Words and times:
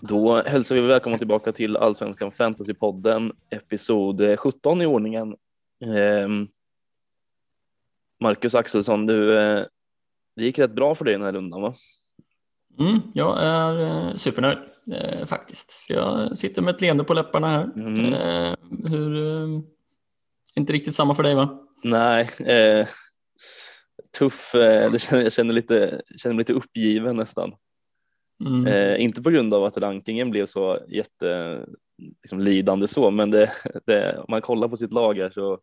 Då 0.00 0.42
hälsar 0.42 0.74
vi 0.74 0.80
välkomna 0.80 1.18
tillbaka 1.18 1.52
till 1.52 1.76
Allsvenskan 1.76 2.32
Fantasypodden, 2.32 3.32
episod 3.50 4.38
17 4.38 4.82
i 4.82 4.86
ordningen. 4.86 5.36
Ehm, 5.84 6.48
Marcus 8.20 8.54
Axelsson, 8.54 9.06
du, 9.06 9.38
eh, 9.38 9.64
det 10.36 10.44
gick 10.44 10.58
rätt 10.58 10.74
bra 10.74 10.94
för 10.94 11.04
dig 11.04 11.14
den 11.14 11.22
här 11.22 11.32
rundan 11.32 11.62
va? 11.62 11.74
Mm, 12.78 13.00
jag 13.14 13.38
är 13.42 13.80
eh, 13.80 14.14
supernöjd 14.14 14.58
eh, 14.92 15.26
faktiskt. 15.26 15.70
Så 15.70 15.92
jag 15.92 16.36
sitter 16.36 16.62
med 16.62 16.74
ett 16.74 16.80
leende 16.80 17.04
på 17.04 17.14
läpparna 17.14 17.48
här. 17.48 17.64
Mm. 17.76 18.14
Hur, 18.84 19.62
inte 20.54 20.72
riktigt 20.72 20.94
samma 20.94 21.14
för 21.14 21.22
dig 21.22 21.34
va? 21.34 21.58
Nej, 21.82 22.30
eh, 22.38 22.86
tuff. 24.18 24.52
Känner, 24.98 25.22
jag 25.22 25.32
känner, 25.32 25.52
lite, 25.52 26.02
känner 26.16 26.34
mig 26.34 26.40
lite 26.40 26.52
uppgiven 26.52 27.16
nästan. 27.16 27.54
Mm. 28.46 28.66
Eh, 28.66 29.02
inte 29.02 29.22
på 29.22 29.30
grund 29.30 29.54
av 29.54 29.64
att 29.64 29.78
rankingen 29.78 30.30
blev 30.30 30.46
så 30.46 30.78
jätte 30.88 31.60
liksom, 32.22 32.40
lidande 32.40 32.88
så, 32.88 33.10
men 33.10 33.30
det, 33.30 33.52
det, 33.86 34.18
om 34.18 34.26
man 34.28 34.42
kollar 34.42 34.68
på 34.68 34.76
sitt 34.76 34.92
lag 34.92 35.18
här 35.18 35.30
så 35.30 35.60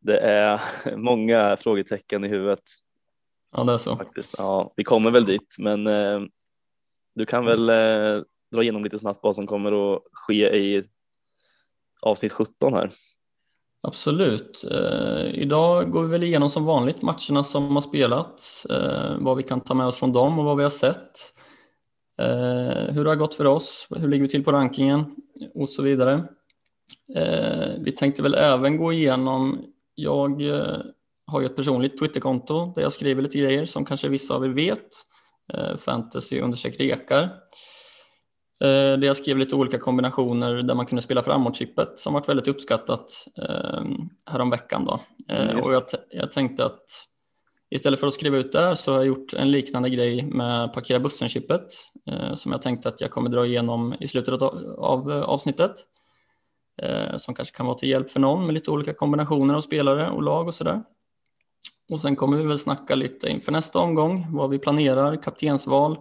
det 0.00 0.18
är 0.18 0.60
många 0.96 1.56
frågetecken 1.56 2.24
i 2.24 2.28
huvudet. 2.28 2.62
Ja, 3.56 3.64
det 3.64 3.72
är 3.72 3.78
så. 3.78 3.96
Faktiskt. 3.96 4.34
Ja, 4.38 4.72
vi 4.76 4.84
kommer 4.84 5.10
väl 5.10 5.24
dit, 5.24 5.56
men 5.58 5.86
eh, 5.86 6.20
du 7.14 7.26
kan 7.26 7.44
väl 7.44 7.68
eh, 7.68 8.22
dra 8.52 8.62
igenom 8.62 8.84
lite 8.84 8.98
snabbt 8.98 9.20
vad 9.22 9.34
som 9.34 9.46
kommer 9.46 9.94
att 9.94 10.02
ske 10.12 10.56
i 10.56 10.84
avsnitt 12.02 12.32
17 12.32 12.74
här. 12.74 12.90
Absolut. 13.86 14.64
Eh, 14.70 15.26
idag 15.34 15.90
går 15.90 16.02
vi 16.02 16.08
väl 16.08 16.22
igenom 16.22 16.48
som 16.48 16.64
vanligt 16.64 17.02
matcherna 17.02 17.44
som 17.44 17.74
har 17.74 17.80
spelats, 17.80 18.66
eh, 18.66 19.16
vad 19.18 19.36
vi 19.36 19.42
kan 19.42 19.60
ta 19.60 19.74
med 19.74 19.86
oss 19.86 19.96
från 19.96 20.12
dem 20.12 20.38
och 20.38 20.44
vad 20.44 20.56
vi 20.56 20.62
har 20.62 20.70
sett. 20.70 21.32
Eh, 22.18 22.94
hur 22.94 23.04
det 23.04 23.10
har 23.10 23.16
gått 23.16 23.34
för 23.34 23.44
oss, 23.44 23.86
hur 23.96 24.08
ligger 24.08 24.22
vi 24.22 24.28
till 24.28 24.44
på 24.44 24.52
rankingen 24.52 25.04
och 25.54 25.68
så 25.70 25.82
vidare. 25.82 26.28
Eh, 27.16 27.68
vi 27.78 27.92
tänkte 27.92 28.22
väl 28.22 28.34
även 28.34 28.76
gå 28.76 28.92
igenom, 28.92 29.64
jag 29.94 30.42
eh, 30.42 30.78
har 31.26 31.40
ju 31.40 31.46
ett 31.46 31.56
personligt 31.56 31.98
Twitterkonto 31.98 32.72
där 32.74 32.82
jag 32.82 32.92
skriver 32.92 33.22
lite 33.22 33.38
grejer 33.38 33.64
som 33.64 33.84
kanske 33.84 34.08
vissa 34.08 34.34
av 34.34 34.44
er 34.44 34.48
vet. 34.48 34.88
Eh, 35.54 35.76
fantasy 35.76 36.40
understreck 36.40 36.80
rekar. 36.80 37.30
Eh, 38.60 38.98
där 38.98 39.04
jag 39.04 39.16
skrev 39.16 39.38
lite 39.38 39.56
olika 39.56 39.78
kombinationer 39.78 40.54
där 40.54 40.74
man 40.74 40.86
kunde 40.86 41.02
spela 41.02 41.22
framåt-chippet 41.22 41.98
som 41.98 42.14
varit 42.14 42.28
väldigt 42.28 42.48
uppskattat 42.48 43.26
eh, 43.38 43.82
häromveckan. 44.26 44.84
Då. 44.84 45.00
Eh, 45.28 45.50
Mm, 45.50 45.62
och 45.62 45.72
jag, 45.72 45.82
jag 46.10 46.32
tänkte 46.32 46.64
att 46.64 46.84
istället 47.70 48.00
för 48.00 48.06
att 48.06 48.14
skriva 48.14 48.36
ut 48.36 48.52
där 48.52 48.74
så 48.74 48.92
har 48.92 48.98
jag 48.98 49.06
gjort 49.06 49.34
en 49.34 49.50
liknande 49.50 49.90
grej 49.90 50.22
med 50.22 50.72
parkera 50.72 51.00
bussen-chippet 51.00 51.68
eh, 52.10 52.34
som 52.34 52.52
jag 52.52 52.62
tänkte 52.62 52.88
att 52.88 53.00
jag 53.00 53.10
kommer 53.10 53.30
dra 53.30 53.46
igenom 53.46 53.94
i 54.00 54.08
slutet 54.08 54.42
av, 54.42 54.76
av 54.78 55.10
avsnittet. 55.10 55.72
Som 57.16 57.34
kanske 57.34 57.56
kan 57.56 57.66
vara 57.66 57.78
till 57.78 57.88
hjälp 57.88 58.10
för 58.10 58.20
någon 58.20 58.46
med 58.46 58.54
lite 58.54 58.70
olika 58.70 58.94
kombinationer 58.94 59.54
av 59.54 59.60
spelare 59.60 60.10
och 60.10 60.22
lag 60.22 60.46
och 60.46 60.54
sådär. 60.54 60.82
Och 61.90 62.00
sen 62.00 62.16
kommer 62.16 62.36
vi 62.36 62.44
väl 62.46 62.58
snacka 62.58 62.94
lite 62.94 63.28
inför 63.28 63.52
nästa 63.52 63.78
omgång, 63.78 64.26
vad 64.30 64.50
vi 64.50 64.58
planerar, 64.58 65.22
kaptensval 65.22 65.98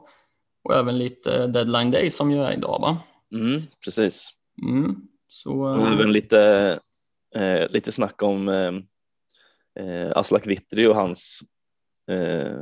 och 0.65 0.75
även 0.75 0.97
lite 0.97 1.47
deadline 1.47 1.91
day 1.91 2.09
som 2.09 2.31
ju 2.31 2.37
är 2.41 2.51
idag 2.53 2.79
va? 2.81 2.97
Mm, 3.33 3.61
precis. 3.83 4.29
Mm. 4.67 4.95
Så, 5.27 5.51
Och 5.51 5.87
eh, 5.87 5.93
även 5.93 6.11
lite, 6.11 6.39
eh, 7.35 7.69
lite 7.69 7.91
snack 7.91 8.23
om 8.23 8.49
eh, 8.49 8.71
eh, 9.85 10.11
Aslak 10.15 10.47
Vittry 10.47 10.85
och 10.87 10.95
hans, 10.95 11.39
eh, 12.11 12.57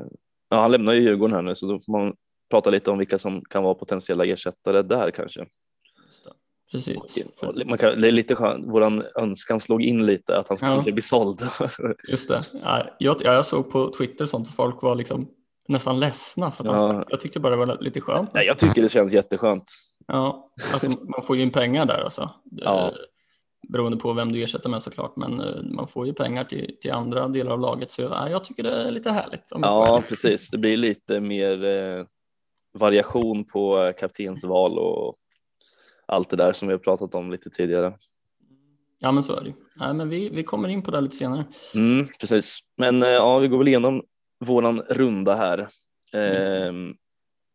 ja, 0.49 0.59
han 0.61 0.71
lämnar 0.71 0.93
ju 0.93 1.01
Djurgården 1.01 1.35
här 1.35 1.41
nu 1.41 1.55
så 1.55 1.65
då 1.67 1.79
får 1.79 1.91
man 1.99 2.15
prata 2.49 2.69
lite 2.69 2.91
om 2.91 2.97
vilka 2.97 3.17
som 3.17 3.41
kan 3.49 3.63
vara 3.63 3.73
potentiella 3.73 4.25
ersättare 4.25 4.81
där 4.81 5.11
kanske. 5.11 5.45
precis. 6.71 6.97
Man 7.65 7.77
kan, 7.77 8.01
det 8.01 8.07
är 8.07 8.11
lite 8.11 8.35
skönt, 8.35 8.67
våran 8.67 9.03
önskan 9.15 9.59
slog 9.59 9.83
in 9.83 10.05
lite 10.05 10.37
att 10.37 10.49
han 10.49 10.57
skulle 10.57 10.71
Ja. 10.85 10.91
bli 10.91 11.01
såld. 11.01 11.41
Just 12.11 12.29
det. 12.29 12.43
Ja, 12.63 12.87
Jag, 12.99 13.15
jag 13.21 13.45
såg 13.45 13.71
på 13.71 13.93
Twitter 13.97 14.25
sånt 14.25 14.47
att 14.47 14.55
folk 14.55 14.81
var 14.81 14.95
liksom 14.95 15.27
nästan 15.67 15.99
ledsna 15.99 16.51
för 16.51 16.63
att 16.63 16.69
han 16.79 16.79
Ja. 16.95 17.01
stack. 17.01 17.07
Jag 17.11 17.21
tyckte 17.21 17.39
bara 17.39 17.55
det 17.55 17.65
var 17.65 17.77
lite 17.81 18.01
skönt. 18.01 18.33
Nej, 18.33 18.45
jag 18.45 18.57
tycker 18.57 18.81
det 18.81 18.89
känns 18.89 19.13
jätteskönt. 19.13 19.71
Ja, 20.07 20.51
alltså, 20.73 20.89
man 20.89 21.23
får 21.23 21.35
ju 21.35 21.41
in 21.41 21.51
pengar 21.51 21.85
där 21.85 22.03
alltså. 22.03 22.29
Ja. 22.51 22.87
Eh, 22.87 22.93
Beroende 23.69 23.97
på 23.97 24.13
vem 24.13 24.31
du 24.31 24.43
ersätter 24.43 24.69
med 24.69 24.81
såklart, 24.81 25.15
men 25.15 25.41
eh, 25.41 25.61
man 25.63 25.87
får 25.87 26.07
ju 26.07 26.13
pengar 26.13 26.43
till, 26.43 26.77
till 26.81 26.91
andra 26.91 27.27
delar 27.27 27.51
av 27.51 27.59
laget. 27.59 27.91
Så 27.91 28.01
ja, 28.01 28.29
jag 28.29 28.43
tycker 28.43 28.63
det 28.63 28.71
är 28.87 28.91
lite 28.91 29.11
härligt. 29.11 29.43
Jag 29.49 29.61
Ja, 29.61 30.03
precis. 30.09 30.49
Det 30.49 30.57
blir 30.57 30.77
lite 30.77 31.19
mer 31.19 31.63
eh, 31.65 32.05
variation 32.73 33.45
på 33.45 33.93
kaptensval 33.99 34.79
och 34.79 35.15
allt 36.05 36.29
det 36.29 36.35
där 36.35 36.53
som 36.53 36.67
vi 36.67 36.73
har 36.73 36.79
pratat 36.79 37.15
om 37.15 37.31
lite 37.31 37.49
tidigare. 37.49 37.93
ja, 38.99 39.11
men 39.11 39.23
så 39.23 39.35
är 39.35 39.43
det. 39.43 39.53
Nej, 39.75 39.93
men 39.93 40.09
vi, 40.09 40.29
vi 40.29 40.43
kommer 40.43 40.69
in 40.69 40.81
på 40.81 40.91
det 40.91 41.01
lite 41.01 41.15
senare. 41.15 41.45
Mm, 41.75 42.07
precis. 42.19 42.59
Men 42.77 43.03
eh, 43.03 43.09
ja, 43.09 43.39
vi 43.39 43.47
går 43.47 43.57
väl 43.57 43.67
igenom 43.67 44.03
våran 44.43 44.79
runda 44.79 45.35
här. 45.35 45.67
Eh, 46.13 46.73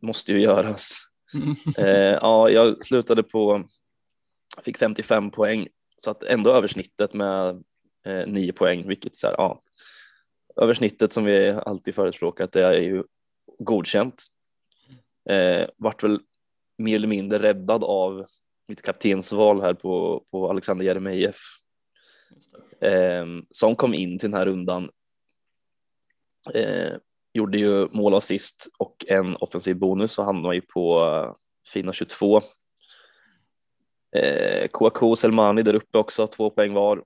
måste 0.03 0.32
ju 0.32 0.41
göras. 0.41 0.93
Eh, 1.78 2.19
ja, 2.21 2.50
jag 2.50 2.84
slutade 2.84 3.22
på, 3.22 3.65
fick 4.62 4.78
55 4.78 5.31
poäng, 5.31 5.69
så 5.97 6.10
att 6.10 6.22
ändå 6.22 6.53
över 6.53 6.69
snittet 6.69 7.15
med 7.15 7.65
eh, 8.06 8.27
9 8.27 8.53
poäng, 8.53 8.88
vilket 8.88 9.16
så 9.16 9.27
här, 9.27 9.34
ja, 9.38 9.62
över 10.56 10.75
snittet 10.75 11.12
som 11.12 11.25
vi 11.25 11.50
alltid 11.50 11.94
förespråkat, 11.94 12.53
det 12.53 12.65
är 12.65 12.72
ju 12.72 13.04
godkänt. 13.59 14.22
Eh, 15.31 15.69
vart 15.77 16.04
väl 16.04 16.21
mer 16.78 16.94
eller 16.94 17.09
mindre 17.09 17.38
räddad 17.38 17.84
av 17.84 18.27
mitt 18.69 18.82
kaptensval 18.82 19.60
här 19.60 19.75
på, 19.75 20.25
på 20.31 20.50
Alexander 20.50 20.84
Jeremejeff 20.84 21.41
eh, 22.81 23.27
som 23.50 23.77
kom 23.77 23.94
in 23.94 24.19
till 24.19 24.31
den 24.31 24.38
här 24.38 24.47
rundan. 24.47 24.91
Eh, 26.54 26.97
gjorde 27.32 27.59
ju 27.59 27.88
mål 27.88 28.12
och 28.12 28.19
assist 28.19 28.69
och 28.78 28.97
en 29.09 29.37
offensiv 29.37 29.76
bonus 29.76 30.12
så 30.12 30.22
hamnade 30.22 30.54
ju 30.54 30.60
på 30.60 31.04
eh, 31.04 31.34
fina 31.72 31.93
22. 31.93 32.43
Eh, 34.16 34.69
Kouakou 34.71 35.10
och 35.10 35.19
Selmani 35.19 35.62
där 35.62 35.75
uppe 35.75 35.98
också, 35.98 36.27
två 36.27 36.50
poäng 36.50 36.75
var. 36.75 37.04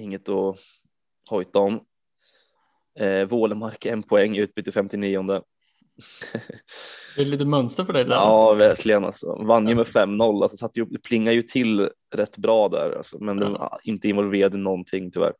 Inget 0.00 0.28
att 0.28 0.58
hojta 1.30 1.58
om. 1.58 1.80
Eh, 2.98 3.24
Wålemark 3.24 3.86
en 3.86 4.02
poäng, 4.02 4.36
utbyte 4.36 4.72
59. 4.72 5.22
Det 7.16 7.22
är 7.22 7.26
lite 7.26 7.44
mönster 7.44 7.84
för 7.84 7.92
dig 7.92 8.04
där. 8.04 8.14
Ja, 8.14 8.52
verkligen 8.52 9.04
alltså. 9.04 9.34
Vann 9.42 9.68
ju 9.68 9.74
med 9.74 9.86
5-0, 9.86 10.42
alltså 10.42 10.56
satt 10.56 10.76
ju, 10.76 10.84
det 10.84 10.98
plingar 10.98 11.32
ju 11.32 11.42
till 11.42 11.88
rätt 12.14 12.36
bra 12.36 12.68
där, 12.68 12.96
alltså, 12.96 13.18
men 13.18 13.36
den 13.36 13.52
var 13.52 13.80
inte 13.82 14.08
involverad 14.08 14.54
i 14.54 14.58
någonting 14.58 15.10
tyvärr. 15.10 15.32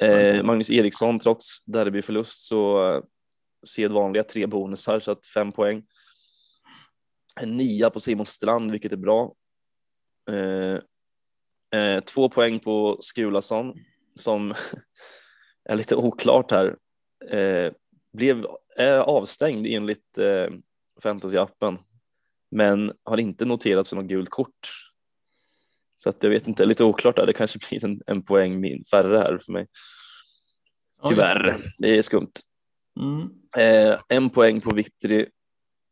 Eh, 0.00 0.42
Magnus 0.42 0.70
Eriksson, 0.70 1.18
trots 1.18 1.64
derbyförlust 1.64 2.46
så 2.46 2.92
eh, 2.92 3.02
sedvanliga 3.66 4.24
tre 4.24 4.46
bonusar, 4.46 5.00
så 5.00 5.10
att 5.12 5.26
fem 5.26 5.52
poäng. 5.52 5.82
En 7.40 7.56
nia 7.56 7.90
på 7.90 8.00
Simon 8.00 8.26
Strand, 8.26 8.70
vilket 8.70 8.92
är 8.92 8.96
bra. 8.96 9.34
Eh, 10.30 10.78
eh, 11.80 12.04
två 12.04 12.28
poäng 12.28 12.58
på 12.58 12.98
Skulason, 13.00 13.74
som 14.16 14.54
är 15.64 15.76
lite 15.76 15.96
oklart 15.96 16.50
här. 16.50 16.76
Eh, 17.30 17.72
blev 18.12 18.46
är 18.76 18.98
avstängd 18.98 19.66
enligt 19.66 20.18
eh, 20.18 20.48
fantasy-appen, 21.02 21.78
men 22.50 22.92
har 23.02 23.20
inte 23.20 23.44
noterats 23.44 23.88
för 23.88 23.96
något 23.96 24.06
gult 24.06 24.30
kort. 24.30 24.89
Så 26.02 26.08
att 26.08 26.22
jag 26.22 26.30
vet 26.30 26.48
inte, 26.48 26.66
lite 26.66 26.84
oklart 26.84 27.16
där. 27.16 27.26
Det 27.26 27.32
kanske 27.32 27.58
blir 27.68 27.84
en, 27.84 28.00
en 28.06 28.22
poäng 28.22 28.60
min, 28.60 28.84
färre 28.84 29.18
här 29.18 29.38
för 29.44 29.52
mig. 29.52 29.66
Tyvärr, 31.08 31.56
det 31.78 31.98
är 31.98 32.02
skumt. 32.02 32.32
Mm. 33.00 33.28
Eh, 33.56 34.00
en 34.08 34.30
poäng 34.30 34.60
på 34.60 34.74
Vittry, 34.74 35.26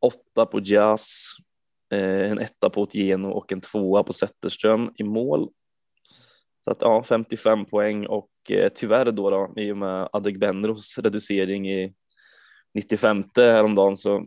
åtta 0.00 0.46
på 0.46 0.60
Jazz, 0.60 1.25
eh, 1.93 2.31
en 2.31 2.38
etta 2.38 2.70
på 2.70 2.82
Otieno 2.82 3.28
och 3.28 3.52
en 3.52 3.60
tvåa 3.60 4.02
på 4.02 4.12
Zetterström 4.12 4.93
i 4.96 5.02
mål. 5.02 5.49
Så 6.64 6.70
att 6.70 6.78
ja, 6.82 7.02
55 7.02 7.64
poäng 7.64 8.06
och 8.06 8.31
eh, 8.50 8.69
tyvärr 8.75 9.12
då, 9.12 9.31
då 9.31 9.52
i 9.56 9.72
och 9.72 9.76
med 9.76 10.08
Adegbenros 10.12 10.99
reducering 10.99 11.70
i 11.70 11.94
95 12.75 13.25
häromdagen 13.37 13.96
så 13.96 14.26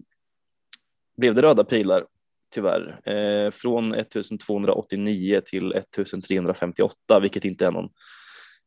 blev 1.18 1.36
det 1.36 1.42
röda 1.42 1.63
pilar 1.63 2.06
tyvärr 2.51 3.09
eh, 3.09 3.51
från 3.51 3.94
1289 3.94 5.42
till 5.45 5.71
1358 5.71 7.19
vilket 7.21 7.45
inte 7.45 7.65
är 7.65 7.71
någon 7.71 7.89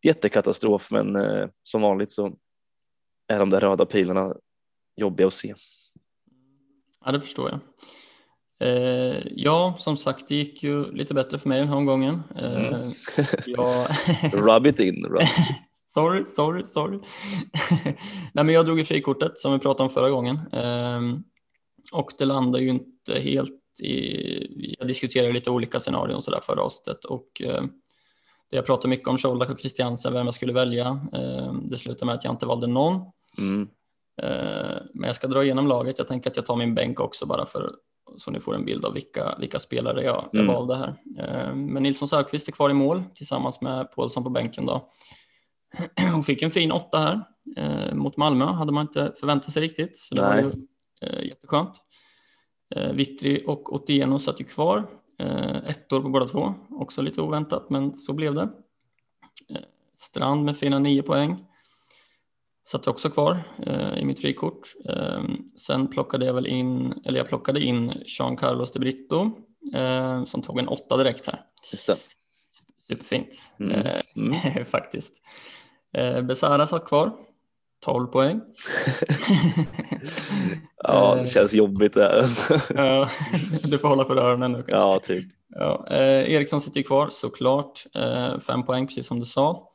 jättekatastrof 0.04 0.90
men 0.90 1.16
eh, 1.16 1.48
som 1.62 1.82
vanligt 1.82 2.12
så 2.12 2.36
är 3.28 3.38
de 3.38 3.50
där 3.50 3.60
röda 3.60 3.86
pilarna 3.86 4.34
jobbiga 4.96 5.26
att 5.26 5.34
se. 5.34 5.54
Ja, 7.04 7.12
det 7.12 7.20
förstår 7.20 7.50
jag. 7.50 7.60
Eh, 8.68 9.22
ja, 9.30 9.74
som 9.78 9.96
sagt, 9.96 10.28
det 10.28 10.34
gick 10.34 10.62
ju 10.62 10.92
lite 10.92 11.14
bättre 11.14 11.38
för 11.38 11.48
mig 11.48 11.58
den 11.58 11.68
här 11.68 11.76
omgången. 11.76 12.22
Eh, 12.36 12.74
Mm. 12.74 12.92
jag, 13.46 13.86
Rub 14.32 14.66
it 14.66 14.80
in. 14.80 15.04
Rub. 15.04 15.22
sorry, 15.86 16.24
sorry, 16.24 16.64
sorry. 16.64 16.98
Nej, 18.32 18.44
men 18.44 18.48
jag 18.48 18.66
drog 18.66 18.80
i 18.80 18.84
frikortet 18.84 19.38
som 19.38 19.52
vi 19.52 19.58
pratade 19.58 19.82
om 19.82 19.90
förra 19.90 20.10
gången. 20.10 20.40
Ehm, 20.52 21.24
och 21.92 22.12
det 22.18 22.24
landar 22.24 22.60
ju 22.60 22.68
inte 22.68 23.18
helt 23.18 23.60
i, 23.80 24.76
jag 24.78 24.88
diskuterade 24.88 25.32
lite 25.32 25.50
olika 25.50 25.80
scenarion 25.80 26.22
så 26.22 26.30
där 26.30 26.40
förra 26.40 26.62
avsnittet 26.62 27.04
och 27.04 27.42
eh, 27.44 27.62
det 28.50 28.56
jag 28.56 28.66
pratade 28.66 28.88
mycket 28.88 29.08
om 29.08 29.16
Colak 29.18 29.50
och 29.50 29.60
Christiansen, 29.60 30.12
vem 30.12 30.26
jag 30.26 30.34
skulle 30.34 30.52
välja. 30.52 30.86
Eh, 31.12 31.52
det 31.52 31.78
slutade 31.78 32.06
med 32.06 32.14
att 32.14 32.24
jag 32.24 32.32
inte 32.32 32.46
valde 32.46 32.66
någon. 32.66 33.00
Mm. 33.38 33.68
Eh, 34.22 34.76
men 34.94 35.06
jag 35.06 35.16
ska 35.16 35.26
dra 35.26 35.44
igenom 35.44 35.66
laget. 35.68 35.98
Jag 35.98 36.08
tänker 36.08 36.30
att 36.30 36.36
jag 36.36 36.46
tar 36.46 36.56
min 36.56 36.74
bänk 36.74 37.00
också 37.00 37.26
bara 37.26 37.46
för 37.46 37.74
så 38.16 38.30
ni 38.30 38.40
får 38.40 38.54
en 38.54 38.64
bild 38.64 38.84
av 38.84 38.92
vilka, 38.92 39.36
vilka 39.40 39.58
spelare 39.58 40.02
jag, 40.04 40.28
jag 40.32 40.42
Mm. 40.42 40.54
valde 40.54 40.76
här. 40.76 40.94
Eh, 41.18 41.54
Men 41.54 41.82
Nilsson 41.82 42.08
Söderqvist 42.08 42.48
är 42.48 42.52
kvar 42.52 42.70
i 42.70 42.74
mål 42.74 43.02
tillsammans 43.14 43.60
med 43.60 43.92
Paulsson 43.92 44.24
på 44.24 44.30
bänken 44.30 44.66
då. 44.66 44.88
Hon 46.12 46.24
fick 46.24 46.42
en 46.42 46.50
fin 46.50 46.72
åtta 46.72 46.98
här 46.98 47.20
eh, 47.56 47.94
mot 47.94 48.16
Malmö, 48.16 48.44
hade 48.44 48.72
man 48.72 48.86
inte 48.86 49.12
förväntat 49.20 49.52
sig 49.52 49.62
riktigt. 49.62 49.96
Så 49.96 50.14
det 50.14 50.22
var 50.22 50.34
Nej. 50.34 50.44
ju 50.44 50.52
eh, 51.08 51.24
jätteskönt. 51.24 51.72
Eh, 52.76 52.92
Vittri 52.92 53.44
och 53.46 53.72
Otieno 53.74 54.18
satt 54.18 54.40
ju 54.40 54.44
kvar. 54.44 54.86
Eh, 55.18 55.56
ettor 55.56 56.00
på 56.00 56.08
båda 56.08 56.28
två, 56.28 56.54
också 56.70 57.02
lite 57.02 57.20
oväntat, 57.20 57.70
men 57.70 57.94
så 57.94 58.12
blev 58.12 58.34
det. 58.34 58.48
Eh, 59.48 59.56
Strand 59.98 60.44
med 60.44 60.58
fina 60.58 60.78
nio 60.78 61.02
poäng. 61.02 61.46
Satt 62.66 62.88
också 62.88 63.10
kvar 63.10 63.42
i 63.96 64.04
mitt 64.04 64.20
frikort. 64.20 64.74
Sen 65.56 65.88
plockade 65.88 66.26
jag 66.26 66.34
väl 66.34 66.46
in, 66.46 66.94
eller 67.04 67.18
jag 67.18 67.28
plockade 67.28 67.60
in 67.60 67.92
Jean 68.06 68.36
Carlos 68.36 68.72
de 68.72 68.78
Brito 68.78 69.30
som 70.26 70.42
tog 70.42 70.58
en 70.58 70.68
åtta 70.68 70.96
direkt 70.96 71.26
här. 71.26 71.40
Just 71.72 71.86
det. 71.86 71.96
Superfint 72.88 73.52
Mm. 73.60 73.86
Mm. 74.16 74.64
faktiskt. 74.64 75.12
Eh, 75.92 76.22
Besara 76.22 76.66
satt 76.66 76.84
kvar, 76.84 77.12
12 77.84 78.06
poäng. 78.06 78.40
Ja, 80.86 81.14
det 81.22 81.28
känns 81.28 81.54
jobbigt 81.54 81.94
det 81.94 82.02
här. 82.02 82.26
Ja, 82.76 83.10
du 83.62 83.78
får 83.78 83.88
hålla 83.88 84.04
för 84.04 84.16
öronen 84.16 84.52
nu. 84.52 84.58
kanske. 84.58 84.72
Ja, 84.72 85.00
typ. 85.02 85.24
Ja, 85.48 85.86
eh, 85.90 86.32
Eriksson 86.32 86.60
sitter 86.60 86.82
kvar 86.82 87.08
såklart, 87.10 87.86
eh, 87.94 88.40
fem 88.40 88.62
poäng 88.62 88.86
precis 88.86 89.06
som 89.06 89.20
du 89.20 89.26
sa. 89.26 89.68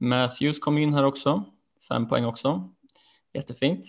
Matthews 0.00 0.58
kom 0.58 0.78
in 0.78 0.94
här 0.94 1.04
också, 1.04 1.44
fem 1.88 2.08
poäng 2.08 2.24
också. 2.24 2.68
Jättefint. 3.34 3.86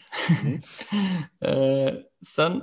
eh, 1.45 1.93
sen 2.27 2.61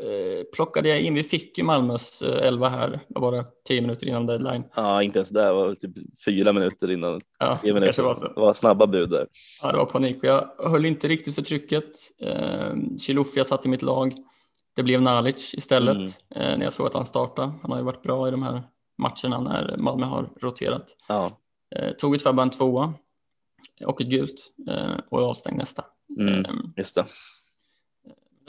eh, 0.00 0.44
plockade 0.54 0.88
jag 0.88 1.00
in, 1.00 1.14
vi 1.14 1.22
fick 1.22 1.58
ju 1.58 1.64
Malmös 1.64 2.22
eh, 2.22 2.46
elva 2.46 2.68
här, 2.68 3.00
vad 3.08 3.22
var 3.22 3.32
det, 3.32 3.44
tio 3.68 3.80
minuter 3.80 4.08
innan 4.08 4.26
deadline. 4.26 4.64
Ja, 4.74 5.02
inte 5.02 5.18
ens 5.18 5.30
där. 5.30 5.46
Det 5.46 5.52
var 5.52 5.74
typ 5.74 5.90
fyra 6.24 6.52
minuter 6.52 6.90
innan. 6.90 7.20
Ja, 7.38 7.56
Tio 7.56 7.72
det 7.74 7.80
minuter. 7.80 8.02
var. 8.02 8.14
Det 8.34 8.40
var 8.40 8.54
snabba 8.54 8.86
bud 8.86 9.10
där. 9.10 9.26
Ja, 9.62 9.70
det 9.72 9.78
var 9.78 9.86
panik 9.86 10.18
och 10.18 10.24
jag 10.24 10.50
höll 10.58 10.84
inte 10.86 11.08
riktigt 11.08 11.34
för 11.34 11.42
trycket. 11.42 11.84
Eh, 12.22 12.72
Chilufya 12.98 13.44
satt 13.44 13.66
i 13.66 13.68
mitt 13.68 13.82
lag. 13.82 14.14
Det 14.76 14.82
blev 14.82 15.02
Nalic 15.02 15.54
istället 15.54 15.96
Mm. 15.96 16.06
eh, 16.34 16.58
när 16.58 16.64
jag 16.64 16.72
såg 16.72 16.86
att 16.86 16.94
han 16.94 17.06
startade. 17.06 17.52
Han 17.62 17.70
har 17.70 17.78
ju 17.78 17.84
varit 17.84 18.02
bra 18.02 18.28
i 18.28 18.30
de 18.30 18.42
här 18.42 18.62
matcherna 18.98 19.40
när 19.40 19.76
Malmö 19.78 20.06
har 20.06 20.28
roterat. 20.40 20.96
Ja. 21.08 21.30
Eh, 21.76 21.90
tog 21.90 22.14
ett 22.14 22.24
bara 22.24 22.42
en 22.42 22.50
tvåa 22.50 22.94
och 23.86 24.00
ett 24.00 24.06
gult 24.08 24.52
eh, 24.70 24.94
och 25.10 25.18
avstängd 25.22 25.58
nästa. 25.58 25.84
Mm, 26.18 26.44
Eh, 26.44 26.50
just 26.76 26.94
det. 26.94 27.04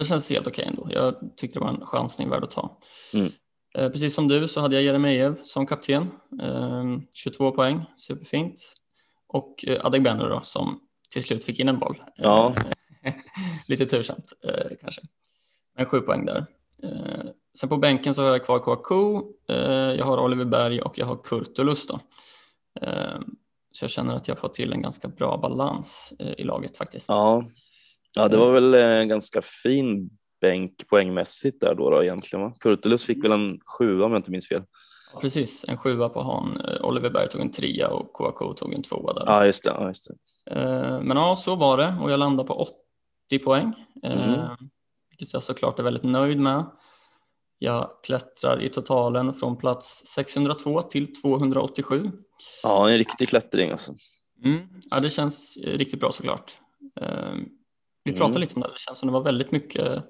Det 0.02 0.06
känns 0.06 0.30
helt 0.30 0.48
okej 0.48 0.66
ändå. 0.66 0.88
Jag 0.90 1.16
tyckte 1.38 1.60
det 1.60 1.64
var 1.64 1.72
en 1.72 1.86
chansning 1.86 2.30
värd 2.30 2.44
att 2.44 2.52
ta. 2.52 2.78
Mm. 3.14 3.32
Eh, 3.76 3.90
precis 3.90 4.16
som 4.16 4.28
du 4.28 4.48
så 4.48 4.62
hade 4.62 4.76
jag 4.76 4.84
Jeremejeff 4.84 5.38
som 5.46 5.68
kapten. 5.68 6.12
Eh, 6.42 6.84
22 7.14 7.52
poäng, 7.52 7.86
superfint. 7.98 8.60
Och 9.28 9.66
eh, 9.68 9.86
Adegbenro 9.86 10.30
då 10.30 10.42
som 10.42 10.80
till 11.10 11.24
slut 11.24 11.46
fick 11.46 11.60
in 11.60 11.70
en 11.70 11.80
boll. 11.80 12.04
Ja. 12.16 12.54
Eh, 13.04 13.14
Lite 13.68 13.86
tursamt 13.86 14.34
kanske. 14.82 15.02
Men 15.76 15.86
sju 15.86 16.02
poäng 16.02 16.26
där. 16.26 16.46
Sen 17.60 17.70
på 17.70 17.78
bänken 17.78 18.14
så 18.14 18.24
har 18.24 18.30
jag 18.30 18.46
kvar 18.46 18.60
Kouakou, 18.60 19.34
jag 19.98 20.06
har 20.06 20.18
Oliver 20.18 20.46
Berg 20.46 20.82
och 20.82 20.98
jag 20.98 21.06
har 21.06 21.24
Kurtulus 21.24 21.88
då. 21.88 22.00
Eh, 22.82 23.20
så 23.72 23.84
jag 23.84 23.92
känner 23.92 24.16
att 24.16 24.28
jag 24.28 24.40
får 24.40 24.50
till 24.50 24.74
en 24.74 24.82
ganska 24.82 25.08
bra 25.08 25.38
balans 25.38 26.14
i 26.38 26.44
laget 26.44 26.78
faktiskt. 26.78 27.10
Ja. 27.10 27.46
Ja, 28.16 28.28
det 28.28 28.38
var 28.38 28.52
väl 28.52 28.74
en 28.74 29.08
ganska 29.08 29.42
fin 29.42 30.10
bänk 30.42 30.88
poängmässigt 30.90 31.62
där 31.62 31.76
då, 31.76 31.90
då 31.90 32.04
egentligen. 32.04 32.46
Va? 32.46 32.54
Kurtulus 32.60 33.06
fick 33.06 33.24
väl 33.24 33.32
en 33.32 33.60
sjua 33.78 34.06
om 34.06 34.12
jag 34.12 34.20
inte 34.20 34.32
minns 34.32 34.48
fel. 34.48 34.64
Precis, 35.22 35.66
en 35.68 35.78
sjua 35.78 36.10
på 36.10 36.22
han. 36.24 36.62
Eh, 36.62 36.86
Oliver 36.86 37.10
Berg 37.10 37.30
tog 37.30 37.42
en 37.42 37.52
trea 37.52 37.88
och 37.90 38.14
Kouakou 38.14 38.54
tog 38.54 38.74
en 38.74 38.84
tvåa 38.84 39.14
där. 39.14 39.24
Ja, 39.26 39.46
just 39.46 39.64
det. 39.64 39.70
Ja, 39.70 39.88
just 39.88 40.08
det. 40.08 40.16
Eh, 40.60 41.02
Men 41.02 41.18
ja, 41.18 41.36
så 41.36 41.56
var 41.56 41.78
det 41.78 41.96
och 42.02 42.12
jag 42.12 42.20
landade 42.20 42.48
på 42.48 42.54
80 43.30 43.40
poäng. 43.44 43.74
eh, 44.04 44.30
Mm. 44.34 44.48
Vilket 45.10 45.34
jag 45.34 45.44
såklart 45.44 45.80
är 45.80 45.84
väldigt 45.84 46.04
nöjd 46.04 46.40
med. 46.40 46.66
Jag 47.60 47.90
klättrar 48.04 48.62
i 48.64 48.70
totalen 48.70 49.34
från 49.34 49.58
plats 49.58 50.04
602 50.16 50.82
till 50.82 51.14
287. 51.22 52.12
ja 52.64 52.90
en 52.90 52.98
riktig 52.98 53.30
klättring 53.30 53.72
alltså. 53.72 53.94
Mm. 54.44 54.60
Ja, 54.92 55.00
det 55.00 55.10
känns 55.10 55.58
eh, 55.58 55.78
riktigt 55.78 56.00
bra 56.00 56.12
såklart. 56.12 56.60
Vi 58.04 58.12
Mm. 58.12 58.20
pratade 58.20 58.40
lite 58.40 58.56
om 58.56 58.62
det, 58.62 58.68
det 58.68 58.80
känns 58.80 58.98
som 58.98 59.08
det 59.08 59.14
var 59.14 59.24
väldigt 59.24 59.52
mycket 59.52 60.04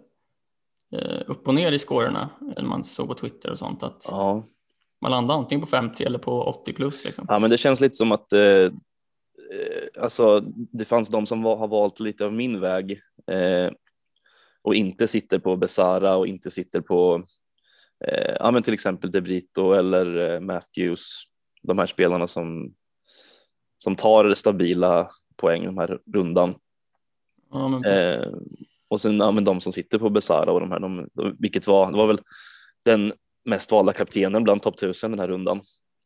eh, 0.94 1.22
upp 1.28 1.48
och 1.48 1.56
ner 1.56 1.72
i 1.72 1.80
scorerna 1.80 2.30
man 2.62 2.84
såg 2.84 3.08
på 3.08 3.14
Twitter 3.14 3.52
och 3.52 3.58
sånt. 3.58 3.84
Att 3.84 4.06
Ja. 4.10 4.48
man 5.02 5.12
landade 5.12 5.40
antingen 5.40 5.62
på 5.62 5.68
50 5.68 6.04
eller 6.04 6.20
på 6.20 6.44
80 6.44 6.74
plus. 6.74 7.06
Liksom. 7.06 7.26
ja, 7.30 7.40
men 7.40 7.50
det 7.50 7.58
känns 7.58 7.82
lite 7.82 7.96
som 7.96 8.12
att 8.12 8.34
eh, 8.34 8.42
eh, 8.42 8.72
alltså, 10.00 10.40
det 10.72 10.86
fanns 10.86 11.10
de 11.10 11.26
som 11.26 11.42
var, 11.44 11.56
har 11.56 11.68
valt 11.68 12.00
lite 12.00 12.26
av 12.26 12.34
min 12.34 12.60
väg 12.60 13.02
eh, 13.32 13.72
och 14.62 14.76
inte 14.76 15.08
sitter 15.08 15.40
på 15.40 15.56
Besara 15.56 16.16
och 16.16 16.28
inte 16.28 16.52
sitter 16.52 16.82
på 16.82 17.24
eh, 18.08 18.36
ja, 18.40 18.52
men 18.52 18.64
till 18.64 18.74
exempel 18.74 19.12
De 19.12 19.22
Brito 19.22 19.72
eller 19.74 20.34
eh, 20.34 20.40
Matthews. 20.40 21.24
De 21.64 21.80
här 21.80 21.86
spelarna 21.86 22.28
som, 22.28 22.74
som 23.78 23.96
tar 23.96 24.34
stabila 24.34 25.10
poäng 25.36 25.64
den 25.66 25.78
här 25.78 26.00
rundan. 26.14 26.56
Ja. 27.52 27.86
Eh, 27.86 28.28
och 28.88 29.02
sen 29.02 29.18
ja, 29.18 29.32
men 29.32 29.44
de 29.44 29.62
som 29.62 29.72
sitter 29.74 29.98
på 30.00 30.10
Besara 30.10 30.52
och 30.52 30.60
de 30.60 30.72
här, 30.72 30.80
de, 30.80 31.08
de, 31.14 31.36
vilket 31.40 31.68
var, 31.68 31.92
det 31.92 31.98
var 31.98 32.08
väl 32.08 32.22
den 32.86 33.14
mest 33.46 33.72
valda 33.72 33.94
kaptenen 33.94 34.44
bland 34.44 34.62
topp 34.62 34.76
1000 34.76 35.12
den 35.12 35.20
här 35.20 35.28
rundan. 35.28 35.62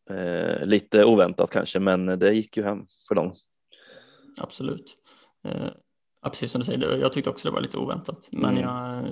Eh, 0.10 0.66
lite 0.66 1.06
oväntat 1.06 1.52
kanske, 1.52 1.80
men 1.80 2.06
det 2.06 2.34
gick 2.34 2.58
ju 2.58 2.64
hem 2.64 2.86
för 3.08 3.16
dem. 3.16 3.34
Absolut. 4.38 4.98
Eh, 5.48 5.68
ja, 6.22 6.30
precis 6.30 6.52
som 6.52 6.60
du 6.60 6.66
säger, 6.66 6.98
jag 6.98 7.14
tyckte 7.14 7.30
också 7.30 7.48
det 7.48 7.54
var 7.54 7.62
lite 7.62 7.78
oväntat. 7.78 8.30
Men 8.32 8.58
Mm. 8.58 8.64
jag, 8.64 9.06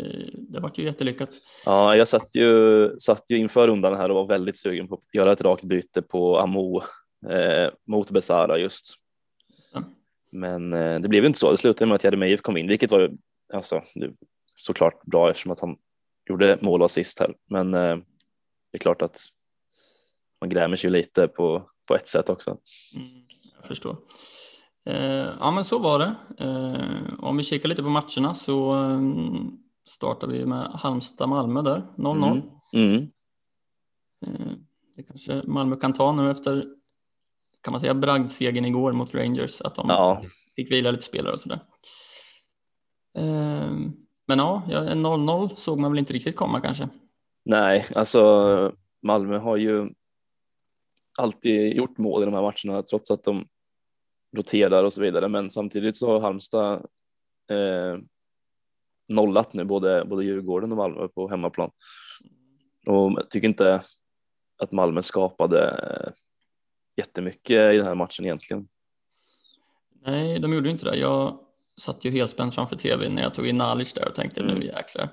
eh, 0.00 0.28
det 0.34 0.60
var 0.60 0.72
ju 0.74 0.84
jättelyckat. 0.84 1.30
Ja, 1.64 1.96
jag 1.96 2.08
satt 2.08 2.34
ju, 2.34 2.90
satt 2.98 3.24
ju 3.28 3.36
inför 3.36 3.68
rundan 3.68 3.96
här 3.96 4.08
och 4.10 4.14
var 4.16 4.26
väldigt 4.26 4.56
sugen 4.56 4.88
på 4.88 4.94
att 4.94 5.14
göra 5.14 5.32
ett 5.32 5.40
rakt 5.40 5.64
byte 5.64 6.02
på 6.02 6.38
Amo 6.38 6.82
eh, 7.30 7.70
mot 7.86 8.10
Besara 8.10 8.58
just. 8.58 8.94
Men 10.30 10.72
eh, 10.72 11.00
det 11.00 11.08
blev 11.08 11.22
ju 11.22 11.26
inte 11.26 11.38
så. 11.38 11.50
Det 11.50 11.56
slutade 11.56 11.88
med 11.88 11.94
att 11.94 12.04
Jeremejeff 12.04 12.40
kom 12.40 12.56
in, 12.56 12.68
vilket 12.68 12.90
var 12.90 13.10
alltså, 13.54 13.82
såklart 14.46 15.02
bra 15.02 15.30
eftersom 15.30 15.52
att 15.52 15.60
han 15.60 15.76
gjorde 16.28 16.58
mål 16.60 16.80
och 16.80 16.86
assist 16.86 17.18
här. 17.20 17.34
Men 17.50 17.74
eh, 17.74 17.96
det 18.72 18.76
är 18.76 18.78
klart 18.78 19.02
att 19.02 19.20
man 20.40 20.50
grämer 20.50 20.76
sig 20.76 20.90
lite 20.90 21.28
på, 21.28 21.70
på 21.86 21.94
ett 21.94 22.06
sätt 22.06 22.30
också. 22.30 22.58
Mm, 22.94 23.08
jag 23.56 23.64
förstår. 23.64 23.96
Eh, 24.86 25.28
ja, 25.40 25.50
men 25.50 25.64
så 25.64 25.78
var 25.78 25.98
det. 25.98 26.14
Eh, 26.38 27.14
om 27.18 27.36
vi 27.36 27.42
kikar 27.42 27.68
lite 27.68 27.82
på 27.82 27.88
matcherna 27.88 28.34
så 28.34 28.84
eh, 28.84 29.00
startar 29.88 30.28
vi 30.28 30.46
med 30.46 30.70
Halmstad-Malmö 30.74 31.62
där, 31.62 31.86
0-0. 31.96 32.42
Mm. 32.72 32.86
Mm. 32.86 33.08
Eh, 34.26 34.52
det 34.96 35.02
kanske 35.02 35.42
Malmö 35.44 35.76
kan 35.76 35.92
ta 35.92 36.12
nu 36.12 36.30
efter, 36.30 36.64
kan 37.68 37.72
man 37.72 37.80
säga, 37.80 37.94
bragdsegern 37.94 38.64
igår 38.64 38.92
mot 38.92 39.14
Rangers, 39.14 39.60
att 39.60 39.74
de 39.74 39.88
Ja, 39.88 40.22
fick 40.56 40.70
vila 40.70 40.90
lite 40.90 41.04
spelare 41.04 41.32
och 41.32 41.40
sådär. 41.40 41.60
Eh, 43.18 43.70
men 44.26 44.38
ja, 44.38 44.62
ja, 44.68 44.84
en 44.84 45.06
0-0 45.06 45.54
såg 45.54 45.78
man 45.78 45.90
väl 45.90 45.98
inte 45.98 46.12
riktigt 46.12 46.36
komma 46.36 46.60
kanske. 46.60 46.88
nej, 47.44 47.86
alltså 47.94 48.72
Malmö 49.02 49.38
har 49.38 49.56
ju 49.56 49.90
alltid 51.18 51.76
gjort 51.76 51.98
mål 51.98 52.22
i 52.22 52.24
de 52.24 52.34
här 52.34 52.42
matcherna 52.42 52.82
trots 52.82 53.10
att 53.10 53.24
de 53.24 53.46
roterar 54.36 54.84
och 54.84 54.92
så 54.92 55.00
vidare. 55.00 55.28
Men 55.28 55.50
samtidigt 55.50 55.96
så 55.96 56.10
har 56.10 56.20
Halmstad 56.20 56.74
eh, 57.50 57.98
nollat 59.08 59.52
nu 59.52 59.64
både, 59.64 60.04
både 60.04 60.24
Djurgården 60.24 60.72
och 60.72 60.78
Malmö 60.78 61.08
på 61.08 61.28
hemmaplan. 61.28 61.70
Och 62.86 63.12
jag 63.12 63.30
tycker 63.30 63.48
inte 63.48 63.82
att 64.62 64.72
Malmö 64.72 65.02
skapade 65.02 66.12
jättemycket 66.98 67.74
i 67.74 67.76
den 67.76 67.86
här 67.86 67.94
matchen 67.94 68.24
egentligen. 68.24 68.68
Nej, 70.06 70.38
de 70.40 70.52
gjorde 70.52 70.68
ju 70.68 70.72
inte 70.72 70.84
det. 70.90 70.96
Jag 70.96 71.38
satt 71.80 72.04
ju 72.04 72.10
helt 72.10 72.30
spänd 72.30 72.54
framför 72.54 72.76
tv 72.76 73.08
när 73.08 73.22
jag 73.22 73.34
tog 73.34 73.46
in 73.46 73.56
Nalic 73.56 73.92
där 73.94 74.08
och 74.08 74.14
tänkte 74.14 74.40
Mm. 74.40 74.54
nu 74.54 74.66
jäklar. 74.66 75.08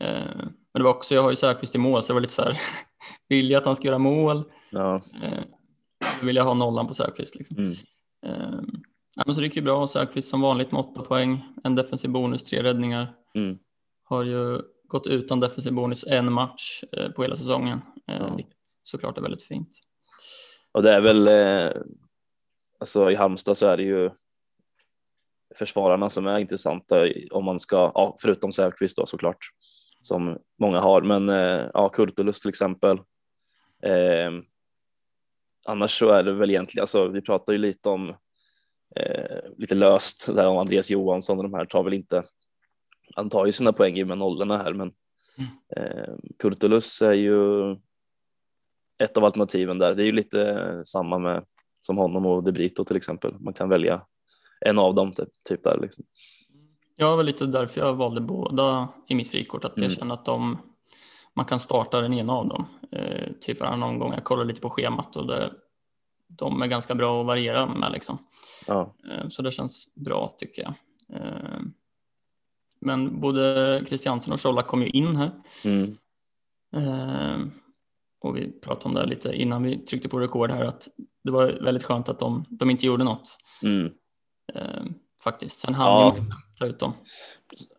Eh, 0.00 0.36
men 0.36 0.80
det 0.80 0.82
var 0.82 0.90
också, 0.90 1.14
jag 1.14 1.22
har 1.22 1.30
ju 1.30 1.36
Söderqvist 1.36 1.74
i 1.74 1.78
mål 1.78 2.02
så 2.02 2.06
det 2.08 2.14
var 2.14 2.20
lite 2.20 2.32
så 2.32 2.42
här, 2.42 2.60
vill 3.28 3.50
jag 3.50 3.58
att 3.60 3.66
han 3.66 3.76
ska 3.76 3.88
göra 3.88 3.98
mål? 3.98 4.44
Ja, 4.70 5.02
Eh, 5.22 5.42
vill 6.22 6.36
jag 6.36 6.44
ha 6.44 6.54
nollan 6.54 6.86
på 6.88 6.94
Söderqvist 6.94 7.34
liksom. 7.34 7.56
mm. 7.58 7.72
Eh, 8.26 8.60
men 9.26 9.34
så 9.34 9.40
det 9.40 9.46
gick 9.46 9.56
ju 9.56 9.62
bra. 9.62 9.88
Säfqvist 9.88 10.28
som 10.28 10.40
vanligt 10.40 10.72
med 10.72 10.80
åtta 10.80 11.02
poäng, 11.02 11.44
en 11.64 11.74
defensiv 11.74 12.10
bonus, 12.10 12.44
tre 12.44 12.62
räddningar. 12.62 13.14
Mm. 13.34 13.58
Har 14.04 14.22
ju 14.22 14.60
gått 14.88 15.06
utan 15.06 15.40
defensiv 15.40 15.72
bonus 15.72 16.04
en 16.04 16.32
match 16.32 16.84
eh, 16.92 17.08
på 17.10 17.22
hela 17.22 17.36
säsongen, 17.36 17.80
Ja. 18.06 18.34
vilket 18.34 18.52
såklart 18.84 19.18
är 19.18 19.22
väldigt 19.22 19.42
fint. 19.42 19.68
Och 20.76 20.82
det 20.82 20.92
är 20.92 21.00
väl, 21.00 21.28
eh, 21.28 21.82
alltså 22.80 23.10
i 23.10 23.14
Halmstad 23.14 23.58
så 23.58 23.66
är 23.66 23.76
det 23.76 23.82
ju 23.82 24.10
försvararna 25.54 26.10
som 26.10 26.26
är 26.26 26.38
intressanta 26.38 27.08
om 27.30 27.44
man 27.44 27.60
ska, 27.60 27.92
ja, 27.94 28.16
förutom 28.20 28.52
Säfqvist 28.52 28.96
då 28.96 29.06
såklart, 29.06 29.38
som 30.00 30.38
många 30.58 30.80
har, 30.80 31.02
men 31.02 31.28
eh, 31.28 31.70
ja, 31.74 31.88
Kurtulus 31.88 32.40
till 32.40 32.48
exempel. 32.48 32.98
Eh, 33.82 34.30
annars 35.66 35.98
så 35.98 36.08
är 36.08 36.22
det 36.22 36.32
väl 36.32 36.50
egentligen, 36.50 36.82
alltså 36.82 37.08
vi 37.08 37.20
pratar 37.20 37.52
ju 37.52 37.58
lite 37.58 37.88
om 37.88 38.08
eh, 38.96 39.38
lite 39.56 39.74
löst 39.74 40.34
där 40.34 40.46
om 40.46 40.58
Andreas 40.58 40.90
Johansson 40.90 41.38
och 41.38 41.44
de 41.44 41.54
här 41.54 41.64
tar 41.64 41.82
väl 41.82 41.94
inte, 41.94 42.24
han 43.14 43.30
tar 43.30 43.46
ju 43.46 43.52
sina 43.52 43.72
poäng 43.72 43.98
i 43.98 44.04
med 44.04 44.18
nollorna 44.18 44.56
här, 44.56 44.72
men 44.72 44.92
eh, 45.76 46.14
Kurtulus 46.38 47.02
är 47.02 47.12
ju 47.12 47.76
ett 48.98 49.16
av 49.16 49.24
alternativen 49.24 49.78
där. 49.78 49.94
Det 49.94 50.02
är 50.02 50.06
ju 50.06 50.12
lite 50.12 50.82
samma 50.86 51.18
med 51.18 51.44
som 51.80 51.96
honom 51.98 52.26
och 52.26 52.42
De 52.42 52.52
Brito 52.52 52.84
till 52.84 52.96
exempel. 52.96 53.34
Man 53.40 53.54
kan 53.54 53.68
välja 53.68 54.02
en 54.60 54.78
av 54.78 54.94
dem 54.94 55.12
typ, 55.12 55.28
typ 55.48 55.64
där. 55.64 55.78
Liksom. 55.80 56.04
Jag 56.96 57.10
var 57.10 57.16
väl 57.16 57.26
lite 57.26 57.46
därför 57.46 57.80
jag 57.80 57.94
valde 57.94 58.20
båda 58.20 58.88
i 59.08 59.14
mitt 59.14 59.30
frikort, 59.30 59.64
att 59.64 59.72
jag 59.76 59.84
Mm. 59.84 59.96
känner 59.96 60.14
att 60.14 60.24
de, 60.24 60.58
man 61.34 61.44
kan 61.44 61.60
starta 61.60 62.00
den 62.00 62.12
ena 62.14 62.32
av 62.32 62.48
dem. 62.48 62.66
Eh, 62.92 63.32
typ 63.40 63.60
varannan 63.60 63.88
omgång. 63.88 64.12
Jag 64.12 64.24
kollar 64.24 64.44
lite 64.44 64.60
på 64.60 64.70
schemat 64.70 65.16
och 65.16 65.26
det, 65.26 65.52
de 66.28 66.62
är 66.62 66.66
ganska 66.66 66.94
bra 66.94 67.20
att 67.20 67.26
variera 67.26 67.66
med 67.66 67.92
liksom. 67.92 68.18
Ja, 68.66 68.94
Eh, 69.10 69.28
Så 69.28 69.42
det 69.42 69.50
känns 69.52 69.94
bra 69.94 70.32
tycker 70.38 70.62
jag. 70.62 70.74
Eh, 71.20 71.60
Men 72.80 73.20
både 73.20 73.82
Christiansen 73.88 74.32
och 74.32 74.40
Scholla 74.42 74.62
kom 74.62 74.82
ju 74.82 74.88
in 74.88 75.16
här. 75.16 75.30
mm, 75.64 75.96
Eh, 76.76 77.38
Och 78.26 78.36
vi 78.36 78.52
pratade 78.60 78.84
om 78.88 78.94
det 78.94 79.06
lite 79.06 79.32
innan 79.32 79.62
vi 79.62 79.78
tryckte 79.78 80.08
på 80.08 80.18
rekord 80.20 80.50
här 80.50 80.64
att 80.64 80.88
det 81.24 81.30
var 81.30 81.46
väldigt 81.46 81.84
skönt 81.84 82.08
att 82.08 82.18
de, 82.18 82.44
de 82.50 82.70
inte 82.70 82.86
gjorde 82.86 83.04
något. 83.04 83.38
mm. 83.62 83.92
eh, 84.54 84.82
Faktiskt. 85.24 85.58
Sen 85.60 85.74
hann 85.74 85.86
Ja. 85.86 86.16
ta 86.58 86.66
ut 86.66 86.78
dem. 86.78 86.92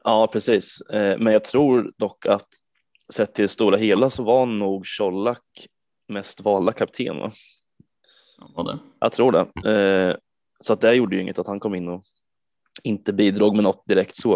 ja 0.04 0.28
precis. 0.28 0.82
Eh, 0.82 1.18
Men 1.20 1.34
jag 1.34 1.44
tror 1.44 1.94
dock 1.98 2.26
att 2.26 2.48
sett 3.14 3.34
till 3.36 3.44
det 3.44 3.48
stora 3.48 3.78
hela 3.78 4.10
så 4.10 4.24
var 4.24 4.46
nog 4.46 4.86
Colak 5.00 5.44
mest 6.08 6.42
valda 6.42 6.74
kapten. 6.74 7.18
Va? 7.20 7.32
Ja, 8.56 8.64
det. 8.64 8.80
Jag 9.00 9.12
tror 9.12 9.32
det. 9.32 9.72
Eh, 9.72 10.16
Så 10.60 10.74
att 10.74 10.82
det 10.82 10.94
gjorde 10.96 11.16
ju 11.16 11.22
inget 11.22 11.40
att 11.40 11.48
han 11.48 11.60
kom 11.60 11.76
in 11.76 11.88
och 11.88 12.04
inte 12.84 13.14
bidrog 13.14 13.56
med 13.56 13.64
något 13.64 13.84
direkt 13.88 14.16
så. 14.16 14.34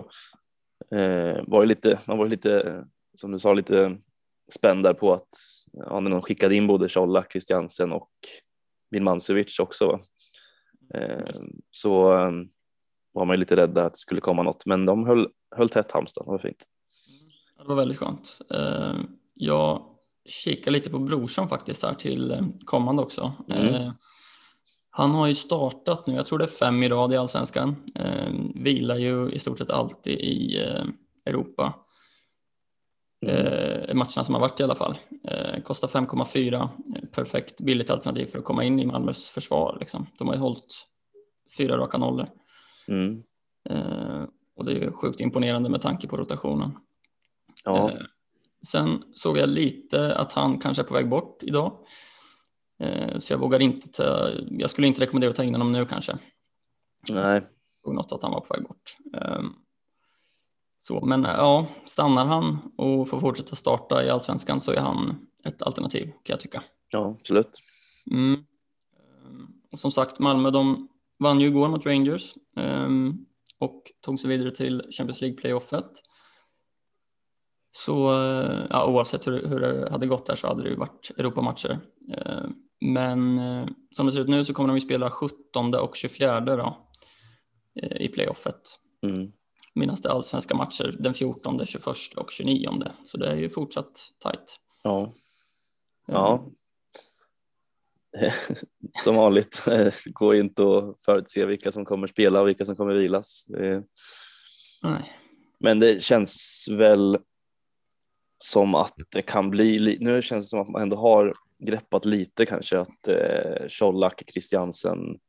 Eh, 0.96 1.44
Var 1.48 1.62
ju 1.62 1.66
lite, 1.66 2.00
man 2.08 2.18
var 2.18 2.28
lite, 2.28 2.84
som 3.18 3.32
du 3.32 3.40
sa, 3.40 3.54
lite 3.54 3.98
spänd 4.52 4.84
där 4.84 4.94
på 4.94 5.14
att 5.14 5.28
ja, 5.74 6.00
när 6.00 6.12
de 6.12 6.22
skickade 6.22 6.56
in 6.56 6.68
både 6.68 6.90
Colak, 6.90 7.32
Christiansen 7.32 7.92
och 7.92 8.10
Birmancevic 8.92 9.60
också. 9.60 9.88
Va? 9.88 10.00
Eh, 10.94 11.36
Så 11.72 12.14
eh, 12.18 12.32
var 13.12 13.26
man 13.26 13.36
ju 13.36 13.40
lite 13.40 13.56
rädda 13.56 13.86
att 13.86 13.94
det 13.94 14.00
skulle 14.00 14.22
komma 14.22 14.44
något, 14.44 14.66
men 14.66 14.86
de 14.86 15.06
höll, 15.06 15.30
höll 15.56 15.70
tätt 15.70 15.92
Halmstad, 15.92 16.26
det 16.26 16.32
var 16.32 16.38
fint. 16.38 16.66
Ja, 17.58 17.64
Det 17.64 17.70
var 17.70 17.76
väldigt 17.76 17.98
skönt. 17.98 18.40
Eh, 18.54 18.94
Jag 19.34 19.86
kikar 20.26 20.72
lite 20.72 20.90
på 20.90 21.00
brorsan 21.00 21.48
faktiskt 21.50 21.84
här 21.84 21.94
till 21.94 22.48
kommande 22.66 23.02
också. 23.02 23.34
Mm. 23.50 23.92
Han 24.90 25.12
har 25.12 25.28
ju 25.28 25.36
startat 25.36 26.08
nu, 26.08 26.14
jag 26.16 26.26
tror 26.26 26.40
det 26.40 26.46
är 26.46 26.48
fem 26.48 26.84
i 26.84 26.90
rad 26.90 27.14
i 27.14 27.18
allsvenskan. 27.18 27.76
Vilar 28.56 28.98
ju 28.98 29.32
i 29.32 29.40
stort 29.40 29.58
sett 29.58 29.70
alltid 29.70 30.20
i 30.20 30.58
Europa. 31.26 31.74
Eh, 33.26 33.94
matcherna 33.94 34.24
som 34.24 34.34
har 34.34 34.42
varit 34.42 34.60
i 34.60 34.64
alla 34.64 34.76
fall. 34.76 34.98
Eh, 35.28 35.62
kostar 35.64 35.88
5,4. 35.88 36.56
Eh, 36.96 37.10
Perfekt 37.12 37.62
billigt 37.62 37.90
alternativ 37.90 38.26
för 38.26 38.40
att 38.40 38.46
komma 38.46 38.64
in 38.64 38.80
i 38.80 38.86
Malmös 38.86 39.30
försvar. 39.30 39.78
Liksom. 39.80 40.06
De 40.18 40.28
har 40.28 40.36
ju 40.36 40.42
hållit 40.42 40.88
fyra 41.58 41.78
raka 41.78 41.98
nollor. 41.98 42.28
Mm. 42.88 43.24
Eh, 43.70 44.24
och 44.56 44.66
det 44.66 44.72
är 44.72 44.76
ju 44.76 44.92
sjukt 44.92 45.20
imponerande 45.22 45.70
med 45.70 45.82
tanke 45.82 46.08
på 46.08 46.18
rotationen. 46.18 46.72
Ja, 47.64 47.90
Eh, 47.92 47.98
Sen 48.68 49.04
såg 49.14 49.38
jag 49.38 49.50
lite 49.50 50.16
att 50.16 50.34
han 50.34 50.60
kanske 50.60 50.84
är 50.84 50.88
på 50.88 50.94
väg 50.94 51.10
bort 51.10 51.44
idag. 51.44 51.78
Eh, 52.80 53.20
Så 53.20 53.34
jag 53.34 53.38
vågar 53.38 53.60
inte 53.62 53.88
ta, 53.90 54.30
jag 54.50 54.70
skulle 54.70 54.88
inte 54.88 55.02
rekommendera 55.02 55.30
att 55.32 55.36
ta 55.38 55.44
in 55.44 55.54
honom 55.54 55.72
nu 55.72 55.86
kanske. 55.86 56.18
nej, 57.12 57.42
Såg 57.84 57.96
något 57.96 58.12
att 58.12 58.22
han 58.24 58.32
var 58.32 58.42
på 58.42 58.54
väg 58.54 58.64
bort. 58.64 58.98
Ehm, 59.22 59.54
Så, 60.82 61.06
men 61.06 61.26
eh, 61.26 61.32
ja, 61.32 61.68
stannar 61.86 62.26
han 62.26 62.72
och 62.78 63.10
får 63.10 63.20
fortsätta 63.20 63.56
starta 63.56 64.04
i 64.04 64.10
allsvenskan 64.10 64.62
så 64.62 64.72
är 64.72 64.80
han 64.80 65.28
ett 65.44 65.62
alternativ 65.62 66.06
kan 66.06 66.34
jag 66.34 66.40
tycka. 66.40 66.64
ja 66.92 67.16
absolut. 67.20 67.62
Mm. 68.12 68.34
Ehm, 68.34 69.48
Och 69.72 69.80
som 69.80 69.92
sagt, 69.92 70.20
Malmö 70.20 70.50
de 70.52 70.88
vann 71.20 71.40
ju 71.40 71.48
igår 71.48 71.70
mot 71.70 71.86
Rangers 71.86 72.34
ehm, 72.58 73.26
och 73.60 73.92
tog 74.02 74.20
sig 74.20 74.30
vidare 74.30 74.52
till 74.52 74.82
Champions 74.92 75.22
League 75.22 75.38
playoffet. 75.38 75.92
Så 77.72 78.12
eh, 78.14 78.66
ja, 78.70 78.86
oavsett 78.86 79.28
hur, 79.28 79.48
hur 79.48 79.60
det 79.60 79.92
hade 79.92 80.08
gått 80.08 80.26
där 80.26 80.36
så 80.36 80.48
hade 80.48 80.64
det 80.64 80.70
ju 80.70 80.76
varit 80.76 81.12
Europamatcher. 81.18 81.80
Ehm, 82.14 82.54
Men 82.82 83.40
eh, 83.40 83.68
som 83.92 84.06
det 84.06 84.12
ser 84.12 84.22
ut 84.22 84.30
nu 84.30 84.46
så 84.46 84.54
kommer 84.54 84.68
de 84.68 84.78
ju 84.78 84.82
spela 84.82 85.12
17 85.12 85.76
och 85.76 85.96
24 85.96 86.40
då, 86.40 86.88
eh, 87.82 88.02
i 88.02 88.08
playoffet. 88.08 88.62
Mm. 89.04 89.32
Medan 89.76 89.98
det 90.02 90.10
är 90.10 90.14
allsvenska 90.14 90.56
matcher 90.56 90.96
den 91.00 91.14
14, 91.14 91.66
21 91.66 91.86
och 92.18 92.32
29. 92.32 92.70
Så 93.04 93.18
det 93.18 93.28
är 93.32 93.36
ju 93.36 93.50
fortsatt 93.50 94.00
tajt. 94.20 94.60
Ja, 94.84 95.14
ja. 96.08 96.46
Som 99.04 99.16
vanligt 99.16 99.62
det 99.66 99.94
går 100.06 100.36
ju 100.36 100.42
inte 100.42 100.64
att 100.64 100.98
förutse 101.06 101.46
vilka 101.46 101.72
som 101.72 101.86
kommer 101.86 102.08
spela 102.08 102.42
och 102.42 102.48
vilka 102.48 102.66
som 102.66 102.76
kommer 102.76 102.94
vilas. 102.94 103.46
Nej. 104.84 105.18
Men 105.60 105.80
det 105.80 106.04
känns 106.04 106.68
väl 106.72 107.18
som 108.38 108.76
att 108.76 108.94
det 109.12 109.22
kan 109.22 109.50
bli, 109.50 109.80
li- 109.80 109.98
nu 110.02 110.22
känns 110.22 110.46
det 110.46 110.50
som 110.50 110.62
att 110.62 110.70
man 110.70 110.82
ändå 110.82 110.98
har 110.98 111.34
greppat 111.60 112.06
lite 112.06 112.46
kanske 112.46 112.80
att 112.80 113.08
eh, 113.08 113.68
Colak, 113.80 114.24
Christiansen 114.28 115.20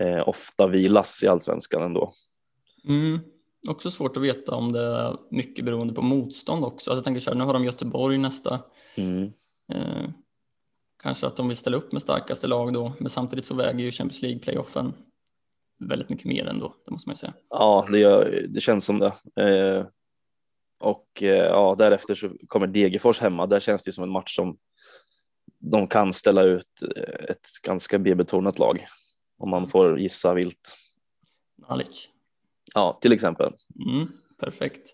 eh, 0.00 0.28
ofta 0.28 0.66
vilas 0.66 1.22
i 1.22 1.28
allsvenskan 1.28 1.82
ändå. 1.82 2.12
Mm. 2.86 3.18
Också 3.68 3.90
svårt 3.90 4.16
att 4.16 4.22
veta 4.22 4.54
om 4.54 4.72
det 4.72 4.80
är 4.80 5.16
mycket 5.30 5.64
beroende 5.64 5.94
på 5.94 6.02
motstånd 6.02 6.64
också. 6.64 6.90
Alltså 6.90 6.98
jag 6.98 7.04
tänker 7.04 7.20
så 7.20 7.30
här, 7.30 7.38
nu 7.38 7.44
har 7.44 7.52
de 7.52 7.64
Göteborg 7.64 8.18
nästa. 8.18 8.60
Mm. 8.96 9.32
Eh, 9.72 10.10
kanske 11.02 11.26
att 11.26 11.36
de 11.36 11.48
vill 11.48 11.56
ställa 11.56 11.76
upp 11.76 11.92
med 11.92 12.02
starkaste 12.02 12.46
lag 12.46 12.72
då, 12.72 12.92
men 12.98 13.10
samtidigt 13.10 13.46
så 13.46 13.54
väger 13.54 13.84
ju 13.84 13.90
Champions 13.90 14.22
League 14.22 14.40
playoffen 14.40 14.94
väldigt 15.78 16.08
mycket 16.08 16.26
mer 16.26 16.46
ändå, 16.46 16.74
det 16.84 16.90
måste 16.90 17.08
man 17.08 17.12
ju 17.12 17.18
säga. 17.18 17.34
Ja, 17.50 17.86
det, 17.90 17.98
gör, 17.98 18.46
det 18.48 18.60
känns 18.60 18.84
som 18.84 18.98
det. 18.98 19.42
Eh, 19.42 19.86
och 20.78 21.22
eh, 21.22 21.28
ja, 21.28 21.74
därefter 21.78 22.14
så 22.14 22.30
kommer 22.46 22.66
Degerfors 22.66 23.20
hemma. 23.20 23.46
Där 23.46 23.60
känns 23.60 23.84
det 23.84 23.92
som 23.92 24.04
en 24.04 24.10
match 24.10 24.36
som 24.36 24.58
de 25.58 25.86
kan 25.86 26.12
ställa 26.12 26.42
ut 26.42 26.82
ett 27.28 27.46
ganska 27.62 27.98
B-betonat 27.98 28.58
lag 28.58 28.86
om 29.38 29.50
man 29.50 29.68
får 29.68 30.00
gissa 30.00 30.34
vilt. 30.34 30.76
Nalic. 31.68 32.08
Ja, 32.76 32.98
till 33.00 33.12
exempel. 33.12 33.52
Mm, 33.88 34.08
perfekt. 34.40 34.88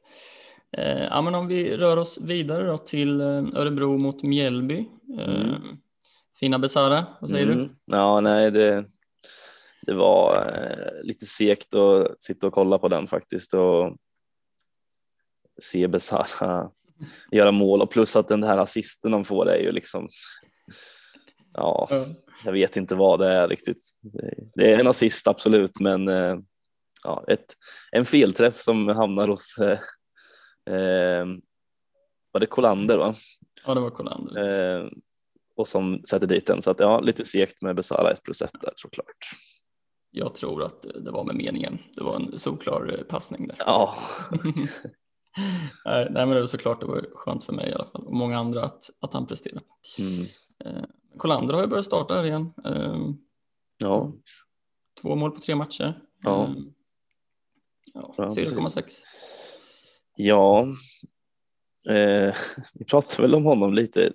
Eh, 0.76 1.02
ja, 1.04 1.22
men 1.22 1.34
om 1.34 1.46
vi 1.48 1.76
rör 1.76 1.96
oss 1.96 2.18
vidare 2.22 2.66
då 2.66 2.78
till 2.78 3.20
eh, 3.20 3.26
Örebro 3.54 3.98
mot 3.98 4.22
Mjällby. 4.22 4.88
Eh, 5.18 5.34
Mm. 5.34 5.62
Fina 6.40 6.58
Besara, 6.58 7.06
vad 7.20 7.30
säger 7.30 7.46
du? 7.46 7.52
Mm. 7.52 7.68
Ja, 7.86 8.20
nej, 8.20 8.50
det, 8.50 8.84
det 9.82 9.94
var 9.94 10.36
eh, 10.56 11.02
lite 11.06 11.26
segt 11.26 11.74
att 11.74 12.22
sitta 12.22 12.46
och 12.46 12.52
kolla 12.52 12.78
på 12.78 12.88
den 12.88 13.06
faktiskt 13.06 13.54
och 13.54 13.96
se 15.62 15.88
Besara 15.88 16.70
göra 17.32 17.52
mål 17.52 17.82
och 17.82 17.90
plus 17.90 18.16
att 18.16 18.28
den 18.28 18.42
här 18.42 18.58
assisten 18.58 19.10
de 19.10 19.24
får 19.24 19.48
är 19.50 19.58
ju 19.58 19.72
liksom 19.72 20.08
ja, 21.54 21.88
jag 22.44 22.52
vet 22.52 22.76
inte 22.76 22.94
vad 22.94 23.18
det 23.20 23.28
är 23.28 23.48
riktigt. 23.48 23.78
Det- 24.00 24.34
Det 24.54 24.72
är 24.72 24.78
en 24.78 24.86
assist 24.86 25.26
absolut, 25.28 25.80
men 25.80 26.08
eh, 26.08 26.36
ja, 27.04 27.24
ett, 27.28 27.54
en 27.92 28.04
felträff 28.04 28.60
som 28.60 28.88
hamnar 28.88 29.28
hos 29.28 29.58
eh, 29.58 29.78
eh, 30.74 31.26
var 32.32 32.40
det 32.40 32.46
Kolander 32.46 32.98
va? 32.98 33.14
Ja, 33.66 33.74
det 33.74 33.80
var 33.80 33.90
Kolander. 33.90 34.78
Eh, 34.80 34.88
och 35.56 35.68
som 35.68 36.02
sätter 36.08 36.26
dit 36.26 36.46
den. 36.46 36.62
Så 36.62 36.70
att 36.70 36.80
ja, 36.80 37.00
lite 37.00 37.24
segt 37.24 37.62
med 37.62 37.76
Besara 37.76 38.10
1 38.10 38.22
plus 38.22 38.42
1 38.42 38.50
där 38.60 38.72
såklart. 38.76 39.16
Jag 40.10 40.34
tror 40.34 40.62
att 40.62 40.82
det 40.82 41.10
var 41.10 41.24
med 41.24 41.36
meningen. 41.36 41.78
Det 41.96 42.02
var 42.02 42.16
en 42.16 42.38
solklar 42.38 42.94
eh, 42.98 43.04
passning 43.04 43.48
där. 43.48 43.56
Ja, 43.58 43.94
nej, 45.84 46.08
nej, 46.10 46.26
men 46.26 46.30
det 46.30 46.40
var 46.40 46.46
såklart 46.46 46.80
det 46.80 46.86
var 46.86 47.06
skönt 47.14 47.44
för 47.44 47.52
mig 47.52 47.70
i 47.70 47.72
alla 47.74 47.86
fall 47.86 48.06
och 48.06 48.14
många 48.14 48.38
andra 48.38 48.64
att, 48.64 48.90
att 49.00 49.12
han 49.12 49.26
presterade. 49.26 49.64
mm. 49.98 50.26
Eh, 50.64 50.84
Kolander 51.16 51.54
har 51.54 51.60
ju 51.60 51.66
börjat 51.68 51.86
starta 51.86 52.14
här 52.14 52.24
igen. 52.24 52.52
Eh, 52.64 52.98
ja, 53.78 54.12
två 55.02 55.16
mål 55.16 55.30
på 55.30 55.40
tre 55.40 55.54
matcher. 55.54 56.02
Ja. 56.22 56.54
Ja, 57.94 58.14
Ja, 58.18 58.34
precis. 58.34 58.54
4,6. 58.54 58.82
Ja, 60.16 60.66
eh, 61.88 62.34
vi 62.74 62.84
pratade 62.84 63.22
väl 63.22 63.34
om 63.34 63.44
honom 63.44 63.74
lite 63.74 64.12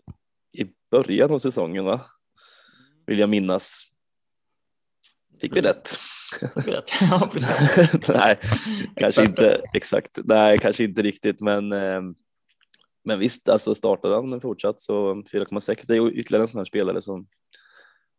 i 0.53 0.65
början 0.91 1.31
av 1.31 1.37
säsongen 1.37 1.85
va? 1.85 2.01
Vill 3.05 3.19
jag 3.19 3.29
minnas. 3.29 3.79
Fick 5.41 5.55
vi 5.55 5.61
rätt? 5.61 5.97
Ja, 7.01 7.29
precis. 7.31 8.07
Nej, 8.07 8.39
kanske 8.95 9.23
inte 9.23 9.61
exakt. 9.73 10.19
Nej, 10.23 10.59
kanske 10.59 10.83
inte 10.83 11.01
riktigt, 11.01 11.39
men 11.39 11.71
eh, 11.71 12.01
men 13.07 13.19
visst, 13.19 13.49
alltså 13.49 13.75
startar 13.75 14.09
han 14.09 14.41
fortsatt 14.41 14.81
så 14.81 15.13
4,6 15.13 15.83
det 15.87 15.95
är 15.95 16.11
ytterligare 16.11 16.43
en 16.43 16.47
sån 16.47 16.59
här 16.59 16.65
spelare 16.65 17.01
som 17.01 17.27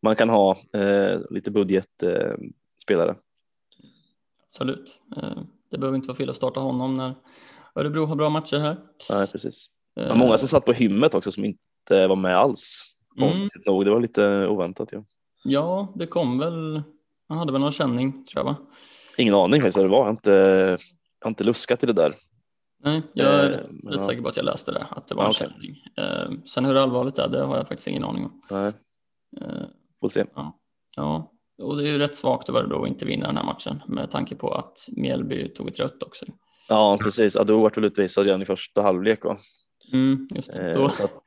man 0.03 0.17
kan 0.17 0.29
ha 0.29 0.59
eh, 0.73 1.21
lite 1.31 1.51
budgetspelare. 1.51 3.11
Eh. 3.11 3.17
Absolut. 4.51 5.01
Eh, 5.17 5.39
Det 5.71 5.79
behöver 5.79 5.97
inte 5.97 6.09
vara 6.09 6.17
fel 6.17 6.31
att 6.31 6.37
starta 6.37 6.61
honom 6.61 6.95
när 6.95 7.15
Örebro 7.75 8.05
har 8.07 8.17
bra 8.17 8.31
matcher 8.31 8.59
här. 8.59 8.77
Nej, 9.11 9.27
precis. 9.27 9.67
Det 9.95 10.03
Eh, 10.03 10.09
var 10.09 10.17
många 10.17 10.39
som 10.39 10.49
satt 10.49 10.65
på 10.65 10.73
hymmet 10.73 11.15
också 11.15 11.31
som 11.33 11.45
inte 11.45 12.07
var 12.07 12.17
med 12.17 12.37
alls. 12.37 12.95
Mm. 13.17 13.29
Konstigt 13.29 13.67
nog, 13.67 13.85
det 13.85 13.91
var 13.91 14.01
lite 14.01 14.47
oväntat. 14.47 14.89
Ja. 14.93 15.05
Ja, 15.45 15.93
det 15.97 16.07
kom 16.07 16.39
väl. 16.39 16.83
Han 17.29 17.39
hade 17.39 17.53
väl 17.53 17.61
någon 17.61 17.73
känning 17.73 18.13
tror 18.27 18.41
jag 18.41 18.45
va? 18.45 18.57
Ingen 19.17 19.35
aning 19.35 19.61
faktiskt 19.61 19.77
vad 19.77 19.85
det 19.87 19.91
var. 19.91 19.99
Jag 19.99 20.05
har 20.05 20.11
inte, 20.11 20.31
jag 21.21 21.27
har 21.27 21.29
inte 21.31 21.45
luskat 21.45 21.83
i 21.83 21.87
det 21.87 21.93
där. 21.93 22.15
Nej, 22.85 23.03
jag 23.13 23.27
är 23.35 23.51
Eh, 23.51 23.57
rätt 23.57 23.71
ja. 23.83 24.03
säker 24.03 24.23
på 24.23 24.29
att 24.29 24.37
jag 24.37 24.45
läste 24.45 24.73
det, 24.73 24.87
att 24.91 25.09
det 25.09 25.15
var 25.15 25.23
Ja, 25.23 25.27
en 25.29 25.35
okej. 25.35 25.49
känning. 25.49 25.83
Eh, 25.97 26.45
Sen 26.47 26.65
hur 26.65 26.75
allvarligt 26.77 27.15
det 27.15 27.23
är, 27.23 27.29
det 27.29 27.45
har 27.45 27.57
jag 27.57 27.69
faktiskt 27.69 27.89
ingen 27.89 28.05
aning 28.05 28.25
om. 28.25 28.43
Nej, 28.51 28.73
Eh, 29.41 29.65
får 30.01 30.09
se. 30.09 30.25
Ja, 30.97 31.33
och 31.59 31.77
det 31.77 31.89
är 31.89 31.93
ju 31.93 31.99
rätt 31.99 32.17
svagt 32.17 32.49
av 32.49 32.57
Örebro 32.57 32.83
att 32.83 32.89
inte 32.89 33.05
vinna 33.05 33.27
den 33.27 33.37
här 33.37 33.45
matchen 33.45 33.83
med 33.87 34.11
tanke 34.11 34.35
på 34.37 34.55
att 34.55 34.89
Mjällby 34.89 35.49
tog 35.49 35.69
ett 35.69 35.81
rött 35.81 36.03
också. 36.03 36.27
Ja, 36.69 36.99
precis. 37.03 37.37
Ado 37.37 37.61
vart 37.61 37.77
väl 37.77 37.85
utvisad 37.85 38.25
redan 38.25 38.43
i 38.43 38.45
första 38.45 38.83
halvlek. 38.83 39.25
Va? 39.25 39.37
Mm, 39.93 40.29
just 40.35 40.53
det. 40.53 40.71
Eh, 40.71 40.75
Då, 40.83 40.89
så 40.89 41.05
att, 41.05 41.23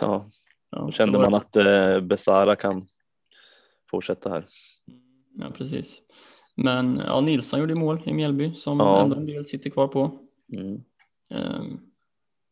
ja, 0.00 0.30
ja, 0.70 0.82
då 0.84 0.90
kände 0.92 1.18
då 1.18 1.30
man 1.30 1.34
att 1.34 1.56
eh, 1.56 2.00
Besara 2.00 2.56
kan 2.56 2.86
fortsätta 3.90 4.30
här. 4.30 4.44
Ja, 5.38 5.46
precis. 5.56 6.02
Men 6.54 7.02
ja, 7.06 7.20
Nilsson 7.20 7.60
gjorde 7.60 7.74
mål 7.74 8.02
i 8.06 8.12
Mjällby 8.12 8.54
som 8.54 8.78
Ja. 8.80 9.02
ändå 9.02 9.16
en 9.16 9.26
del 9.26 9.44
sitter 9.44 9.70
kvar 9.70 9.88
på. 9.88 10.18
Mm. 10.52 10.80
Um, 11.30 11.80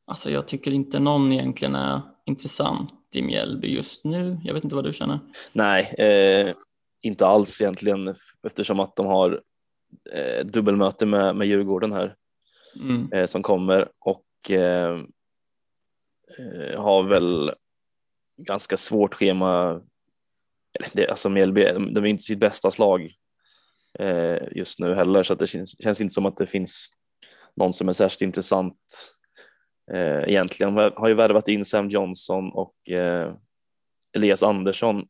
alltså 0.06 0.30
jag 0.30 0.48
tycker 0.48 0.70
inte 0.70 0.98
någon 0.98 1.32
egentligen 1.32 1.74
är 1.74 2.00
intressant 2.26 2.92
i 3.14 3.22
Mjällby 3.22 3.68
just 3.74 4.04
nu. 4.04 4.40
Jag 4.44 4.54
vet 4.54 4.64
inte 4.64 4.76
vad 4.76 4.84
du 4.84 4.92
känner. 4.92 5.18
Nej, 5.52 5.82
eh, 5.98 6.54
inte 7.02 7.26
alls 7.26 7.60
egentligen 7.60 8.14
eftersom 8.46 8.80
att 8.80 8.96
de 8.96 9.06
har 9.06 9.42
eh, 10.12 10.44
dubbelmöte 10.46 11.06
med, 11.06 11.36
med 11.36 11.48
Djurgården 11.48 11.92
här 11.92 12.16
Mm. 12.76 13.12
eh, 13.12 13.26
som 13.26 13.42
kommer 13.42 13.88
och 13.98 14.50
eh, 14.50 15.00
eh, 16.38 16.80
har 16.80 17.02
väl 17.02 17.54
ganska 18.36 18.76
svårt 18.76 19.14
schema. 19.14 19.80
Det, 20.92 21.08
alltså 21.08 21.28
Mjällby, 21.28 21.64
de 21.64 21.94
de 21.94 22.04
är 22.04 22.08
inte 22.08 22.22
sitt 22.22 22.38
bästa 22.38 22.70
slag 22.70 23.12
eh, 23.98 24.38
just 24.50 24.78
nu 24.78 24.94
heller 24.94 25.22
så 25.22 25.32
att 25.32 25.38
det 25.38 25.46
känns, 25.46 25.82
känns 25.82 26.00
inte 26.00 26.14
som 26.14 26.26
att 26.26 26.36
det 26.36 26.46
finns 26.46 26.86
någon 27.56 27.72
som 27.72 27.88
är 27.88 27.92
särskilt 27.92 28.22
intressant 28.22 28.76
eh, 29.92 30.22
egentligen. 30.28 30.74
De 30.74 30.92
har 30.96 31.08
ju 31.08 31.14
värvat 31.14 31.48
in 31.48 31.64
Sam 31.64 31.88
Johnson 31.88 32.52
och 32.52 32.74
Elias 34.16 34.42
Andersson 34.42 35.06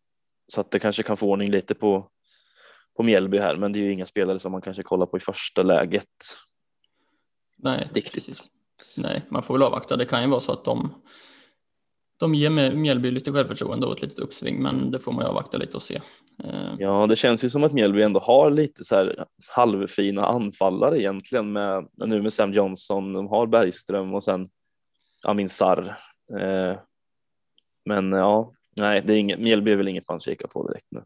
så 0.53 0.61
att 0.61 0.71
det 0.71 0.79
kanske 0.79 1.03
kan 1.03 1.17
få 1.17 1.27
ordning 1.31 1.51
lite 1.51 1.75
på 1.75 2.11
på 2.97 3.03
Mjällby 3.03 3.39
här, 3.39 3.57
men 3.57 3.73
det 3.73 3.79
är 3.79 3.81
ju 3.81 3.93
inga 3.93 4.07
spelare 4.07 4.39
som 4.39 4.53
man 4.53 4.61
kanske 4.61 4.83
kollar 4.83 5.07
på 5.07 5.17
i 5.17 5.21
första 5.21 5.63
läget. 5.63 6.07
Nej, 7.59 7.89
Riktigt. 7.95 8.15
precis. 8.15 8.43
Nej, 8.97 9.23
man 9.29 9.43
får 9.43 9.55
väl 9.55 9.63
avvakta. 9.63 9.97
Det 9.97 10.05
kan 10.07 10.23
ju 10.23 10.29
vara 10.29 10.41
så 10.41 10.53
att 10.53 10.65
de, 10.65 10.95
de 12.17 12.35
ger 12.35 12.51
Mjällby 12.75 13.11
lite 13.11 13.33
självförtroende 13.33 13.87
och 13.87 13.97
ett 13.97 14.03
litet 14.03 14.19
uppsving, 14.19 14.63
men 14.63 14.91
det 14.91 14.99
får 14.99 15.13
man 15.13 15.25
ju 15.25 15.29
avvakta 15.29 15.59
lite 15.59 15.77
och 15.77 15.83
se. 15.83 16.01
Eh, 16.45 16.75
Ja, 16.79 17.07
det 17.07 17.17
känns 17.17 17.45
ju 17.45 17.51
som 17.51 17.65
att 17.65 17.73
Mjällby 17.73 18.03
ändå 18.03 18.21
har 18.21 18.51
lite 18.51 18.85
så 18.85 18.95
här 18.97 19.25
halvfina 19.49 20.27
anfallare 20.27 21.01
egentligen 21.01 21.53
med 21.53 21.89
nu 21.97 22.23
med 22.23 22.33
Sam 22.33 22.53
Johnson. 22.53 23.13
De 23.13 23.29
har 23.29 23.47
Bergström 23.47 24.15
och 24.15 24.25
sen 24.25 24.49
Amin 25.27 25.49
Sarr. 25.49 25.97
Eh, 26.41 26.77
men 27.85 28.13
ja, 28.13 28.53
nej, 28.77 29.03
det 29.05 29.15
är 29.15 29.19
inget, 29.19 29.41
Mjällby 29.41 29.73
är 29.73 29.77
väl 29.77 29.89
inget 29.89 30.09
man 30.09 30.21
kikar 30.21 30.49
på 30.49 30.69
direkt 30.69 30.87
nu. 30.91 31.05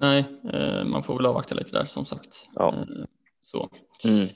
Nej, 0.00 0.24
eh, 0.52 0.84
man 0.84 1.02
får 1.02 1.16
väl 1.16 1.26
avvakta 1.26 1.54
lite 1.54 1.72
där 1.72 1.84
som 1.84 2.04
sagt. 2.04 2.48
Ja. 2.54 2.74
Eh, 2.74 3.04
så. 3.42 3.70
Mm. 4.04 4.28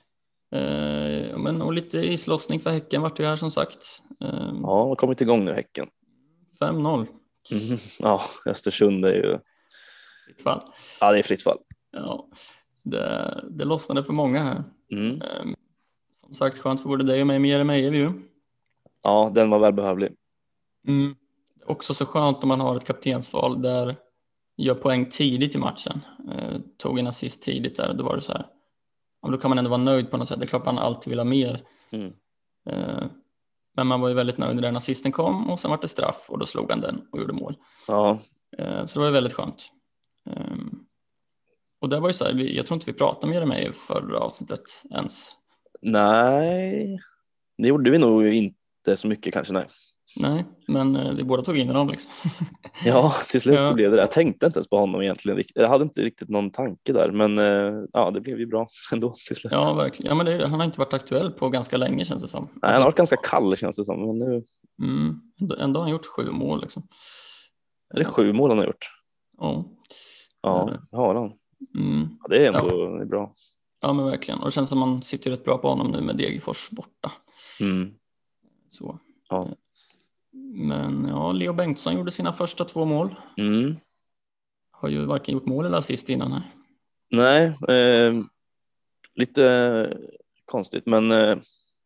Eh, 0.53 1.39
men 1.39 1.63
och 1.63 1.73
lite 1.73 1.99
islossning 1.99 2.61
för 2.61 2.71
Häcken 2.71 3.03
vart 3.03 3.17
det 3.17 3.27
här 3.27 3.37
som 3.37 3.51
sagt. 3.51 4.03
Ja, 4.19 4.85
har 4.85 4.97
kommit 4.97 5.21
igång 5.21 5.45
nu 5.45 5.53
Häcken. 5.53 5.89
5-0 6.61 7.07
Mm. 7.51 7.79
Ja, 7.99 8.21
Östersund 8.47 9.05
är 9.05 9.15
ju, 9.15 9.35
ett 10.31 10.43
fall. 10.43 10.63
ja 11.01 11.13
det 11.13 11.19
är 11.19 11.23
fritt 11.23 11.43
fall. 11.43 11.59
Ja, 11.91 12.29
det, 12.83 13.45
det 13.51 13.65
lossnade 13.65 14.05
för 14.05 14.13
många 14.13 14.43
här. 14.43 14.65
Mm. 14.93 15.23
Som 16.21 16.35
sagt, 16.35 16.59
skönt 16.59 16.83
för 16.83 16.89
både 16.89 17.05
dig 17.05 17.21
och 17.21 17.27
mig 17.27 17.39
med 17.39 17.51
Jeremejeff 17.51 17.95
ju. 17.95 18.13
Ja, 19.03 19.33
den 19.35 19.51
var 19.51 19.59
välbehövlig. 19.59 20.13
Mm. 20.89 21.15
Också 21.73 21.95
så 21.95 22.07
skönt 22.07 22.43
om 22.43 22.49
man 22.49 22.61
har 22.61 22.77
ett 22.77 22.87
kaptensval 22.87 23.63
där 23.63 23.97
gör 24.57 24.75
poäng 24.75 25.11
tidigt 25.11 25.55
i 25.55 25.59
matchen. 25.59 26.01
Eh, 26.33 26.61
tog 26.79 26.99
en 26.99 27.07
assist 27.07 27.43
tidigt 27.43 27.77
där, 27.77 27.95
då 27.95 28.05
var 28.05 28.15
det 28.15 28.21
så 28.21 28.33
här. 28.33 28.47
Ja, 29.23 29.29
då 29.29 29.37
kan 29.37 29.49
man 29.49 29.59
ändå 29.59 29.71
vara 29.71 29.83
nöjd 29.83 30.11
på 30.11 30.17
något 30.17 30.29
sätt. 30.29 30.39
Det 30.39 30.45
är 30.45 30.49
klart 30.49 30.65
man 30.65 30.79
alltid 30.79 31.11
vill 31.11 31.19
ha 31.19 31.25
mer. 31.25 31.63
Mm. 31.91 32.13
Eh, 32.71 33.05
men 33.77 33.87
man 33.87 34.01
var 34.01 34.09
ju 34.09 34.15
väldigt 34.15 34.39
nöjd 34.39 34.55
när 34.55 34.63
den 34.63 34.77
assisten 34.77 35.13
kom 35.13 35.51
och 35.51 35.59
sen 35.59 35.71
var 35.71 35.79
det 35.81 35.89
straff 35.89 36.27
och 36.29 36.39
då 36.39 36.47
slog 36.47 36.71
han 36.71 36.81
den 36.81 37.03
och 37.13 37.19
gjorde 37.19 37.33
mål. 37.33 37.57
Ja, 37.89 38.19
Eh, 38.59 38.87
så 38.87 38.95
det 38.95 39.01
var 39.01 39.07
ju 39.07 39.13
väldigt 39.13 39.33
skönt. 39.33 39.69
Eh, 40.31 40.57
och 41.81 41.89
det 41.89 42.01
var 42.01 42.09
ju 42.09 42.13
så 42.13 42.25
här, 42.25 42.33
jag 42.35 42.67
tror 42.67 42.77
inte 42.77 42.91
vi 42.91 42.99
pratade 42.99 43.33
med 43.33 43.49
mig 43.49 43.73
förra 43.73 44.19
avsnittet 44.19 44.63
ens. 44.91 45.31
nej, 45.83 47.01
det 47.59 47.69
gjorde 47.69 47.91
vi 47.91 47.99
nog 47.99 48.27
inte 48.27 48.97
så 48.97 49.09
mycket 49.09 49.35
kanske. 49.35 49.53
Nej. 49.53 49.67
Nej, 50.17 50.45
men 50.69 50.97
eh, 50.97 51.13
vi 51.15 51.25
båda 51.25 51.43
tog 51.43 51.57
in 51.59 51.69
honom 51.69 51.89
liksom. 51.89 52.11
Ja, 52.85 53.15
till 53.31 53.41
slut 53.41 53.55
Ja. 53.55 53.65
så 53.65 53.75
blev 53.75 53.91
det 53.91 53.97
det. 53.97 54.03
Jag 54.03 54.11
tänkte 54.11 54.47
inte 54.47 54.59
ens 54.59 54.69
på 54.69 54.77
honom 54.79 55.03
egentligen. 55.03 55.43
Jag 55.55 55.69
hade 55.69 55.85
inte 55.85 56.01
riktigt 56.03 56.29
någon 56.29 56.51
tanke 56.51 56.93
där, 56.93 57.11
men 57.11 57.39
eh, 57.39 57.85
ja, 57.93 58.11
det 58.11 58.21
blev 58.21 58.39
ju 58.39 58.47
bra 58.47 58.67
ändå 58.93 59.15
till 59.27 59.37
slut. 59.37 59.53
Ja, 59.53 59.75
verkligen. 59.75 60.09
Ja, 60.09 60.15
men 60.15 60.27
det, 60.27 60.47
han 60.47 60.61
har 60.61 60.65
inte 60.67 60.79
varit 60.81 60.95
aktuell 60.95 61.31
på 61.33 61.49
ganska 61.49 61.77
länge 61.77 62.05
känns 62.05 62.23
det 62.23 62.29
som. 62.29 62.49
Nej, 62.63 62.73
han 62.73 62.83
har 62.83 62.85
varit 62.89 62.97
ganska 62.97 63.17
kall 63.17 63.57
känns 63.57 63.77
det 63.77 63.85
som, 63.85 64.07
men 64.07 64.19
nu 64.19 64.43
Mm, 64.83 65.21
ändå, 65.59 65.81
har 65.81 65.85
han 65.85 65.91
gjort 65.93 66.07
sju 66.07 66.31
mål 66.31 66.61
liksom. 66.61 66.83
är 67.95 67.99
det 67.99 68.05
sju 68.05 68.33
mål 68.33 68.51
han 68.51 68.59
har 68.59 68.67
gjort. 68.67 68.87
Ja, 69.39 69.65
Ja, 70.43 70.71
Ja. 70.71 70.79
det 70.91 70.97
har 70.97 71.15
han. 71.15 71.33
mm, 71.79 72.09
Ja, 72.21 72.29
det 72.29 72.47
är 72.47 72.53
ändå 72.53 72.97
det 72.97 73.03
är 73.03 73.07
bra. 73.07 73.33
ja 73.83 73.93
men 73.93 74.05
verkligen. 74.07 74.39
Och 74.41 74.45
det 74.45 74.51
känns 74.51 74.69
som 74.69 74.79
man 74.79 75.03
sitter 75.03 75.31
rätt 75.31 75.45
bra 75.45 75.59
på 75.59 75.69
honom 75.69 75.91
nu 75.91 76.01
med 76.01 76.17
Degerfors 76.17 76.71
borta. 76.71 77.13
Mm. 77.61 77.95
Så. 78.69 78.99
Ja. 79.31 79.49
Men 80.55 81.05
ja, 81.09 81.33
Leo 81.33 81.53
Bengtsson 81.53 81.95
gjorde 81.95 82.11
sina 82.11 82.33
första 82.33 82.65
två 82.65 82.85
mål. 82.85 83.15
Mm. 83.37 83.77
Har 84.71 84.89
ju 84.89 85.05
varken 85.05 85.35
gjort 85.35 85.47
mål 85.47 85.67
eller 85.67 85.79
assist 85.79 86.09
innan 86.09 86.33
här. 86.33 86.43
Nej, 87.11 87.45
eh, 87.69 88.15
lite 89.15 89.97
konstigt, 90.45 90.87
men 90.87 91.13
eh, 91.13 91.39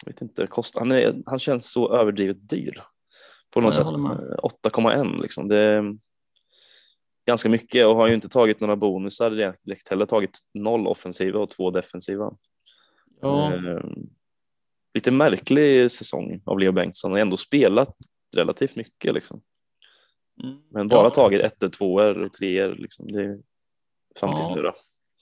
vet 0.06 0.22
inte, 0.22 0.46
kost, 0.46 0.78
han, 0.78 0.92
är, 0.92 1.22
han 1.26 1.38
känns 1.38 1.70
så 1.72 1.94
överdrivet 1.96 2.48
dyr 2.48 2.82
på 3.50 3.60
något 3.60 3.74
Ja, 3.74 3.76
sätt. 3.76 3.84
håller 3.86 4.08
med. 4.08 4.30
Eh, 4.30 4.36
8,1 4.64 5.22
liksom. 5.22 5.48
Det 5.48 5.58
är 5.58 5.96
ganska 7.26 7.48
mycket 7.48 7.86
och 7.86 7.96
har 7.96 8.08
ju 8.08 8.14
inte 8.14 8.28
tagit 8.28 8.60
några 8.60 8.76
bonusar 8.76 9.30
direkt 9.64 9.88
heller, 9.88 10.06
tagit 10.06 10.38
noll 10.54 10.86
offensiva 10.86 11.38
och 11.40 11.50
två 11.50 11.70
defensiva. 11.70 12.32
Ja, 13.20 13.54
Eh, 13.54 13.80
lite 14.94 15.10
märklig 15.10 15.90
säsong 15.90 16.40
av 16.44 16.58
Leo 16.58 16.72
Bengtsson, 16.72 17.10
har 17.12 17.18
ändå 17.18 17.36
spelat 17.36 17.96
relativt 18.36 18.76
mycket 18.76 19.14
liksom. 19.14 19.40
mm, 20.42 20.56
Men 20.70 20.88
bara 20.88 21.06
ja, 21.06 21.10
tagit 21.10 21.42
ettor, 21.42 21.68
tvåor 21.68 22.18
och 22.26 22.32
treor 22.32 22.74
liksom. 22.74 23.06
Det 23.12 23.22
är 23.24 23.38
fram 24.16 24.30
tills 24.34 24.48
Ja. 24.48 24.54
nu 24.54 24.62
då. 24.62 24.72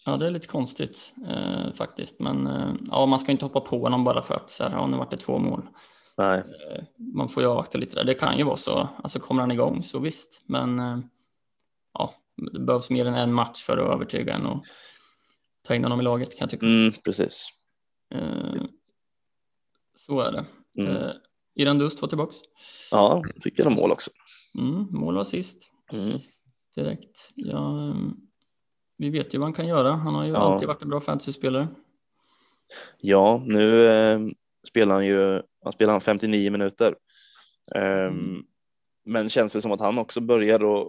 ja, 0.06 0.16
det 0.16 0.26
är 0.26 0.30
lite 0.30 0.48
konstigt 0.48 1.14
eh, 1.28 1.72
faktiskt. 1.74 2.20
Men 2.20 2.46
eh, 2.46 2.74
ja, 2.90 3.06
man 3.06 3.18
ska 3.18 3.32
inte 3.32 3.44
hoppa 3.44 3.60
på 3.60 3.78
honom 3.78 4.04
bara 4.04 4.22
för 4.22 4.34
att 4.34 4.50
så 4.50 4.64
här, 4.64 4.70
ja, 4.70 4.86
nu 4.86 4.96
vart 4.96 5.10
det 5.10 5.16
två 5.16 5.38
mål. 5.38 5.66
Nej, 6.16 6.38
Eh, 6.38 6.84
man 6.96 7.28
får 7.28 7.42
ju 7.42 7.48
avvakta 7.48 7.78
lite 7.78 7.94
där. 7.96 8.04
Det 8.04 8.14
kan 8.14 8.38
ju 8.38 8.44
vara 8.44 8.56
så. 8.56 8.88
Alltså 9.02 9.18
kommer 9.20 9.40
han 9.42 9.50
igång 9.50 9.82
så 9.82 9.98
visst. 9.98 10.42
Men 10.46 10.78
eh, 10.78 10.98
ja, 11.92 12.14
det 12.52 12.60
behövs 12.60 12.90
mer 12.90 13.06
än 13.06 13.14
en 13.14 13.32
match 13.34 13.62
för 13.64 13.78
att 13.78 13.92
övertyga 13.94 14.34
en 14.34 14.46
och 14.46 14.64
ta 15.62 15.74
in 15.74 15.82
honom 15.84 16.00
i 16.00 16.02
laget 16.02 16.28
kan 16.30 16.38
jag 16.40 16.50
tycka. 16.50 16.66
mm, 16.66 16.92
precis. 17.04 17.48
Eh, 18.14 18.62
så 19.98 20.20
är 20.20 20.32
det. 20.32 20.44
Mm. 20.82 21.12
Iran 21.54 21.78
Dust 21.78 22.02
var 22.02 22.08
tillbaks. 22.08 22.36
Ja, 22.90 23.22
fick 23.44 23.58
göra 23.58 23.70
mål 23.70 23.92
också. 23.92 24.10
Mm, 24.58 24.86
mål 24.90 25.14
var 25.14 25.24
sist 25.24 25.58
Mm. 25.92 26.18
direkt. 26.76 27.30
Jag, 27.34 27.88
eh, 27.88 27.94
vi 28.98 29.10
vet 29.10 29.34
ju 29.34 29.38
vad 29.38 29.46
han 29.46 29.52
kan 29.52 29.66
göra. 29.66 29.92
Han 29.92 30.14
har 30.14 30.24
ju 30.24 30.30
Ja. 30.32 30.38
alltid 30.38 30.68
varit 30.68 30.82
en 30.82 30.88
bra 30.88 31.00
fantasyspelare. 31.00 31.68
Ja, 33.00 33.42
nu 33.46 33.86
eh, 33.88 34.20
spelar 34.68 34.94
han 34.94 35.06
ju 35.06 35.42
han 35.64 35.72
spelar 35.72 35.92
han 35.92 36.00
59 36.00 36.50
minuter. 36.50 36.94
Ehm, 37.74 38.06
Mm. 38.08 38.44
Men 39.06 39.28
känns 39.28 39.54
väl 39.54 39.62
som 39.62 39.72
att 39.72 39.80
han 39.80 39.98
också 39.98 40.20
börjar 40.20 40.54
att 40.80 40.86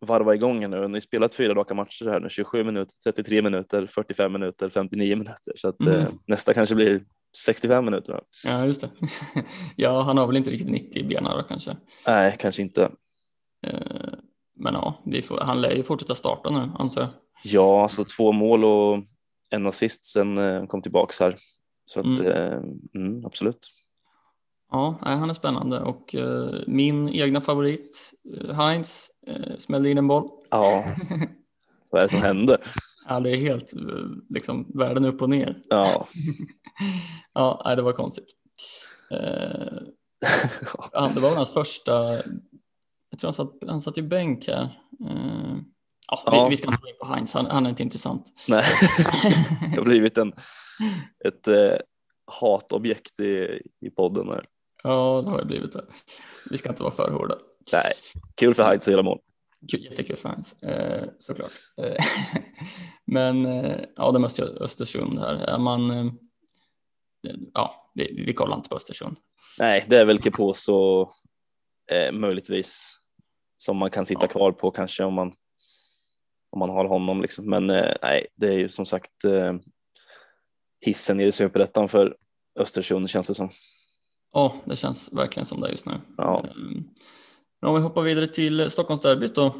varva 0.00 0.34
igång 0.34 0.60
här 0.60 0.68
nu. 0.68 0.76
Han 0.76 0.90
har 0.90 0.96
ju 0.96 1.00
spelat 1.00 1.34
fyra 1.34 1.54
raka 1.54 1.74
matcher 1.74 2.04
här 2.10 2.20
nu, 2.20 2.28
27 2.28 2.64
minuter, 2.64 2.94
33 3.04 3.42
minuter, 3.42 3.86
45 3.86 4.32
minuter, 4.32 4.68
59 4.68 5.16
minuter. 5.16 5.52
Så 5.56 5.68
att 5.68 5.80
Mm. 5.82 5.94
eh, 5.94 6.08
nästa 6.26 6.54
kanske 6.54 6.74
blir 6.74 7.04
65 7.36 7.84
minuter. 7.84 8.20
Ja, 8.44 8.66
just 8.66 8.80
det. 8.80 8.90
ja, 9.76 10.02
han 10.02 10.16
har 10.18 10.26
väl 10.26 10.36
inte 10.36 10.50
riktigt 10.50 10.70
90 10.70 10.98
i 10.98 11.04
benen 11.04 11.36
då 11.36 11.42
kanske. 11.42 11.76
Nej, 12.06 12.34
kanske 12.38 12.62
inte. 12.62 12.90
Eh, 13.66 14.12
Men 14.56 14.74
ja, 14.74 15.02
får, 15.24 15.38
han 15.40 15.60
lär 15.60 15.70
ju 15.74 15.82
fortsätta 15.82 16.14
starta 16.14 16.50
nu 16.50 16.70
antar 16.78 17.00
jag. 17.00 17.10
Ja, 17.44 17.82
alltså 17.82 18.04
två 18.04 18.32
mål 18.32 18.64
och 18.64 19.04
en 19.50 19.66
assist 19.66 20.04
sen 20.04 20.38
eh, 20.38 20.54
han 20.54 20.66
kom 20.66 20.82
tillbaks 20.82 21.20
här. 21.20 21.36
Så 21.84 22.00
att, 22.00 22.06
Mm. 22.06 22.26
eh, 22.26 22.58
mm, 22.94 23.24
absolut. 23.26 23.68
Ja, 24.72 24.98
han 25.00 25.30
är 25.30 25.34
spännande 25.34 25.80
och 25.80 26.14
min 26.66 27.08
egna 27.08 27.40
favorit 27.40 28.12
Heinz 28.54 29.10
smällde 29.58 29.90
in 29.90 29.98
en 29.98 30.08
boll. 30.08 30.28
Ja, 30.50 30.84
vad 31.90 31.98
är 32.02 32.06
det 32.06 32.08
som 32.08 32.22
händer? 32.22 32.58
Ja, 33.08 33.20
det 33.20 33.30
är 33.30 33.36
helt 33.36 33.72
eh, 33.72 33.80
liksom 34.28 34.66
världen 34.74 35.04
upp 35.04 35.22
och 35.22 35.30
ner. 35.30 35.62
Ja, 35.68 36.08
Ja, 37.34 37.72
det 37.76 37.82
var 37.82 37.92
konstigt. 37.92 38.28
Eh, 39.10 39.82
det 41.14 41.20
var 41.20 41.28
väl 41.28 41.36
hans 41.36 41.52
första, 41.52 41.92
jag 43.10 43.18
tror 43.20 43.28
han 43.28 43.32
satt, 43.32 43.52
han 43.66 43.80
satt 43.80 43.98
i 43.98 44.02
bänk 44.02 44.46
här. 44.48 44.62
Eh, 45.08 45.56
ja, 46.08 46.22
Ja. 46.26 46.44
Vi, 46.44 46.50
vi 46.50 46.56
ska 46.56 46.66
inte 46.68 46.82
gå 46.82 46.88
in 46.88 46.94
på 47.00 47.06
Heinz, 47.06 47.34
han, 47.34 47.46
han 47.46 47.66
är 47.66 47.70
inte 47.70 47.82
intressant. 47.82 48.24
nej, 48.48 48.64
det 49.70 49.76
har 49.76 49.84
blivit 49.84 50.18
en, 50.18 50.32
ett 51.24 51.48
eh, 51.48 51.76
hatobjekt 52.40 53.20
i, 53.20 53.60
i 53.80 53.90
podden. 53.90 54.28
Här. 54.28 54.44
Ja, 54.82 55.22
det 55.24 55.30
har 55.30 55.38
det 55.38 55.44
blivit 55.44 55.72
det. 55.72 55.84
Vi 56.50 56.58
ska 56.58 56.68
inte 56.68 56.82
vara 56.82 56.94
för 56.94 57.10
hårda. 57.10 57.36
Nej, 57.72 57.92
kul 58.36 58.54
för 58.54 58.62
Heights 58.62 58.88
att 58.88 58.92
göra 58.92 59.02
mål. 59.02 59.18
Kul, 59.72 59.84
jättekul 59.84 60.16
Heinz, 60.24 60.62
eh, 60.62 61.08
såklart. 61.18 61.50
Eh, 61.82 62.04
men 63.06 63.46
eh, 63.46 63.80
ja, 63.96 64.12
det 64.12 64.18
måste 64.18 64.42
Östersund 64.42 65.18
här. 65.18 65.34
Är 65.34 65.58
man, 65.58 65.90
eh, 65.90 66.06
ja, 67.54 67.90
vi, 67.94 68.24
vi 68.26 68.32
kollar 68.34 68.56
inte 68.56 68.68
på 68.68 68.76
Östersund. 68.76 69.16
Nej, 69.58 69.84
det 69.88 69.96
är 69.96 70.04
väl 70.04 70.22
Keposo 70.22 71.08
eh, 71.92 72.12
möjligtvis 72.12 72.96
som 73.58 73.76
man 73.76 73.90
kan 73.90 74.06
sitta 74.06 74.26
Ja. 74.26 74.28
kvar 74.28 74.52
på 74.52 74.70
kanske 74.70 75.04
om 75.04 75.14
man 75.14 75.32
om 76.52 76.58
man 76.58 76.70
har 76.70 76.84
honom 76.84 77.22
liksom. 77.22 77.50
Men 77.50 77.70
eh, 77.70 77.94
nej, 78.02 78.26
det 78.36 78.46
är 78.46 78.58
ju 78.58 78.68
som 78.68 78.86
sagt 78.86 79.24
eh, 79.24 79.54
hissen 80.86 81.20
i 81.20 81.32
superettan 81.32 81.88
för 81.88 82.16
Östersund 82.60 83.10
känns 83.10 83.26
det 83.26 83.34
som. 83.34 83.50
Ja, 84.32 84.54
det 84.64 84.76
känns 84.76 85.12
verkligen 85.12 85.46
som 85.46 85.60
det 85.60 85.70
just 85.70 85.86
nu. 85.86 86.00
Ja. 86.16 86.44
Eh, 86.44 86.52
Men 87.60 87.68
om 87.68 87.74
vi 87.74 87.80
hoppar 87.80 88.02
vidare 88.02 88.26
till 88.26 88.70
Stockholmsderbyt 88.70 89.34
då. 89.34 89.54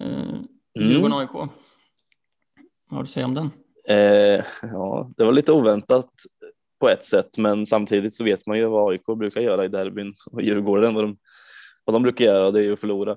Eh, 0.00 0.34
Mm. 0.78 0.90
Djurgården-AIK. 0.90 1.32
Vad 1.32 1.48
har 2.90 2.98
du 2.98 3.02
att 3.02 3.10
säga 3.10 3.26
om 3.26 3.34
den? 3.34 3.50
Eh, 3.88 4.44
ja, 4.62 5.10
det 5.16 5.24
var 5.24 5.32
lite 5.32 5.52
oväntat 5.52 6.10
på 6.80 6.88
ett 6.88 7.04
sätt, 7.04 7.38
men 7.38 7.66
samtidigt 7.66 8.14
så 8.14 8.24
vet 8.24 8.46
man 8.46 8.58
ju 8.58 8.66
vad 8.66 8.92
AIK 8.92 9.06
brukar 9.18 9.40
göra 9.40 9.64
i 9.64 9.68
derbyn 9.68 10.14
och 10.30 10.42
Djurgården 10.42 10.94
vad 10.94 11.04
de, 11.04 11.16
vad 11.84 11.94
de 11.94 12.02
brukar 12.02 12.24
göra, 12.24 12.50
det 12.50 12.58
är 12.58 12.62
ju 12.62 12.72
att 12.72 12.80
förlora. 12.80 13.16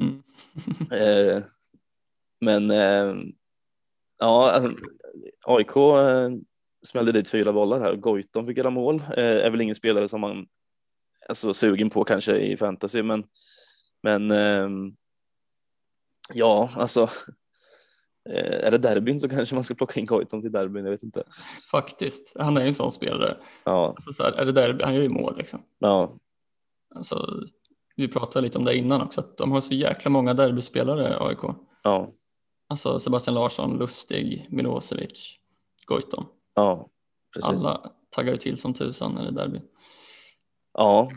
Mm. 0.00 0.22
Eh, 0.90 1.42
men 2.40 2.70
eh, 2.70 3.14
ja, 4.18 4.50
alltså, 4.50 4.74
AIK 5.44 5.76
eh, 5.76 6.30
smällde 6.86 7.12
dit 7.12 7.28
fyra 7.28 7.52
bollar 7.52 7.80
här. 7.80 7.96
Goitom 7.96 8.46
fick 8.46 8.58
göra 8.58 8.70
mål. 8.70 9.02
Eh, 9.16 9.24
är 9.24 9.50
väl 9.50 9.60
ingen 9.60 9.74
spelare 9.74 10.08
som 10.08 10.20
man 10.20 10.46
är 11.28 11.34
så 11.34 11.54
sugen 11.54 11.90
på 11.90 12.04
kanske 12.04 12.36
i 12.36 12.56
fantasy, 12.56 13.02
men, 13.02 13.24
men 14.02 14.30
eh, 14.30 14.68
ja, 16.34 16.70
alltså 16.76 17.02
eh, 18.28 18.66
är 18.66 18.70
det 18.70 18.78
derbyn 18.78 19.20
så 19.20 19.28
kanske 19.28 19.54
man 19.54 19.64
ska 19.64 19.74
plocka 19.74 20.00
in 20.00 20.06
Goitom 20.06 20.40
till 20.40 20.52
derbyn, 20.52 20.84
jag 20.84 20.92
vet 20.92 21.02
inte. 21.02 21.22
Faktiskt, 21.70 22.36
han 22.38 22.56
är 22.56 22.60
ju 22.62 22.68
en 22.68 22.74
sån 22.74 22.92
spelare. 22.92 23.36
Ja, 23.64 23.88
Alltså, 23.88 24.12
så 24.12 24.22
här, 24.22 24.32
är 24.32 24.44
det 24.44 24.52
derby, 24.52 24.84
han 24.84 24.94
gör 24.94 25.02
ju 25.02 25.08
mål 25.08 25.36
liksom. 25.36 25.62
ja, 25.78 26.18
Alltså, 26.94 27.26
vi 27.96 28.08
pratade 28.08 28.46
lite 28.46 28.58
om 28.58 28.64
det 28.64 28.76
innan 28.76 29.02
också, 29.02 29.20
att 29.20 29.36
de 29.36 29.52
har 29.52 29.60
så 29.60 29.74
jäkla 29.74 30.10
många 30.10 30.34
derbyspelare 30.34 31.16
AIK. 31.20 31.38
ja, 31.82 32.12
Alltså 32.68 33.00
Sebastian 33.00 33.34
Larsson, 33.34 33.78
Lustig, 33.78 34.46
Milosevic, 34.50 35.36
Goitom. 35.86 36.26
ja, 36.54 36.88
precis. 37.34 37.50
Alla 37.50 37.90
taggar 38.10 38.32
ju 38.32 38.38
till 38.38 38.56
som 38.56 38.74
tusan 38.74 39.12
när 39.14 39.22
det 39.22 39.28
är 39.28 39.32
derby. 39.32 39.60
Ja, 40.76 41.10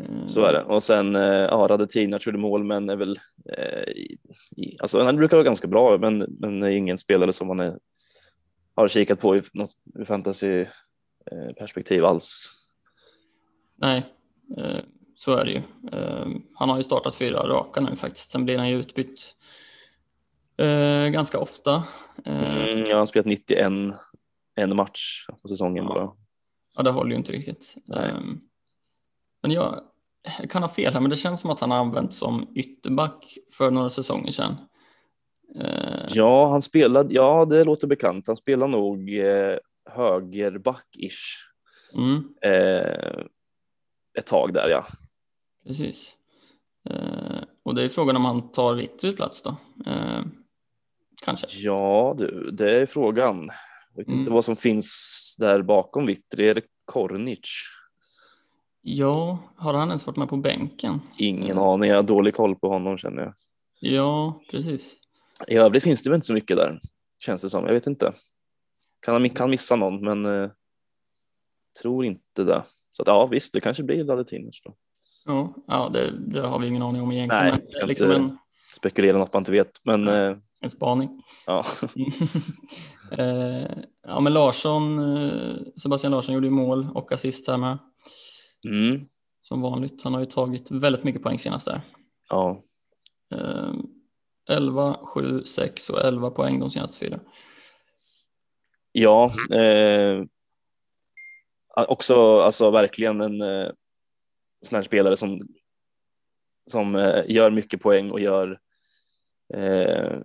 Eh, 0.00 0.26
Så 0.26 0.44
är 0.44 0.52
det. 0.52 0.64
Och 0.64 0.82
sen 0.82 1.16
eh, 1.16 1.22
ja, 1.22 1.66
Radetinac 1.70 2.26
gjorde 2.26 2.38
mål 2.38 2.64
men 2.64 2.90
är 2.90 2.96
väl 2.96 3.16
eh, 3.58 3.92
i, 4.56 4.76
alltså 4.80 5.04
han 5.04 5.16
brukar 5.16 5.36
vara 5.36 5.44
ganska 5.44 5.68
bra 5.68 5.98
men, 5.98 6.18
men 6.38 6.62
är 6.62 6.68
ingen 6.68 6.98
spelare 6.98 7.32
som 7.32 7.46
man 7.48 7.60
är, 7.60 7.78
har 8.74 8.88
kikat 8.88 9.20
på 9.20 9.36
i 9.36 9.42
något 9.52 9.70
i 10.02 10.04
fantasy 10.04 10.60
eh, 11.90 12.04
alls. 12.04 12.48
Nej, 13.76 14.06
eh, 14.58 14.80
så 15.14 15.36
är 15.36 15.44
det 15.44 15.50
ju. 15.50 15.62
Eh, 15.92 16.26
han 16.54 16.68
har 16.68 16.76
ju 16.76 16.82
startat 16.84 17.14
fyra 17.16 17.48
raka 17.48 17.80
nu 17.80 17.96
faktiskt. 17.96 18.30
Sen 18.30 18.44
blir 18.44 18.58
han 18.58 18.70
ju 18.70 18.76
utbytt 18.76 19.34
ganska 21.12 21.38
ofta. 21.38 21.84
Mm, 22.24 22.86
jag 22.86 22.96
har 22.96 23.06
spelat 23.06 23.26
91 23.26 23.66
en 24.54 24.76
match 24.76 25.26
på 25.42 25.48
säsongen 25.48 25.84
Ja. 25.84 25.94
bara. 25.94 26.12
Ja, 26.76 26.82
det 26.82 26.90
håller 26.90 27.10
ju 27.10 27.16
inte 27.16 27.32
riktigt. 27.32 27.74
Nej. 27.84 28.08
Eh, 28.08 28.16
men 29.42 29.50
jag, 29.50 29.80
jag 30.40 30.50
kan 30.50 30.62
ha 30.62 30.68
fel 30.68 30.92
här, 30.92 31.00
men 31.00 31.10
det 31.10 31.16
känns 31.16 31.40
som 31.40 31.50
att 31.50 31.60
han 31.60 31.70
har 31.70 31.78
använts 31.78 32.16
som 32.16 32.52
ytterback 32.54 33.36
för 33.52 33.70
några 33.70 33.90
säsonger 33.90 34.32
sedan. 34.32 34.56
Eh, 35.60 36.06
Ja, 36.08 36.50
han 36.50 36.62
spelade, 36.62 37.14
ja 37.14 37.44
det 37.44 37.64
låter 37.64 37.86
bekant. 37.86 38.26
Han 38.26 38.36
spelar 38.36 38.68
nog 38.68 39.14
eh, 39.14 39.58
högerback-ish 39.90 41.36
mm, 41.94 42.34
eh, 42.42 43.24
ett 44.18 44.26
tag 44.26 44.52
där 44.54 44.68
ja. 44.70 44.86
precis. 45.66 46.14
Eh, 46.90 47.42
och 47.64 47.74
det 47.74 47.82
är 47.82 47.88
frågan 47.88 48.16
om 48.16 48.24
han 48.24 48.52
tar 48.52 48.74
Vittry's 48.76 49.16
plats 49.16 49.42
då. 49.42 49.56
Eh, 49.86 50.20
kanske. 51.24 51.46
Ja 51.50 52.14
du, 52.18 52.50
det 52.50 52.80
är 52.80 52.86
frågan. 52.86 53.50
Jag 53.94 54.04
vet 54.04 54.08
inte 54.12 54.20
Mm. 54.20 54.32
vad 54.32 54.44
som 54.44 54.56
finns 54.56 55.36
där 55.38 55.62
bakom 55.62 56.06
Vittry. 56.06 56.48
Är 56.48 56.54
det 56.54 56.62
Kornic? 56.84 57.50
Ja, 58.82 59.38
har 59.56 59.74
han 59.74 59.88
ens 59.88 60.06
varit 60.06 60.16
med 60.16 60.28
på 60.28 60.36
bänken? 60.36 61.00
Ingen 61.18 61.58
aning, 61.58 61.90
jag 61.90 61.96
har 61.96 62.02
dålig 62.02 62.34
koll 62.34 62.54
på 62.56 62.68
honom 62.68 62.98
känner 62.98 63.22
jag. 63.22 63.34
Ja, 63.80 64.40
precis. 64.50 64.94
I 65.48 65.54
övrigt 65.56 65.82
finns 65.82 66.02
det 66.04 66.10
väl 66.10 66.14
inte 66.14 66.26
så 66.26 66.32
mycket 66.32 66.56
där, 66.56 66.80
känns 67.18 67.42
det 67.42 67.50
som. 67.50 67.66
Jag 67.66 67.72
vet 67.72 67.86
inte. 67.86 68.12
Kan, 69.06 69.14
han- 69.14 69.30
kan 69.30 69.50
missa 69.50 69.76
någon, 69.76 70.00
men 70.04 70.42
eh, 70.42 70.50
tror 71.82 72.04
inte 72.04 72.44
det. 72.44 72.62
Så 72.92 73.02
att, 73.02 73.08
ja, 73.08 73.26
visst, 73.26 73.52
det 73.52 73.60
kanske 73.60 73.82
blir 73.82 74.04
Ladetinic 74.04 74.60
då. 74.64 74.74
Ja, 75.26 75.54
ja 75.66 75.88
det, 75.92 76.10
det 76.26 76.40
har 76.40 76.58
vi 76.58 76.66
ingen 76.66 76.82
aning 76.82 77.02
om 77.02 77.12
egentligen. 77.12 77.44
Nej, 77.44 77.52
men 77.70 77.80
kan 77.80 77.88
liksom 77.88 78.12
inte- 78.12 78.20
en, 78.24 78.38
Spekulera 78.76 79.18
något 79.18 79.32
man 79.32 79.40
inte 79.40 79.52
vet, 79.52 79.80
men 79.82 80.08
eh, 80.08 80.36
en 80.60 80.70
spaning. 80.70 81.22
ja. 81.46 81.64
eh, 83.18 83.66
ja, 84.06 84.20
men 84.20 84.32
Larsson, 84.32 84.98
eh, 85.16 85.56
Sebastian 85.82 86.10
Larsson 86.10 86.34
gjorde 86.34 86.46
ju 86.46 86.50
mål 86.50 86.88
och 86.94 87.12
assist 87.12 87.48
här 87.48 87.56
med. 87.56 87.78
Mm, 88.64 89.08
Som 89.40 89.60
vanligt. 89.60 90.02
Han 90.02 90.14
har 90.14 90.20
ju 90.20 90.26
tagit 90.26 90.70
väldigt 90.70 91.04
mycket 91.04 91.22
poäng 91.22 91.38
senast 91.38 91.66
där. 91.66 91.80
ja. 92.28 92.62
Eh, 93.34 93.72
11, 94.50 94.98
7, 95.02 95.44
6 95.44 95.90
och 95.90 96.00
11 96.00 96.30
poäng 96.30 96.60
de 96.60 96.70
senaste 96.70 96.98
fyra. 96.98 97.20
Ja, 98.92 99.32
eh, 99.50 100.24
också 101.88 102.40
alltså 102.40 102.70
verkligen 102.70 103.20
en 103.20 103.40
eh, 103.40 103.70
sån 104.62 104.76
här 104.76 104.82
spelare 104.82 105.16
som, 105.16 105.48
som 106.70 106.96
eh, 106.96 107.24
gör 107.30 107.50
mycket 107.50 107.80
poäng 107.80 108.10
och 108.10 108.20
gör 108.20 108.60
eh, 109.54 110.18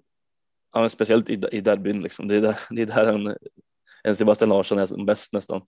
ja, 0.73 0.89
speciellt 0.89 1.29
i, 1.29 1.41
i 1.51 1.61
derbyn 1.61 2.01
liksom. 2.01 2.27
Det 2.27 2.35
är 2.35 2.41
där, 2.41 2.57
det 2.69 2.81
är 2.81 2.85
där 2.85 3.05
en, 3.05 3.37
en 4.03 4.15
Sebastian 4.15 4.49
Larsson 4.49 4.79
är 4.79 4.85
som 4.85 5.05
bäst 5.05 5.33
nästan. 5.33 5.61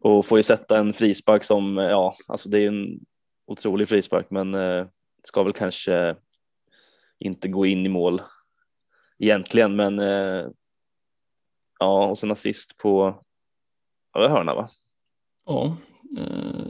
Och 0.00 0.26
får 0.26 0.38
ju 0.38 0.42
sätta 0.42 0.78
en 0.78 0.92
frispark 0.92 1.44
som 1.44 1.76
ja, 1.76 2.14
alltså 2.28 2.48
det 2.48 2.58
är 2.58 2.68
en 2.68 3.00
otrolig 3.46 3.88
frispark, 3.88 4.26
men 4.30 4.54
eh, 4.54 4.86
ska 5.24 5.42
väl 5.42 5.52
kanske 5.52 6.16
inte 7.18 7.48
gå 7.48 7.66
in 7.66 7.86
i 7.86 7.88
mål 7.88 8.22
egentligen, 9.18 9.76
men 9.76 9.98
eh, 9.98 10.46
ja, 11.78 12.06
och 12.06 12.18
sen 12.18 12.30
assist 12.30 12.76
på 12.76 13.22
ja, 14.12 14.20
det 14.20 14.28
hörna 14.28 14.54
va? 14.54 14.68
Ja, 15.46 15.76
eh, 16.18 16.66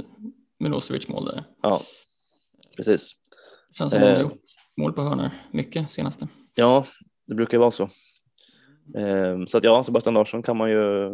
Milosevic 0.58 1.08
mål 1.08 1.24
där. 1.24 1.44
Ja, 1.62 1.82
precis. 2.76 3.12
Känns 3.78 3.92
som 3.92 4.02
att 4.02 4.08
Eh. 4.08 4.20
gjort 4.20 4.42
mål 4.76 4.92
på 4.92 5.02
hörnor 5.02 5.30
mycket 5.50 5.90
senaste. 5.90 6.28
Ja, 6.54 6.84
det 7.26 7.34
brukar 7.34 7.58
ju 7.58 7.60
vara 7.60 7.70
så. 7.70 7.82
Eh, 8.96 9.44
så 9.46 9.58
att 9.58 9.64
ja, 9.64 9.84
Sebastian 9.84 10.14
Larsson 10.14 10.42
kan 10.42 10.56
man 10.56 10.70
ju 10.70 11.10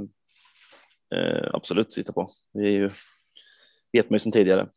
eh, 1.14 1.51
absolut 1.53 1.92
sitta 1.92 2.12
på. 2.12 2.29
Det 2.53 2.61
är 2.61 2.71
ju, 2.71 2.90
vet 3.92 4.11
man 4.11 4.14
ju 4.14 4.18
sedan 4.18 4.33
tidigare. 4.33 4.68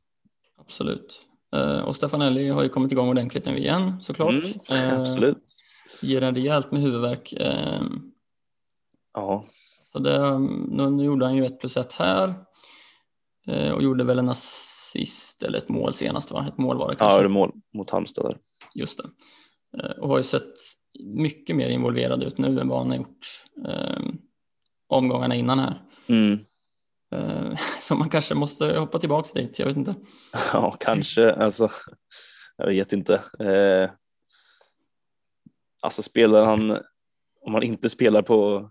Absolut. 0.57 1.21
Eh, 1.55 1.79
och 1.79 1.95
Stefanelli 1.95 2.49
har 2.49 2.63
ju 2.63 2.69
kommit 2.69 2.91
igång 2.91 3.09
ordentligt 3.09 3.45
nu 3.45 3.57
igen 3.57 4.01
såklart. 4.01 4.29
Mm, 4.31 4.43
Eh, 4.89 4.99
absolut. 4.99 5.43
Ger 6.01 6.21
en 6.23 6.35
rejält 6.35 6.71
med 6.71 6.81
huvudvärk. 6.81 7.33
Eh, 7.33 7.81
Ja, 9.13 9.45
Så 9.91 9.99
det, 9.99 10.39
nu, 10.69 10.89
nu 10.89 11.03
gjorde 11.03 11.25
han 11.25 11.35
ju 11.35 11.45
ett 11.45 11.59
plus 11.59 11.77
ett 11.77 11.93
här 11.93 12.33
eh, 13.47 13.71
och 13.71 13.83
gjorde 13.83 14.03
väl 14.03 14.19
en 14.19 14.29
assist 14.29 15.43
eller 15.43 15.57
ett 15.57 15.69
mål 15.69 15.93
senast 15.93 16.31
va? 16.31 16.45
Ett 16.47 16.57
mål 16.57 16.77
var 16.77 16.89
det 16.89 16.95
kanske. 16.95 17.17
ja 17.17 17.23
det 17.23 17.29
mål 17.29 17.51
mot 17.73 17.89
Halmstad 17.89 18.25
där. 18.25 18.37
Just 18.73 18.97
det. 18.97 19.09
Och 19.99 20.09
har 20.09 20.17
ju 20.17 20.23
sett 20.23 20.53
mycket 20.99 21.55
mer 21.55 21.69
involverad 21.69 22.23
ut 22.23 22.37
nu 22.37 22.59
än 22.59 22.67
vad 22.67 22.77
han 22.79 22.89
har 22.89 22.97
gjort 22.97 23.45
eh, 23.67 23.99
omgångarna 24.91 25.35
innan 25.35 25.59
här. 25.59 25.81
Mm. 26.07 26.39
Eh, 27.11 27.59
så 27.81 27.95
man 27.95 28.09
kanske 28.09 28.35
måste 28.35 28.77
hoppa 28.77 28.99
tillbaks 28.99 29.33
dit, 29.33 29.59
jag 29.59 29.65
vet 29.65 29.77
inte. 29.77 29.95
Ja, 30.53 30.75
kanske. 30.79 31.33
Alltså, 31.33 31.69
jag 32.57 32.67
vet 32.67 32.93
inte. 32.93 33.13
Eh, 33.39 33.91
alltså 35.81 36.03
spelar 36.03 36.45
han, 36.45 36.71
om 37.41 37.53
han 37.53 37.63
inte 37.63 37.89
spelar 37.89 38.21
på 38.21 38.69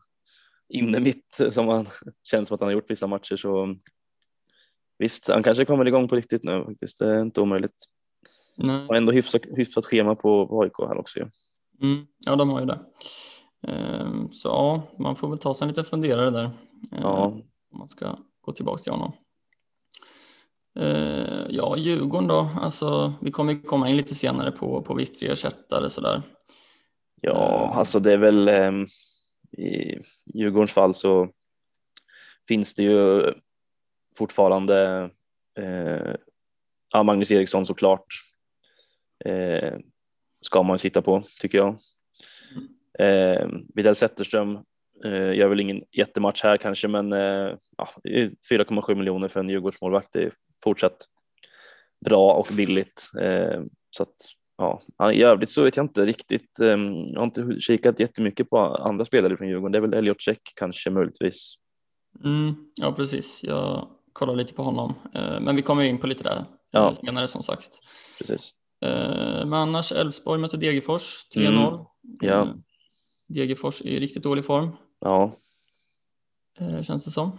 inne 0.69 1.01
mitt 1.01 1.41
som 1.51 1.69
han 1.69 1.87
känns 2.23 2.49
som 2.49 2.55
att 2.55 2.61
han 2.61 2.69
har 2.69 2.73
gjort 2.73 2.91
vissa 2.91 3.07
matcher 3.07 3.37
så 3.37 3.77
visst, 4.99 5.29
han 5.29 5.43
kanske 5.43 5.65
kommer 5.65 5.89
igång 5.89 6.09
på 6.09 6.17
riktigt 6.17 6.45
nu 6.45 6.65
faktiskt. 6.65 6.99
Det 6.99 7.07
är 7.07 7.23
inte 7.23 7.41
omöjligt. 7.41 7.85
Nej. 8.57 8.87
Och 8.87 8.97
ändå 8.97 9.13
hyfsat, 9.13 9.43
hyfsat 9.57 9.87
schema 9.87 10.15
på, 10.15 10.47
på 10.47 10.63
AIK 10.63 10.73
här 10.79 10.99
också 10.99 11.19
ju. 11.19 11.31
Mm, 11.83 12.07
ja, 12.19 12.37
de 12.37 12.51
har 12.51 12.61
ju 12.61 12.67
det. 12.67 12.81
Eh, 13.69 14.29
så 14.33 14.49
ja, 14.49 14.83
man 14.99 15.17
får 15.17 15.29
väl 15.29 15.39
ta 15.39 15.55
sig 15.55 15.65
en 15.65 15.69
liten 15.69 15.85
funderare 15.85 16.31
där. 16.31 16.45
Eh, 16.93 17.01
Ja, 17.01 17.25
om 17.73 17.79
man 17.79 17.89
ska 17.89 18.19
gå 18.41 18.53
tillbaka 18.53 18.83
till 18.83 18.93
honom. 18.93 19.13
Eh, 20.79 21.47
ja, 21.49 21.77
Djurgården 21.77 22.29
då, 22.29 22.49
alltså 22.57 23.15
vi 23.21 23.31
kommer 23.31 23.63
komma 23.63 23.89
in 23.89 23.97
lite 23.97 24.15
senare 24.15 24.53
på, 24.53 24.83
på 24.83 24.95
Vittry 24.95 25.29
ersättare 25.29 25.91
sådär. 25.91 26.23
ja 27.21 27.73
alltså 27.75 28.01
det 28.01 28.13
är 28.13 28.17
väl 28.17 28.49
i 29.59 29.99
Djurgårdens 30.35 30.73
fall 30.73 30.95
så 30.95 31.29
finns 32.49 32.75
det 32.75 32.83
ju 32.83 33.33
fortfarande 34.17 35.11
eh, 35.59 36.15
ja, 36.93 37.03
Magnus 37.03 37.31
Eriksson 37.31 37.67
såklart. 37.67 38.07
Eh, 39.25 39.79
ska 40.41 40.63
man 40.63 40.79
sitta 40.79 41.03
på 41.03 41.23
tycker 41.41 41.59
jag. 41.59 41.79
Eh, 43.01 43.49
Widell 43.75 43.95
Zetterström 43.97 44.59
eh, 45.05 45.35
gör 45.35 45.49
väl 45.49 45.61
ingen 45.61 45.83
jättematch 45.93 46.43
här 46.43 46.57
kanske, 46.57 46.89
men 46.89 47.13
eh, 47.13 47.55
ja, 47.77 47.89
det 48.03 48.21
är 48.21 48.31
4,7 48.51 48.95
miljoner 48.95 49.29
för 49.29 49.41
en 49.41 49.49
Djurgårdsmålvakt. 49.49 50.17
Är 50.17 50.33
fortsatt 50.65 50.97
bra 52.05 52.33
och 52.33 52.49
billigt. 52.57 53.11
Eh, 53.21 53.61
så 53.91 54.03
att 54.03 54.17
ja, 54.99 55.13
i 55.13 55.23
övrigt 55.23 55.51
så 55.51 55.63
vet 55.63 55.77
jag 55.77 55.85
inte 55.85 56.05
riktigt. 56.05 56.61
Eh, 56.61 56.69
jag 57.09 57.21
har 57.21 57.25
inte 57.25 57.61
kikat 57.61 58.01
jättemycket 58.01 58.51
på 58.51 58.59
andra 58.59 59.05
spelare 59.05 59.37
från 59.37 59.49
Djurgården. 59.49 59.73
Det 59.73 59.79
är 59.79 59.83
väl 59.83 59.95
Elliot 59.95 60.21
Check 60.21 60.41
kanske 60.57 60.91
möjligtvis. 60.91 61.55
Mm, 62.25 62.55
ja, 62.75 62.93
precis. 62.93 63.41
Jag 63.43 63.89
kollar 64.13 64.35
lite 64.35 64.55
på 64.55 64.63
honom, 64.63 64.95
eh, 65.15 65.41
men 65.41 65.57
vi 65.57 65.63
kommer 65.63 65.83
in 65.83 65.99
på 65.99 66.07
lite 66.07 66.25
där 66.25 66.45
Ja. 66.73 66.89
eh, 66.89 66.95
senare 66.95 67.29
som 67.29 67.43
sagt. 67.43 67.69
Precis. 68.19 68.51
Eh, 68.85 69.47
men 69.47 69.55
annars 69.55 69.93
Elfsborg 69.93 70.41
möter 70.41 70.59
Degerfors 70.59 71.27
3-0. 71.35 71.69
Mm, 71.75 71.87
ja. 72.21 72.55
Eh, 73.31 73.35
Degerfors 73.35 73.83
i 73.83 74.01
riktigt 74.01 74.23
dålig 74.23 74.45
form, 74.45 74.71
Ja, 75.01 75.33
eh, 76.59 76.83
känns 76.83 77.05
det 77.05 77.11
som. 77.11 77.39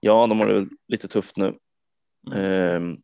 ja, 0.00 0.26
de 0.26 0.40
har 0.40 0.48
det 0.48 0.68
lite 0.88 1.08
tufft 1.08 1.36
nu. 1.36 1.58
Mm. 2.26 2.92
Eh, 2.92 2.98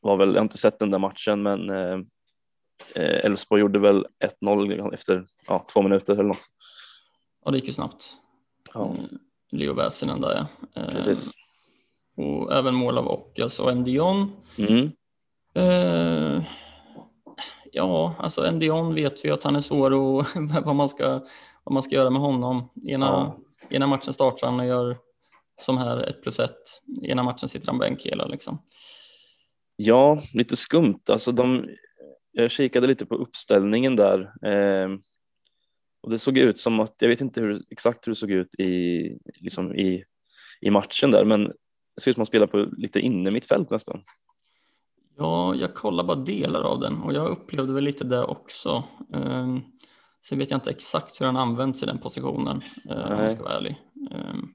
var 0.00 0.16
väl, 0.16 0.28
jag 0.28 0.36
har 0.36 0.42
inte 0.42 0.58
sett 0.58 0.78
den 0.78 0.90
där 0.90 0.98
matchen, 0.98 1.42
men 1.42 1.70
eh, 1.70 1.98
eh, 2.94 3.24
Elfsborg 3.24 3.60
gjorde 3.60 3.78
väl 3.78 4.06
1-0 4.40 4.94
efter 4.94 5.26
ja, 5.46 5.66
två 5.72 5.82
minuter 5.82 6.12
eller 6.12 6.22
något. 6.24 6.46
Ja, 7.44 7.50
det 7.50 7.56
gick 7.58 7.66
ju 7.66 7.72
snabbt. 7.72 8.12
Ja, 8.74 8.94
Eh, 8.98 9.04
Leo 9.52 9.74
Väsinen 9.74 10.20
där 10.20 10.34
ja. 10.74 10.80
Eh, 10.82 10.90
precis. 10.90 11.30
Och 12.16 12.52
även 12.52 12.74
mål 12.74 12.98
av 12.98 13.08
Ockas 13.08 13.60
och 13.60 13.70
Endion. 13.70 14.32
Mm. 14.58 14.90
Ja, 17.72 18.14
alltså 18.18 18.46
Endion 18.46 18.94
vet 18.94 19.24
vi 19.24 19.30
att 19.30 19.44
han 19.44 19.56
är 19.56 19.60
svår 19.60 19.90
och 19.90 20.26
vad 20.64 20.76
man 20.76 20.88
ska, 20.88 21.08
vad 21.64 21.72
man 21.72 21.82
ska 21.82 21.94
göra 21.94 22.10
med 22.10 22.22
honom. 22.22 22.68
Ena, 22.86 23.06
Ja. 23.06 23.38
ena 23.76 23.86
matchen 23.86 24.12
startar 24.12 24.46
han 24.46 24.60
och 24.60 24.66
gör 24.66 24.98
som 25.60 25.78
här 25.78 26.02
ett 26.02 26.22
plus 26.22 26.38
ett. 26.38 26.82
Ena 27.02 27.22
matchen 27.22 27.48
sitter 27.48 27.66
han 27.66 27.78
bänk 27.78 28.02
hela 28.06 28.26
liksom. 28.26 28.62
Ja, 29.76 30.20
lite 30.34 30.56
skumt. 30.56 31.00
Alltså 31.10 31.32
de, 31.32 31.68
jag 32.32 32.50
kikade 32.50 32.86
lite 32.86 33.06
på 33.06 33.14
uppställningen 33.14 33.96
där 33.96 34.20
eh, 34.46 34.88
och 36.02 36.10
det 36.10 36.18
såg 36.18 36.38
ut 36.38 36.58
som 36.58 36.80
att, 36.80 36.94
jag 36.98 37.08
vet 37.08 37.20
inte 37.20 37.40
hur, 37.40 37.62
exakt 37.70 38.06
hur 38.06 38.12
det 38.12 38.16
såg 38.16 38.30
ut 38.30 38.54
i, 38.54 39.02
liksom 39.40 39.74
i, 39.74 40.04
i 40.60 40.70
matchen 40.70 41.10
där, 41.10 41.24
men 41.24 41.44
det 41.44 42.00
ser 42.02 42.10
ut 42.10 42.14
som 42.14 42.22
att 42.22 42.26
man 42.26 42.26
spelar 42.26 42.46
på 42.46 42.68
lite 42.76 43.00
inne 43.00 43.30
mittfält 43.30 43.70
nästan. 43.70 44.02
Ja, 45.20 45.54
jag 45.54 45.74
kollar 45.74 46.04
bara 46.04 46.16
delar 46.16 46.60
av 46.62 46.80
den 46.80 47.02
och 47.02 47.12
jag 47.12 47.28
upplevde 47.28 47.72
väl 47.72 47.84
lite 47.84 48.04
det 48.04 48.24
också. 48.24 48.84
Um, 49.14 49.62
sen 50.28 50.38
vet 50.38 50.50
jag 50.50 50.56
inte 50.58 50.70
exakt 50.70 51.20
hur 51.20 51.26
han 51.26 51.36
används 51.36 51.82
i 51.82 51.86
den 51.86 51.98
positionen, 51.98 52.60
eh, 52.90 53.12
om 53.12 53.18
jag 53.18 53.32
ska 53.32 53.42
vara 53.42 53.54
ärlig. 53.54 53.80
Ehm, 54.10 54.54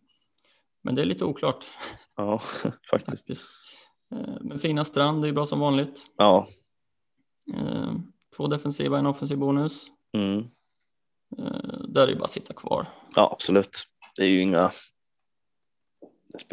men 0.84 0.96
det 0.96 1.02
är 1.02 1.06
lite 1.06 1.26
oklart 1.26 1.66
Ja, 2.16 2.40
faktiskt. 2.90 3.18
faktiskt. 3.18 3.46
Eh, 4.16 4.36
men 4.42 4.60
fina 4.60 4.84
Strand 4.86 5.24
är 5.24 5.28
ju 5.28 5.34
bra 5.34 5.46
som 5.46 5.60
vanligt. 5.60 6.06
Ja, 6.18 6.48
Ehm, 7.54 8.02
två 8.38 8.48
defensiva, 8.48 8.98
en 9.00 9.06
offensiv 9.06 9.38
bonus. 9.38 9.86
mm. 10.14 10.40
Eh, 11.38 11.80
där 11.88 12.02
är 12.04 12.08
det 12.08 12.16
bara 12.16 12.24
att 12.26 12.32
sitta 12.32 12.54
kvar. 12.54 12.86
ja, 13.16 13.30
absolut. 13.34 13.84
Det 14.18 14.24
är 14.24 14.28
ju 14.28 14.42
inga, 14.42 14.72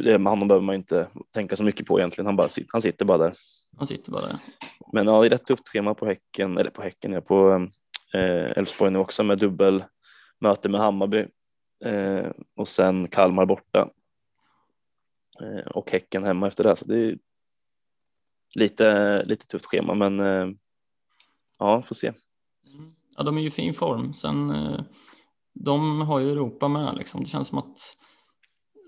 honom 0.06 0.48
behöver 0.48 0.66
man 0.66 0.74
inte 0.74 1.08
tänka 1.34 1.56
så 1.56 1.64
mycket 1.64 1.86
på 1.86 1.98
egentligen. 1.98 2.26
Han, 2.26 2.36
bara, 2.36 2.48
han 2.72 2.82
sitter 2.82 3.04
bara 3.04 3.18
där. 3.18 3.34
Han 3.76 3.86
sitter 3.86 4.12
bara 4.12 4.26
där. 4.26 4.36
Men 4.92 5.06
ja, 5.06 5.20
det 5.20 5.26
är 5.26 5.30
rätt 5.30 5.46
tufft 5.46 5.68
schema 5.68 5.94
på 5.94 6.06
Häcken, 6.06 6.58
eller 6.58 6.70
på 6.70 6.82
Häcken, 6.82 7.12
ja, 7.12 7.20
på 7.20 7.68
eh, 8.14 8.58
Elfsborg 8.58 8.90
nu 8.90 8.98
också 8.98 9.22
med 9.22 9.38
dubbel 9.38 9.84
möte 10.40 10.68
med 10.68 10.80
Hammarby 10.80 11.26
eh, 11.84 12.30
och 12.56 12.68
sen 12.68 13.08
Kalmar 13.08 13.46
borta 13.46 13.90
eh, 15.40 15.66
och 15.66 15.90
Häcken 15.90 16.24
hemma 16.24 16.46
efter 16.46 16.64
det. 16.64 16.76
Så 16.76 16.84
det 16.84 16.98
är 16.98 17.18
lite, 18.54 19.22
lite 19.24 19.46
tufft 19.46 19.66
schema, 19.66 19.94
men 19.94 20.20
eh, 20.20 20.48
ja, 21.58 21.82
får 21.82 21.94
se. 21.94 22.12
Ja, 23.16 23.22
de 23.22 23.36
är 23.36 23.40
ju 23.40 23.46
i 23.46 23.50
fin 23.50 23.74
form. 23.74 24.12
Sen, 24.12 24.50
eh, 24.50 24.80
de 25.54 26.00
har 26.00 26.18
ju 26.18 26.32
Europa 26.32 26.68
med 26.68 26.96
liksom. 26.96 27.20
Det 27.20 27.28
känns 27.28 27.48
som 27.48 27.58
att 27.58 27.96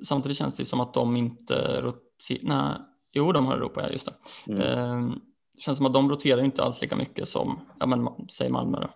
samtidigt 0.06 0.38
känns 0.38 0.56
det 0.56 0.64
som 0.64 0.80
att 0.80 0.94
de 0.94 1.16
inte 1.16 1.80
roterar. 1.80 2.40
Nej, 2.42 2.76
jo, 3.12 3.32
de 3.32 3.46
har 3.46 3.54
Europa, 3.56 3.82
ja, 3.82 3.88
just 3.88 4.06
det. 4.46 4.52
Mm. 4.52 4.60
Eh, 5.10 5.16
känns 5.58 5.76
som 5.76 5.86
att 5.86 5.92
de 5.92 6.10
roterar 6.10 6.44
inte 6.44 6.62
alls 6.62 6.80
lika 6.80 6.96
mycket 6.96 7.28
som, 7.28 7.60
ja 7.80 7.86
men 7.86 8.08
säg 8.28 8.50
Malmö 8.50 8.80
då. 8.80 8.90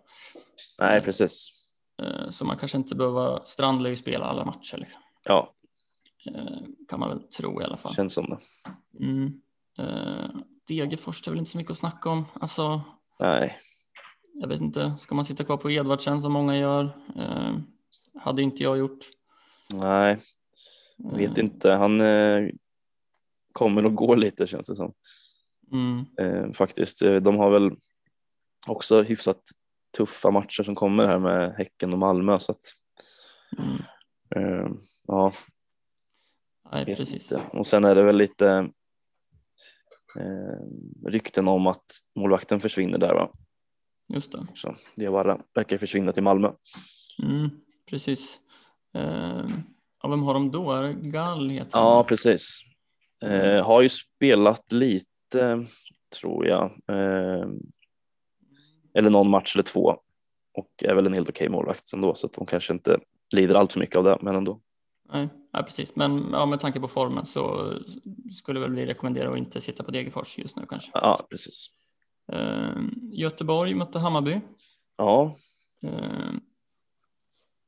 Nej, 0.78 1.00
precis. 1.00 1.50
Eh, 2.02 2.30
så 2.30 2.44
man 2.44 2.56
kanske 2.56 2.76
inte 2.78 2.94
behöver, 2.94 3.40
Strand 3.44 3.82
lär 3.82 3.90
ju 3.90 3.96
spela 3.96 4.24
alla 4.26 4.44
matcher 4.44 4.76
liksom. 4.76 5.00
Ja, 5.24 5.54
Eh, 6.34 6.58
kan 6.88 7.00
man 7.00 7.08
väl 7.08 7.22
tro 7.22 7.60
i 7.62 7.64
alla 7.64 7.76
fall. 7.76 7.94
känns 7.94 8.14
som 8.14 8.24
det. 8.30 8.38
Mm. 9.04 9.40
Eh, 9.78 10.30
Degerfors 10.68 11.26
är 11.26 11.30
väl 11.30 11.38
inte 11.38 11.50
så 11.50 11.58
mycket 11.58 11.70
att 11.70 11.78
snacka 11.78 12.10
om. 12.10 12.24
Alltså, 12.40 12.80
Nej, 13.20 13.56
jag 14.34 14.48
vet 14.48 14.60
inte, 14.60 14.94
ska 14.98 15.14
man 15.14 15.24
sitta 15.24 15.44
kvar 15.44 15.56
på 15.56 15.70
Edvardsen 15.70 16.20
som 16.20 16.32
många 16.32 16.56
gör? 16.58 16.84
Eh, 17.16 17.52
hade 18.20 18.42
inte 18.42 18.62
jag 18.62 18.78
gjort. 18.78 18.98
nej, 19.74 20.20
jag 20.98 21.16
vet 21.16 21.38
Eh, 21.38 21.44
inte. 21.44 21.70
Han 21.70 22.00
eh, 22.00 22.48
kommer 23.52 23.86
och 23.86 23.94
går 23.94 24.16
lite 24.16 24.46
känns 24.46 24.66
det 24.66 24.76
som. 24.76 24.92
Mm, 25.72 26.04
eh, 26.18 26.52
faktiskt. 26.52 27.02
Eh, 27.02 27.16
De 27.16 27.36
har 27.36 27.50
väl 27.50 27.70
också 28.68 29.02
hyfsat 29.02 29.42
tuffa 29.96 30.30
matcher 30.30 30.62
som 30.62 30.74
kommer 30.74 31.06
här 31.06 31.18
med 31.18 31.54
Häcken 31.54 31.92
och 31.92 31.98
Malmö 31.98 32.38
så 32.38 32.52
att 32.52 32.62
mm. 33.58 33.76
eh, 34.36 34.70
ja, 35.06 35.32
Nej, 36.72 36.84
vet 36.84 36.98
precis. 36.98 37.22
inte. 37.32 37.42
Och 37.52 37.66
sen 37.66 37.84
är 37.84 37.94
det 37.94 38.02
väl 38.02 38.16
lite 38.16 38.70
eh, 40.18 40.66
rykten 41.06 41.48
om 41.48 41.66
att 41.66 41.84
målvakten 42.16 42.60
försvinner 42.60 42.98
där 42.98 43.14
va? 43.14 43.30
Just 44.08 44.32
det. 44.32 44.46
Så 44.54 44.74
Diawara 44.96 45.40
verkar 45.54 45.78
försvinna 45.78 46.12
till 46.12 46.22
Malmö. 46.22 46.52
Mm, 47.22 47.50
precis. 47.90 48.40
Ja, 50.08 50.10
vem 50.10 50.22
har 50.22 50.34
de 50.34 50.50
då? 50.50 50.72
Är 50.72 50.82
det 50.82 50.92
Gall 50.92 51.50
heter 51.50 51.78
Ja, 51.78 52.04
precis. 52.04 52.60
Eh, 53.22 53.66
har 53.66 53.82
ju 53.82 53.88
spelat 53.88 54.72
lite 54.72 55.66
tror 56.20 56.46
jag. 56.46 56.64
Eh, 56.64 57.46
eller 58.94 59.10
någon 59.10 59.30
match 59.30 59.56
eller 59.56 59.62
två. 59.62 59.96
och 60.54 60.70
är 60.84 60.94
väl 60.94 61.06
en 61.06 61.14
helt 61.14 61.28
okej 61.28 61.48
målvakt 61.48 61.92
ändå 61.92 62.14
så 62.14 62.26
att 62.26 62.32
de 62.32 62.46
kanske 62.46 62.72
inte 62.72 62.98
lider 63.36 63.54
allt 63.54 63.72
för 63.72 63.80
mycket 63.80 63.96
av 63.96 64.04
det, 64.04 64.18
men 64.20 64.36
ändå. 64.36 64.60
Nej, 65.12 65.28
ja, 65.52 65.62
precis. 65.62 65.96
Men 65.96 66.28
ja, 66.32 66.46
med 66.46 66.60
tanke 66.60 66.80
på 66.80 66.88
formen 66.88 67.26
så 67.26 67.72
skulle 68.32 68.60
väl 68.60 68.74
vi 68.74 68.86
rekommendera 68.86 69.30
att 69.30 69.38
inte 69.38 69.60
sitta 69.60 69.84
på 69.84 69.90
Degerfors 69.90 70.38
just 70.38 70.56
nu 70.56 70.62
kanske. 70.68 70.90
Ja, 70.94 71.20
precis. 71.30 71.66
Eh, 72.32 72.76
Göteborg 73.12 73.74
mötte 73.74 73.98
Hammarby. 73.98 74.40
Ja, 74.96 75.36
Eh, 75.82 76.32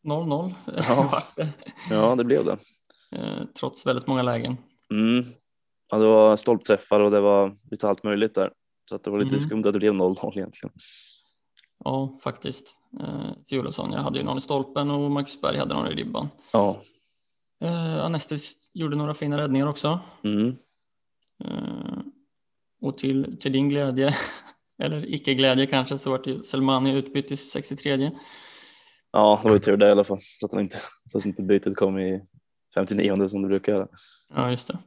0-0 0.04 0.54
Ja. 0.76 1.22
ja 1.90 2.14
det 2.16 2.24
blev 2.24 2.44
det. 2.44 2.58
eh, 3.16 3.44
trots 3.60 3.86
väldigt 3.86 4.06
många 4.06 4.22
lägen. 4.22 4.56
Mm. 4.90 5.24
Ja, 5.90 5.98
det 5.98 6.06
var 6.06 6.36
stolpträffar 6.36 7.00
och 7.00 7.10
det 7.10 7.20
var 7.20 7.56
lite 7.70 7.88
allt 7.88 8.04
möjligt 8.04 8.34
där. 8.34 8.52
Så 8.88 8.96
att 8.96 9.04
det 9.04 9.10
var 9.10 9.18
lite 9.18 9.36
Mm. 9.36 9.48
skumt 9.48 9.62
att 9.66 9.72
det 9.72 9.78
blev 9.78 9.92
0-0 9.94 10.32
egentligen. 10.38 10.72
Ja, 11.84 12.18
faktiskt. 12.22 12.74
Eh, 13.00 13.30
Fjolesson, 13.48 13.92
jag 13.92 14.00
hade 14.02 14.18
ju 14.18 14.24
någon 14.24 14.38
i 14.38 14.40
stolpen 14.40 14.90
och 14.90 15.10
Marcus 15.10 15.40
Berg 15.40 15.58
hade 15.58 15.74
någon 15.74 15.86
i 15.86 15.94
ribban. 15.94 16.28
Ja, 16.52 16.80
Eh, 17.62 18.04
Anestis 18.04 18.52
gjorde 18.72 18.96
några 18.96 19.14
fina 19.14 19.38
räddningar 19.38 19.66
också. 19.66 20.00
mm. 20.22 20.56
Eh, 21.44 21.98
och 22.82 22.98
till, 22.98 23.36
till 23.40 23.52
din 23.52 23.68
glädje, 23.68 24.14
eller 24.82 25.14
icke 25.14 25.34
glädje 25.34 25.66
kanske, 25.66 25.98
så 25.98 26.10
vart 26.10 26.26
Selmani 26.46 26.92
utbytt 26.92 27.30
i 27.32 27.36
63. 27.36 28.10
Ja 29.12 29.40
det 29.42 29.48
var 29.48 29.54
ju 29.54 29.60
tur 29.60 29.76
det 29.76 29.88
i 29.88 29.90
alla 29.90 30.04
fall. 30.04 30.18
Så 30.20 30.46
att, 30.46 30.52
inte, 30.52 30.78
så 31.12 31.18
att 31.18 31.26
inte 31.26 31.42
bytet 31.42 31.76
kom 31.76 31.98
i 31.98 32.22
59 32.74 33.28
som 33.28 33.42
det 33.42 33.48
brukar 33.48 33.72
göra. 33.72 33.88
Ja, 34.34 34.50
just 34.50 34.68
det. 34.68 34.78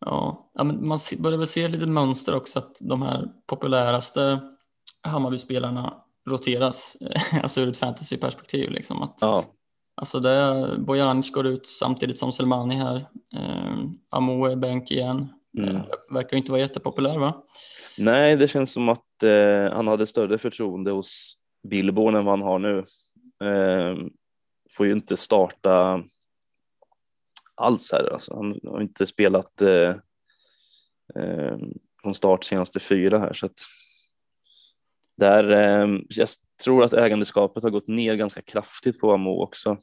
Ja, 0.00 0.50
ja 0.54 0.64
men 0.64 0.88
man 0.88 0.98
börjar 1.18 1.38
väl 1.38 1.46
se 1.46 1.68
lite 1.68 1.86
mönster 1.86 2.34
också 2.34 2.58
att 2.58 2.76
de 2.80 3.02
här 3.02 3.28
populäraste 3.46 4.40
Hammarby-spelarna 5.02 5.94
roteras, 6.30 6.96
alltså 7.42 7.60
ur 7.60 7.68
ett 7.68 7.78
fantasyperspektiv. 7.78 8.70
Liksom 8.70 9.02
att, 9.02 9.18
Ja, 9.20 9.44
Alltså 9.96 10.20
det 10.20 10.68
Bojanic 10.78 11.30
går 11.30 11.46
ut 11.46 11.66
samtidigt 11.66 12.18
som 12.18 12.32
Selmani 12.32 12.74
här. 12.74 12.96
Eh, 13.36 13.76
Amo 14.10 14.46
är 14.46 14.56
bänk 14.56 14.90
igen. 14.90 15.28
Mm. 15.58 15.76
Eh, 15.76 15.82
verkar 16.10 16.36
inte 16.36 16.52
vara 16.52 16.60
jättepopulär 16.60 17.18
va? 17.18 17.44
Nej, 17.98 18.36
det 18.36 18.48
känns 18.48 18.72
som 18.72 18.88
att 18.88 19.22
eh, 19.22 19.76
han 19.76 19.88
hade 19.88 20.06
större 20.06 20.38
förtroende 20.38 20.90
hos 20.90 21.34
Billborn 21.68 22.14
än 22.14 22.24
vad 22.24 22.38
han 22.38 22.48
har 22.48 22.58
nu. 22.58 22.84
Eh, 23.44 23.96
får 24.70 24.86
ju 24.86 24.92
inte 24.92 25.16
starta 25.16 26.04
alls 27.54 27.92
här. 27.92 28.12
Alltså, 28.12 28.34
han 28.34 28.60
har 28.64 28.80
inte 28.80 29.06
spelat 29.06 29.62
eh, 29.62 29.94
eh, 31.14 31.56
från 32.02 32.14
start 32.14 32.44
senaste 32.44 32.80
fyra 32.80 33.18
här. 33.18 33.32
Så 33.32 33.46
att 33.46 33.58
där, 35.16 35.50
eh, 35.50 36.00
jag 36.08 36.28
tror 36.64 36.84
att 36.84 36.92
ägandeskapet 36.92 37.62
har 37.62 37.70
gått 37.70 37.88
ner 37.88 38.14
ganska 38.14 38.42
kraftigt 38.42 39.00
på 39.00 39.12
Amo 39.12 39.42
också. 39.42 39.76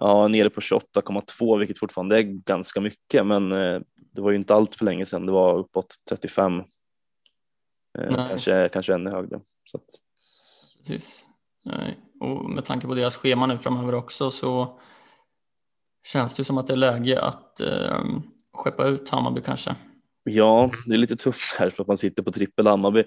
Ja, 0.00 0.28
nere 0.28 0.50
på 0.50 0.60
28,2 0.60 1.58
vilket 1.58 1.78
fortfarande 1.78 2.18
är 2.18 2.22
ganska 2.22 2.80
mycket 2.80 3.26
men 3.26 3.52
eh, 3.52 3.80
det 3.96 4.20
var 4.20 4.30
ju 4.30 4.36
inte 4.36 4.54
allt 4.54 4.74
för 4.74 4.84
länge 4.84 5.06
sedan. 5.06 5.26
Det 5.26 5.32
var 5.32 5.58
uppåt 5.58 5.94
35. 6.08 6.62
Eh, 7.98 8.26
kanske, 8.28 8.68
kanske 8.72 8.94
ännu 8.94 9.10
högre. 9.10 9.40
Så 9.64 9.76
att, 9.76 9.84
Precis. 10.78 11.26
Nej. 11.64 11.98
Och 12.22 12.50
med 12.50 12.64
tanke 12.64 12.86
på 12.86 12.94
deras 12.94 13.16
schema 13.16 13.46
nu 13.46 13.58
framöver 13.58 13.94
också 13.94 14.30
så 14.30 14.80
känns 16.06 16.36
det 16.36 16.44
som 16.44 16.58
att 16.58 16.66
det 16.66 16.74
är 16.74 16.76
läge 16.76 17.20
att 17.20 17.60
eh, 17.60 18.00
skeppa 18.52 18.86
ut 18.86 19.08
Hammarby 19.10 19.40
kanske. 19.42 19.76
ja, 20.24 20.70
det 20.86 20.94
är 20.94 20.98
lite 20.98 21.16
tufft 21.16 21.58
här 21.58 21.70
för 21.70 21.82
att 21.82 21.86
man 21.88 21.96
sitter 21.96 22.22
på 22.22 22.32
trippel 22.32 22.66
Hammarby 22.66 23.04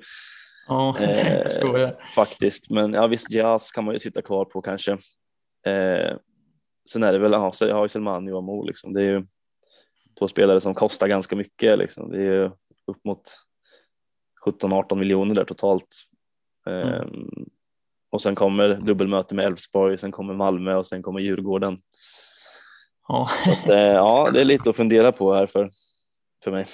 Ja, 0.68 0.96
det 1.00 1.06
Eh, 1.22 1.44
förstår 1.44 1.80
jag. 1.80 1.92
faktiskt. 2.16 2.70
Men 2.70 2.94
ja, 2.94 3.08
visst, 3.08 3.32
Jazz 3.32 3.72
kan 3.72 3.86
man 3.86 3.94
ju 3.94 4.00
sitta 4.00 4.22
kvar 4.22 4.46
på 4.46 4.62
kanske. 4.62 4.92
Eh, 5.66 6.18
sen 6.92 7.04
är 7.04 7.12
det 7.14 7.20
väl, 7.20 7.32
ja, 7.32 7.52
jag 7.60 7.76
har 7.76 7.84
ju 7.86 7.90
Selmani 7.90 8.32
och 8.32 8.38
Amo 8.38 8.64
liksom. 8.64 8.94
Det 8.94 9.02
är 9.02 9.06
ju 9.06 9.26
två 10.20 10.28
spelare 10.28 10.62
som 10.62 10.74
kostar 10.74 11.08
ganska 11.08 11.36
mycket 11.36 11.78
liksom. 11.80 12.12
Det 12.12 12.18
är 12.18 12.22
ju 12.34 12.46
upp 12.88 13.06
mot 13.06 13.22
17-18 14.46 14.96
miljoner 14.96 15.36
där 15.36 15.46
totalt. 15.46 15.88
Eh, 16.68 17.04
Och 18.16 18.22
sen 18.22 18.36
kommer 18.36 18.70
dubbelmöte 18.76 19.36
med 19.36 19.46
Elfsborg, 19.46 19.98
sen 19.98 20.12
kommer 20.12 20.34
Malmö 20.34 20.76
och 20.76 20.88
sen 20.88 21.04
kommer 21.04 21.20
Djurgården. 21.20 21.78
Ja, 23.08 23.30
Så, 23.66 23.74
eh, 23.74 23.80
ja, 23.80 24.30
det 24.34 24.42
är 24.42 24.46
lite 24.46 24.70
att 24.70 24.76
fundera 24.76 25.12
på 25.12 25.34
här 25.34 25.46
för, 25.46 25.70
för 26.44 26.52
mig. 26.52 26.66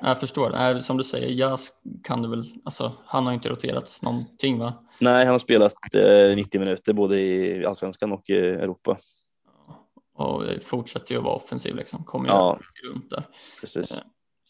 jag 0.00 0.20
förstår. 0.20 0.80
Som 0.80 0.96
du 0.96 1.04
säger, 1.04 1.28
Jas 1.28 1.72
kan 2.04 2.22
du 2.22 2.28
väl, 2.28 2.44
alltså 2.64 2.92
han 3.06 3.26
har 3.26 3.32
inte 3.32 3.48
roterats 3.48 4.02
någonting 4.02 4.58
va? 4.58 4.84
Nej, 5.00 5.24
han 5.24 5.32
har 5.34 5.38
spelat 5.38 5.74
eh, 5.94 6.36
90 6.36 6.60
minuter 6.60 6.92
både 6.92 7.20
i 7.20 7.66
allsvenskan 7.66 8.12
och 8.12 8.30
i 8.30 8.32
Europa. 8.36 8.96
Och 10.14 10.42
fortsätter 10.62 11.12
ju 11.14 11.18
att 11.18 11.24
vara 11.24 11.34
offensiv 11.34 11.76
liksom. 11.76 12.04
Kommer 12.04 12.26
ju 12.28 12.32
Ja. 12.34 12.58
runt 12.92 13.10
där. 13.10 13.26
Precis. 13.60 14.02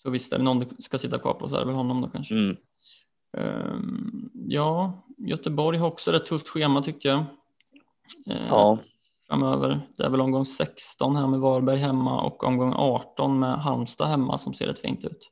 Så 0.03 0.11
visst 0.11 0.33
är 0.33 0.39
det 0.39 0.45
någon 0.45 0.59
du 0.59 0.67
ska 0.79 0.99
sitta 0.99 1.19
kvar 1.19 1.35
på 1.35 1.49
så 1.49 1.57
är 1.57 1.61
det 1.61 1.67
väl 1.67 1.75
honom 1.75 2.01
då 2.01 2.09
kanske. 2.09 2.35
Mm. 2.35 2.57
Ehm, 3.37 4.31
ja, 4.35 4.93
Göteborg 5.19 5.79
har 5.79 5.87
också 5.89 6.17
ett 6.17 6.27
tufft 6.27 6.49
schema 6.49 6.83
tycker 6.83 7.09
jag. 7.09 7.19
Ehm, 8.27 8.43
Ja, 8.49 8.79
Framöver. 9.29 9.81
Det 9.97 10.05
är 10.05 10.11
väl 10.11 10.21
omgång 10.21 10.47
16 10.47 11.17
här 11.17 11.27
med 11.27 11.41
Varberg 11.41 11.79
hemma 11.79 12.23
och 12.23 12.45
omgång 12.45 12.73
18 12.77 13.39
med 13.39 13.59
Halmstad 13.59 14.09
hemma 14.09 14.39
som 14.39 14.55
ser 14.55 14.67
rätt 14.67 14.79
fint 14.81 15.05
ut. 15.05 15.31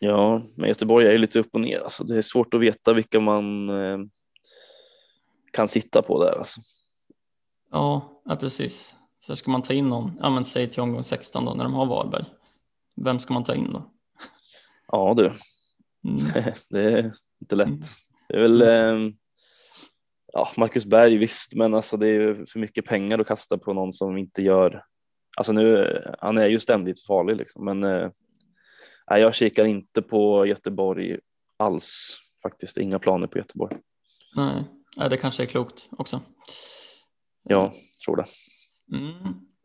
ja, 0.00 0.42
men 0.56 0.68
Göteborg 0.68 1.06
är 1.06 1.12
ju 1.12 1.18
lite 1.18 1.38
upp 1.38 1.48
och 1.54 1.60
ner. 1.60 1.78
Alltså, 1.78 2.04
det 2.04 2.16
är 2.18 2.22
svårt 2.22 2.54
att 2.54 2.60
veta 2.60 2.92
vilka 2.92 3.20
man 3.20 3.68
eh, 3.68 3.98
kan 5.52 5.68
sitta 5.68 6.02
på 6.02 6.24
där. 6.24 6.38
Alltså. 6.38 6.60
Ja, 7.70 8.20
ja 8.24 8.36
precis. 8.36 8.94
Så 9.18 9.36
ska 9.36 9.50
man 9.50 9.62
ta 9.62 9.72
in 9.72 9.88
någon, 9.88 10.18
ja 10.20 10.30
men 10.30 10.44
säg 10.44 10.70
till 10.70 10.82
omgång 10.82 11.04
16 11.04 11.44
då 11.44 11.54
när 11.54 11.64
de 11.64 11.74
har 11.74 11.86
Varberg. 11.86 12.24
Vem 12.96 13.18
ska 13.18 13.34
man 13.34 13.44
ta 13.44 13.54
in 13.54 13.72
då? 13.72 13.90
Ja 14.92 15.14
du, 15.16 15.32
Mm. 16.04 16.26
det 16.70 17.12
inte 17.44 17.56
lätt. 17.56 17.80
Det 18.28 18.34
är 18.36 18.40
väl 18.40 18.62
eh, 18.62 19.12
ja, 20.32 20.48
Marcus 20.56 20.84
Berg 20.84 21.16
visst, 21.16 21.54
men 21.54 21.74
alltså, 21.74 21.96
det 21.96 22.08
är 22.08 22.44
för 22.48 22.58
mycket 22.58 22.84
pengar 22.84 23.18
att 23.18 23.26
kasta 23.26 23.58
på 23.58 23.72
någon 23.72 23.92
som 23.92 24.16
inte 24.16 24.42
gör. 24.42 24.84
Alltså 25.36 25.52
nu, 25.52 26.00
han 26.18 26.38
är 26.38 26.46
ju 26.46 26.60
ständigt 26.60 27.06
farlig 27.06 27.36
liksom, 27.36 27.64
men 27.64 27.84
eh, 27.84 28.10
jag 29.06 29.34
kikar 29.34 29.64
inte 29.64 30.02
på 30.02 30.46
Göteborg 30.46 31.18
alls 31.56 32.18
faktiskt. 32.42 32.76
Inga 32.76 32.98
planer 32.98 33.26
på 33.26 33.38
Göteborg. 33.38 33.76
Nej, 34.36 34.64
nej, 34.96 35.10
det 35.10 35.16
kanske 35.16 35.42
är 35.42 35.46
klokt 35.46 35.88
också. 35.90 36.20
Ja, 37.42 37.72
tror 38.04 38.16
det. 38.16 38.26
Mm. 38.96 39.14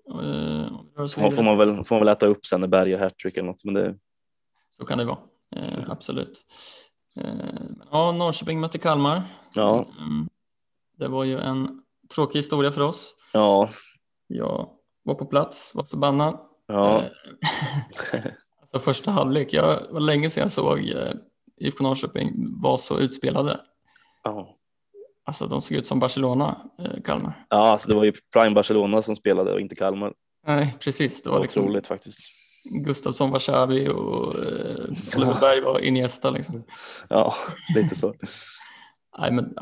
Eh, 0.10 1.08
Får 1.08 1.22
man, 1.22 1.32
får 1.32 1.44
man, 1.44 1.58
väl, 1.58 1.84
får 1.84 1.96
man 1.96 2.06
väl 2.06 2.16
äta 2.16 2.26
upp 2.26 2.46
sen 2.46 2.60
när 2.60 2.68
Berg 2.68 2.90
gör 2.90 3.00
hattrick 3.00 3.38
eller 3.38 3.48
något, 3.48 3.64
men 3.64 3.74
det, 3.74 3.96
Så 4.78 4.86
kan 4.86 4.98
det 4.98 5.06
vara, 5.06 5.20
eh, 5.56 5.90
absolut. 5.90 6.46
Eh, 7.16 7.62
ja, 7.92 8.12
Norrköping 8.12 8.60
mötte 8.60 8.78
Kalmar. 8.78 9.22
ja, 9.56 9.86
Mm. 10.00 10.28
Det 10.98 11.08
var 11.08 11.24
ju 11.24 11.40
en 11.40 11.82
tråkig 12.16 12.40
historia 12.40 12.72
för 12.72 12.82
oss. 12.82 13.16
ja, 13.34 13.70
Jag 14.28 14.70
var 15.04 15.16
på 15.16 15.26
plats, 15.26 15.72
var 15.76 15.84
förbannad. 15.84 16.40
ja, 16.68 16.98
Eh, 17.00 17.06
alltså 18.62 18.80
första 18.80 19.12
halvlek, 19.12 19.54
jag 19.54 19.80
var 19.92 20.00
länge 20.00 20.30
sedan 20.30 20.42
jag 20.42 20.52
såg 20.52 20.80
eh, 20.90 21.14
IFK 21.58 21.84
Norrköping 21.84 22.34
var 22.62 22.78
så 22.78 23.00
utspelade. 23.00 23.60
ja. 24.24 24.56
Alltså 25.26 25.48
de 25.48 25.62
såg 25.62 25.78
ut 25.78 25.88
som 25.88 26.00
Barcelona, 26.00 26.70
Kalmar. 27.06 27.46
Ja, 27.50 27.58
alltså 27.72 27.90
det 27.90 27.96
var 27.96 28.04
ju 28.04 28.14
Prime 28.34 28.56
Barcelona 28.56 29.02
som 29.02 29.16
spelade 29.16 29.54
och 29.54 29.62
inte 29.62 29.76
Kalmar. 29.76 30.14
Nej, 30.48 30.76
precis. 30.80 31.22
Det 31.24 31.30
var 31.30 31.42
liksom 31.42 31.64
otroligt 31.64 31.88
faktiskt. 31.88 32.20
Gustavsson 32.70 33.32
var 33.32 33.40
Xavi 33.40 33.88
och 33.88 34.36
eh, 34.36 35.18
Oliver 35.18 35.40
Berg 35.40 35.62
var 35.62 35.80
Iniesta. 35.80 36.30
Liksom. 36.30 36.64
Ja, 37.10 37.34
lite 37.76 37.96
så. 37.96 38.14
Nej, 39.20 39.32
men, 39.32 39.54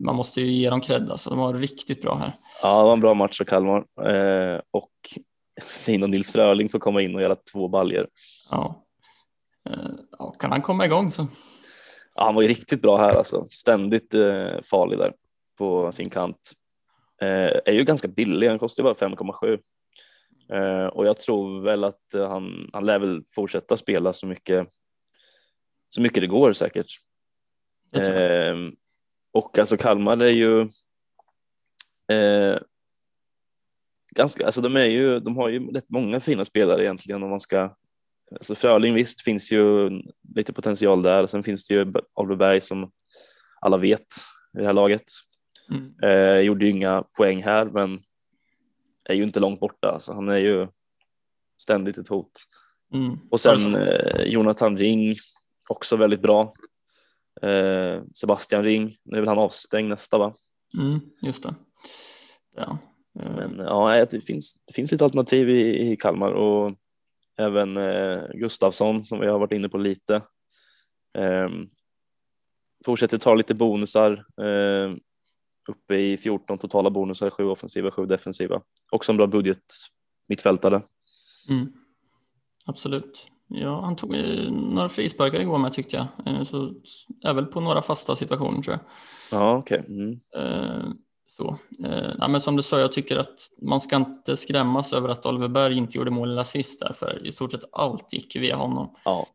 man 0.00 0.16
måste 0.16 0.40
ju 0.40 0.52
ge 0.52 0.70
dem 0.70 0.80
cred. 0.80 1.10
Alltså. 1.10 1.30
De 1.30 1.38
var 1.38 1.54
riktigt 1.54 2.02
bra 2.02 2.14
här. 2.14 2.38
Ja, 2.62 2.78
det 2.78 2.84
var 2.84 2.92
en 2.92 3.00
bra 3.00 3.14
match 3.14 3.38
för 3.38 3.44
Kalmar 3.44 3.84
eh, 4.06 4.60
och 4.70 4.90
fin 5.62 6.02
och 6.02 6.10
Nils 6.10 6.32
Fröling 6.32 6.68
får 6.68 6.78
komma 6.78 7.02
in 7.02 7.14
och 7.14 7.22
göra 7.22 7.36
två 7.52 7.68
baljer. 7.68 8.06
Ja. 8.50 8.84
Eh, 9.70 9.90
ja, 10.18 10.30
kan 10.30 10.52
han 10.52 10.62
komma 10.62 10.86
igång 10.86 11.10
så. 11.10 11.26
Ja, 12.14 12.24
han 12.24 12.34
var 12.34 12.42
ju 12.42 12.48
riktigt 12.48 12.82
bra 12.82 12.96
här 12.96 13.16
alltså, 13.16 13.46
ständigt 13.50 14.14
eh, 14.14 14.60
farlig 14.70 14.98
där 14.98 15.12
på 15.58 15.92
sin 15.92 16.10
kant. 16.10 16.52
Eh, 17.22 17.60
är 17.64 17.72
ju 17.72 17.84
ganska 17.84 18.08
billig, 18.08 18.48
han 18.48 18.58
kostar 18.58 18.82
ju 18.82 18.84
bara 18.84 19.08
5,7 19.08 19.52
eh, 19.52 19.58
och 20.86 21.06
jag 21.06 21.16
tror 21.16 21.62
väl 21.62 21.84
att 21.84 22.14
eh, 22.14 22.28
han, 22.28 22.70
han 22.72 22.86
lär 22.86 22.98
väl 22.98 23.24
fortsätta 23.28 23.76
spela 23.76 24.12
så 24.12 24.26
mycket 24.26 24.68
så 25.88 26.00
mycket 26.00 26.20
det 26.20 26.26
går 26.26 26.52
säkert. 26.52 26.86
Eh, 27.92 28.56
och 29.32 29.58
alltså 29.58 29.76
Kalmar 29.76 30.22
är 30.22 30.32
ju 30.32 30.60
eh, 32.16 32.58
ganska, 34.14 34.46
alltså 34.46 34.60
de 34.60 34.76
är 34.76 34.84
ju, 34.84 35.20
de 35.20 35.36
har 35.36 35.48
ju 35.48 35.70
rätt 35.70 35.88
många 35.88 36.20
fina 36.20 36.44
spelare 36.44 36.82
egentligen 36.82 37.22
om 37.22 37.30
man 37.30 37.40
ska 37.40 37.76
Alltså 38.34 38.54
Fröling 38.54 38.94
visst 38.94 39.22
finns 39.22 39.52
ju 39.52 39.90
lite 40.34 40.52
potential 40.52 41.02
där. 41.02 41.26
Sen 41.26 41.42
finns 41.42 41.66
det 41.66 41.74
ju 41.74 41.92
Oliver 42.14 42.36
Berg 42.36 42.60
som 42.60 42.90
alla 43.60 43.76
vet 43.76 44.06
i 44.54 44.58
det 44.58 44.66
här 44.66 44.72
laget. 44.72 45.04
Mm. 45.70 45.94
Eh, 46.02 46.40
gjorde 46.40 46.64
ju 46.64 46.70
inga 46.70 47.04
poäng 47.16 47.42
här, 47.42 47.64
men 47.64 47.98
är 49.04 49.14
ju 49.14 49.22
inte 49.22 49.40
långt 49.40 49.60
borta, 49.60 49.98
så 50.00 50.12
han 50.12 50.28
är 50.28 50.36
ju 50.36 50.68
ständigt 51.62 51.98
ett 51.98 52.08
hot. 52.08 52.32
Mm. 52.94 53.18
Och 53.30 53.40
sen 53.40 53.76
eh, 53.76 54.22
Jonathan 54.24 54.76
Ring, 54.76 55.14
också 55.68 55.96
väldigt 55.96 56.22
bra. 56.22 56.52
Eh, 57.42 58.02
Sebastian 58.14 58.64
Ring, 58.64 58.96
nu 59.02 59.16
är 59.16 59.20
väl 59.20 59.28
han 59.28 59.38
avstängd 59.38 59.88
nästa 59.88 60.18
va? 60.18 60.34
Mm, 60.78 61.00
just 61.22 61.42
det. 61.42 61.54
Ja. 62.56 62.78
Eh, 63.20 63.36
Men 63.36 63.58
ja, 63.58 64.06
det 64.10 64.20
finns, 64.20 64.58
det 64.64 64.72
finns 64.72 64.92
lite 64.92 65.04
alternativ 65.04 65.50
i, 65.50 65.92
i 65.92 65.96
Kalmar 65.96 66.32
och 66.32 66.74
även 67.38 67.76
eh, 67.76 68.22
Gustafsson 68.34 69.04
som 69.04 69.20
vi 69.20 69.26
har 69.26 69.38
varit 69.38 69.52
inne 69.52 69.68
på 69.68 69.78
lite. 69.78 70.14
Eh, 71.18 71.48
fortsätter 72.84 73.18
ta 73.18 73.34
lite 73.34 73.54
bonusar. 73.54 74.12
Eh, 74.42 74.94
uppe 75.68 75.96
i 75.96 76.16
14 76.16 76.58
totala 76.58 76.90
bonusar, 76.90 77.30
7 77.30 77.44
offensiva, 77.44 77.90
7 77.90 78.06
defensiva. 78.06 78.60
Också 78.92 79.12
en 79.12 79.16
bra 79.16 79.26
budget 79.26 79.62
mittfältare. 80.28 80.82
Mm. 81.48 81.72
Absolut. 82.66 83.26
Ja, 83.48 83.80
han 83.80 83.96
tog 83.96 84.14
eh, 84.14 84.50
några 84.52 84.88
frisparkar 84.88 85.40
igår 85.40 85.58
med 85.58 85.72
tyckte 85.72 85.96
jag. 85.96 86.34
Eh, 86.34 86.44
Så 86.44 86.74
är 87.24 87.34
väl 87.34 87.46
på 87.46 87.60
några 87.60 87.82
fasta 87.82 88.16
situationer 88.16 88.62
tror 88.62 88.76
jag. 88.76 88.80
Ja, 89.40 89.56
okej. 89.56 89.84
Mm. 89.88 90.20
Eh, 90.36 90.84
Så. 91.36 91.58
Ja, 92.18 92.28
men 92.28 92.40
som 92.40 92.56
du 92.56 92.62
sa, 92.62 92.80
jag 92.80 92.92
tycker 92.92 93.16
att 93.16 93.50
man 93.62 93.80
ska 93.80 93.96
inte 93.96 94.36
skrämmas 94.36 94.92
över 94.92 95.08
att 95.08 95.26
Oliver 95.26 95.48
Berg 95.48 95.76
inte 95.78 95.98
gjorde 95.98 96.10
mål 96.10 96.30
eller 96.30 96.40
assist 96.40 96.80
där, 96.80 96.92
för 96.92 97.26
i 97.26 97.32
stort 97.32 97.52
sett 97.52 97.64
allt 97.72 98.12
gick 98.12 98.36
via 98.36 98.56
honom. 98.56 98.96
Ja, 99.04 99.26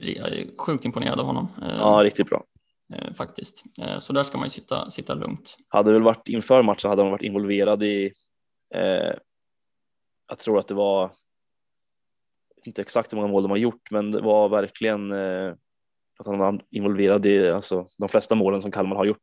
Jag 0.00 0.28
är 0.28 0.56
sjukt 0.58 0.84
imponerad 0.84 1.20
av 1.20 1.26
honom 1.26 1.48
ja, 1.78 2.00
riktigt 2.04 2.26
bra. 2.28 2.44
Eh, 2.92 3.12
faktiskt. 3.12 3.64
Eh, 3.78 3.98
Så 3.98 4.12
där 4.12 4.22
ska 4.22 4.38
man 4.38 4.46
ju 4.46 4.50
sitta, 4.50 4.90
sitta 4.90 5.14
lugnt. 5.14 5.56
hade 5.68 5.92
väl 5.92 6.02
varit 6.02 6.28
inför 6.28 6.62
matchen 6.62 6.90
hade 6.90 7.02
han 7.02 7.10
varit 7.10 7.22
involverad 7.22 7.82
i. 7.82 8.12
Eh, 8.74 9.12
jag 10.28 10.38
tror 10.38 10.58
att 10.58 10.68
det 10.68 10.74
var. 10.74 11.12
Inte 12.66 12.82
exakt 12.82 13.12
hur 13.12 13.16
många 13.16 13.28
mål 13.28 13.42
de 13.42 13.50
har 13.50 13.56
gjort, 13.58 13.90
men 13.90 14.10
det 14.10 14.20
var 14.20 14.48
verkligen 14.48 15.12
eh, 15.12 15.52
att 16.18 16.26
han 16.26 16.38
var 16.38 16.64
involverad 16.70 17.26
i 17.26 17.50
alltså, 17.50 17.88
de 17.98 18.08
flesta 18.08 18.34
målen 18.34 18.62
som 18.62 18.70
Kalmar 18.70 18.96
har 18.96 19.04
gjort 19.04 19.22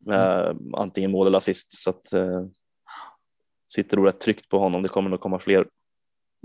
med 0.00 0.56
antingen 0.76 1.10
mål 1.10 1.26
eller 1.26 1.38
assist 1.38 1.72
så 1.72 1.90
att 1.90 2.12
eh, 2.12 2.44
sitter 3.68 3.96
nog 3.96 4.06
rätt 4.06 4.20
tryckt 4.20 4.48
på 4.48 4.58
honom. 4.58 4.82
Det 4.82 4.88
kommer 4.88 5.10
nog 5.10 5.20
komma 5.20 5.38
fler. 5.38 5.68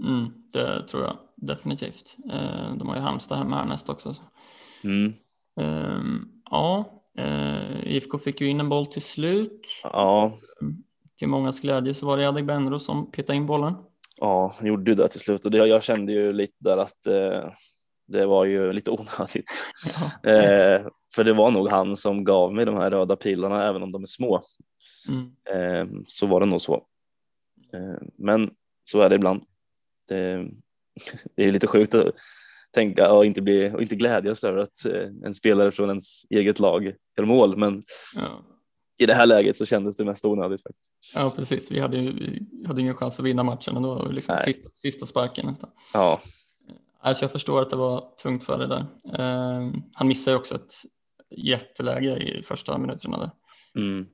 Mm, 0.04 0.28
det 0.54 0.88
tror 0.88 1.04
jag 1.04 1.18
definitivt. 1.36 2.18
Eh, 2.32 2.76
De 2.76 2.88
har 2.90 2.96
ju 2.96 3.02
Halmstad 3.02 3.38
hemma 3.38 3.56
härnäst 3.56 3.90
också. 3.90 4.14
så. 4.14 4.24
Mm. 4.84 5.14
Ehm, 5.62 6.30
Ja, 6.52 6.86
eh, 7.18 7.88
IFK 7.96 8.18
fick 8.18 8.42
ju 8.42 8.48
in 8.48 8.60
en 8.60 8.70
boll 8.70 8.86
till 8.88 9.02
slut. 9.02 9.62
Ja, 9.84 10.38
Till 11.18 11.28
mångas 11.28 11.60
glädje 11.62 11.94
så 11.94 12.06
var 12.06 12.18
det 12.18 12.28
Adegbenro 12.30 12.80
som 12.80 13.12
petade 13.12 13.38
in 13.38 13.46
bollen. 13.46 13.74
ja, 14.18 14.54
han 14.58 14.68
gjorde 14.68 14.92
ju 14.92 14.96
det 14.96 15.08
till 15.08 15.20
slut 15.20 15.46
och 15.46 15.52
det, 15.52 15.58
jag 15.58 15.84
kände 15.84 16.12
ju 16.14 16.34
lite 16.34 16.54
där 16.60 16.78
att 16.78 17.08
eh, 17.08 17.52
det 18.08 18.26
var 18.26 18.46
ju 18.46 18.74
lite 18.74 18.92
onödigt. 18.92 19.52
Ja. 20.24 20.30
Eh, 20.32 20.88
för 21.16 21.24
det 21.24 21.34
var 21.34 21.52
nog 21.52 21.70
han 21.70 21.98
som 21.98 22.24
gav 22.24 22.54
mig 22.54 22.66
de 22.66 22.76
här 22.78 22.92
röda 22.92 23.16
pilarna, 23.16 23.68
även 23.68 23.84
om 23.84 23.92
de 23.92 24.02
är 24.02 24.08
små. 24.08 24.42
Mm. 25.10 25.32
Eh, 25.50 26.02
så 26.08 26.28
var 26.28 26.40
det 26.40 26.46
nog 26.46 26.62
så. 26.62 26.74
Eh, 27.74 28.08
men 28.18 28.52
så 28.84 29.02
är 29.02 29.10
det 29.10 29.16
ibland. 29.16 29.44
Det, 30.08 30.48
det 31.36 31.44
är 31.44 31.52
lite 31.52 31.68
sjukt 31.68 31.96
tänka 32.74 33.12
och 33.12 33.26
inte, 33.26 33.42
bli, 33.42 33.72
och 33.74 33.82
inte 33.82 33.96
glädjas 33.96 34.44
över 34.44 34.58
att 34.58 34.86
eh, 34.86 35.10
en 35.26 35.34
spelare 35.34 35.72
från 35.72 35.90
ens 35.90 36.26
eget 36.30 36.60
lag 36.60 36.86
gör 37.18 37.26
mål. 37.26 37.58
Men 37.58 37.82
Ja. 38.16 38.22
i 38.98 39.06
det 39.06 39.14
här 39.14 39.26
läget 39.26 39.58
så 39.58 39.66
kändes 39.66 39.96
det 39.96 40.06
mest 40.06 40.26
onödigt 40.26 40.64
faktiskt. 40.64 40.92
ja, 41.16 41.30
precis. 41.36 41.72
Vi 41.72 41.80
hade 41.80 41.98
vi 41.98 42.48
hade 42.68 42.82
ingen 42.82 42.96
chans 42.96 43.20
att 43.20 43.26
vinna 43.26 43.44
matchen 43.44 43.76
ändå. 43.78 44.08
Liksom 44.12 44.36
Nej. 44.36 44.54
sista, 44.54 44.70
sista 44.74 45.06
sparken 45.06 45.46
nästan. 45.46 45.70
Ja, 45.94 46.22
Alltså 47.06 47.24
jag 47.24 47.32
förstår 47.32 47.62
att 47.62 47.70
det 47.70 47.76
var 47.76 48.16
tungt 48.24 48.44
för 48.44 48.58
det 48.58 48.68
där. 48.68 48.86
Ehm, 49.20 49.74
han 49.94 50.08
missade 50.08 50.34
ju 50.36 50.40
också 50.40 50.56
ett 50.56 50.74
jätteläge 51.38 52.18
i 52.18 52.44
första 52.44 52.78
minuterna. 52.78 53.18
Där. 53.18 53.32
mm. 53.82 54.06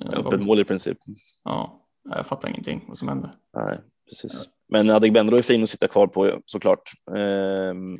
Eh, 0.00 0.18
öppet 0.18 0.46
mål 0.46 0.60
i 0.60 0.64
princip. 0.64 0.98
Ja, 1.44 1.86
jag 2.04 2.26
fattar 2.26 2.48
ingenting 2.48 2.84
vad 2.88 2.98
som 2.98 3.08
hände. 3.08 3.30
Nej, 3.56 3.78
precis. 4.08 4.48
Men 4.68 4.90
Adegbenro 4.90 5.36
är 5.36 5.42
fin 5.42 5.62
att 5.62 5.70
sitta 5.70 5.88
kvar 5.88 6.06
på 6.06 6.42
såklart. 6.46 6.92
Ehm, 7.16 7.98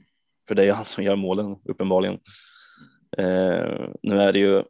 för 0.49 0.55
det 0.55 0.65
är 0.65 0.73
han 0.73 0.85
som 0.85 1.05
gör 1.05 1.17
målen 1.17 1.57
uppenbarligen. 1.65 2.19
Ehm, 3.19 3.93
nu 4.03 4.21
är 4.21 4.33
det 4.33 4.39
ju 4.39 4.63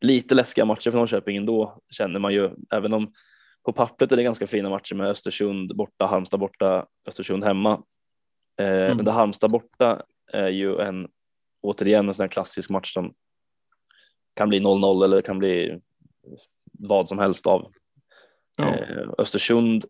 lite 0.00 0.34
läskiga 0.34 0.64
matcher 0.64 0.90
för 0.90 0.98
Norrköping 0.98 1.36
ändå 1.36 1.78
känner 1.90 2.20
man 2.20 2.32
ju, 2.34 2.50
även 2.70 2.92
om 2.92 3.12
på 3.64 3.72
pappret 3.72 4.12
är 4.12 4.16
det 4.16 4.22
ganska 4.22 4.46
fina 4.46 4.68
matcher 4.68 4.94
med 4.94 5.06
Östersund 5.06 5.76
borta, 5.76 6.06
Halmstad 6.06 6.40
borta, 6.40 6.86
Östersund 7.08 7.44
hemma. 7.44 7.82
Ehm, 8.60 8.84
Mm. 8.84 8.96
Men 8.96 9.04
det 9.04 9.12
Halmstad 9.12 9.50
borta 9.50 10.02
är 10.32 10.48
ju 10.48 10.78
en, 10.78 11.08
återigen 11.62 12.08
en 12.08 12.14
sån 12.14 12.22
här 12.22 12.28
klassisk 12.28 12.70
match 12.70 12.92
som 12.92 13.14
kan 14.34 14.48
bli 14.48 14.60
0-0 14.60 15.04
eller 15.04 15.22
kan 15.22 15.38
bli 15.38 15.80
vad 16.72 17.08
som 17.08 17.18
helst 17.18 17.46
av. 17.46 17.72
Ja. 18.56 18.74
Eh, 18.74 19.08
Östersund 19.18 19.84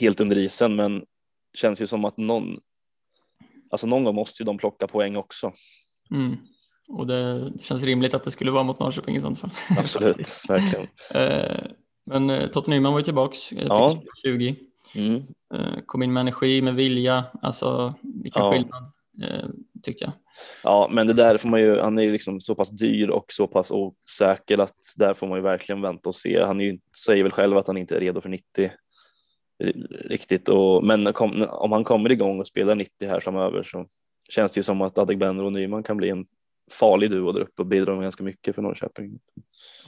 helt 0.00 0.20
under 0.20 0.38
isen, 0.38 0.76
men 0.76 1.04
känns 1.54 1.82
ju 1.82 1.86
som 1.86 2.04
att 2.04 2.16
någon, 2.16 2.60
alltså 3.70 3.86
någon 3.86 4.04
gång 4.04 4.14
måste 4.14 4.42
ju 4.42 4.44
de 4.46 4.58
plocka 4.58 4.86
poäng 4.86 5.16
också. 5.16 5.52
Mm. 6.10 6.36
Och 6.88 7.06
det 7.06 7.52
känns 7.60 7.82
rimligt 7.82 8.14
att 8.14 8.24
det 8.24 8.30
skulle 8.30 8.50
vara 8.50 8.62
mot 8.62 8.80
Norrköping 8.80 9.16
i 9.16 9.20
sånt 9.20 9.38
fall. 9.38 9.50
Absolut, 9.78 10.28
verkligen. 10.48 10.86
Eh, 11.14 11.56
Men 12.06 12.30
eh, 12.30 12.46
Totte 12.48 12.70
Nyman 12.70 12.92
var 12.92 13.00
ju 13.00 13.04
tillbaks, 13.04 13.38
fick 13.42 13.58
Ja. 13.58 13.90
spela 13.90 14.12
20, 14.38 14.56
Mm. 14.96 15.22
eh, 15.54 15.80
kom 15.86 16.02
in 16.02 16.12
med 16.12 16.20
energi, 16.20 16.62
med 16.62 16.74
vilja, 16.74 17.24
alltså 17.42 17.94
vilken 18.02 18.42
Ja. 18.42 18.52
skillnad 18.52 18.84
tycker 19.82 20.04
jag. 20.04 20.12
Ja, 20.64 20.88
men 20.92 21.06
det 21.06 21.12
där 21.12 21.36
får 21.38 21.48
man 21.48 21.60
ju, 21.60 21.78
han 21.80 21.98
är 21.98 22.02
ju 22.02 22.12
liksom 22.12 22.40
så 22.40 22.54
pass 22.54 22.70
dyr 22.70 23.08
och 23.08 23.24
så 23.28 23.46
pass 23.46 23.70
osäker 23.70 24.60
att 24.60 24.74
där 24.96 25.14
får 25.14 25.26
man 25.26 25.38
ju 25.38 25.42
verkligen 25.42 25.80
vänta 25.82 26.08
och 26.08 26.14
se. 26.14 26.42
Han 26.42 26.60
är 26.60 26.64
ju, 26.64 26.78
säger 27.04 27.22
väl 27.22 27.32
själv 27.32 27.56
att 27.56 27.66
han 27.66 27.76
inte 27.76 27.96
är 27.96 28.00
redo 28.00 28.20
för 28.20 28.28
90 28.28 28.70
riktigt, 29.90 30.48
och, 30.48 30.84
men 30.84 31.12
kom, 31.12 31.46
om 31.50 31.72
han 31.72 31.84
kommer 31.84 32.12
igång 32.12 32.40
och 32.40 32.46
spelar 32.46 32.74
90 32.74 33.08
här 33.08 33.20
framöver 33.20 33.62
så 33.62 33.86
känns 34.28 34.52
det 34.52 34.58
ju 34.58 34.62
som 34.62 34.80
att 34.82 34.98
Adegbenro 34.98 35.46
och 35.46 35.52
Nyman 35.52 35.82
kan 35.82 35.96
bli 35.96 36.08
en 36.08 36.24
farlig 36.70 37.10
duo 37.10 37.32
där 37.32 37.40
uppe 37.40 37.62
och 37.62 37.66
bidra 37.66 37.94
med 37.94 38.02
ganska 38.02 38.24
mycket 38.24 38.54
för 38.54 38.62
Norrköping. 38.62 39.18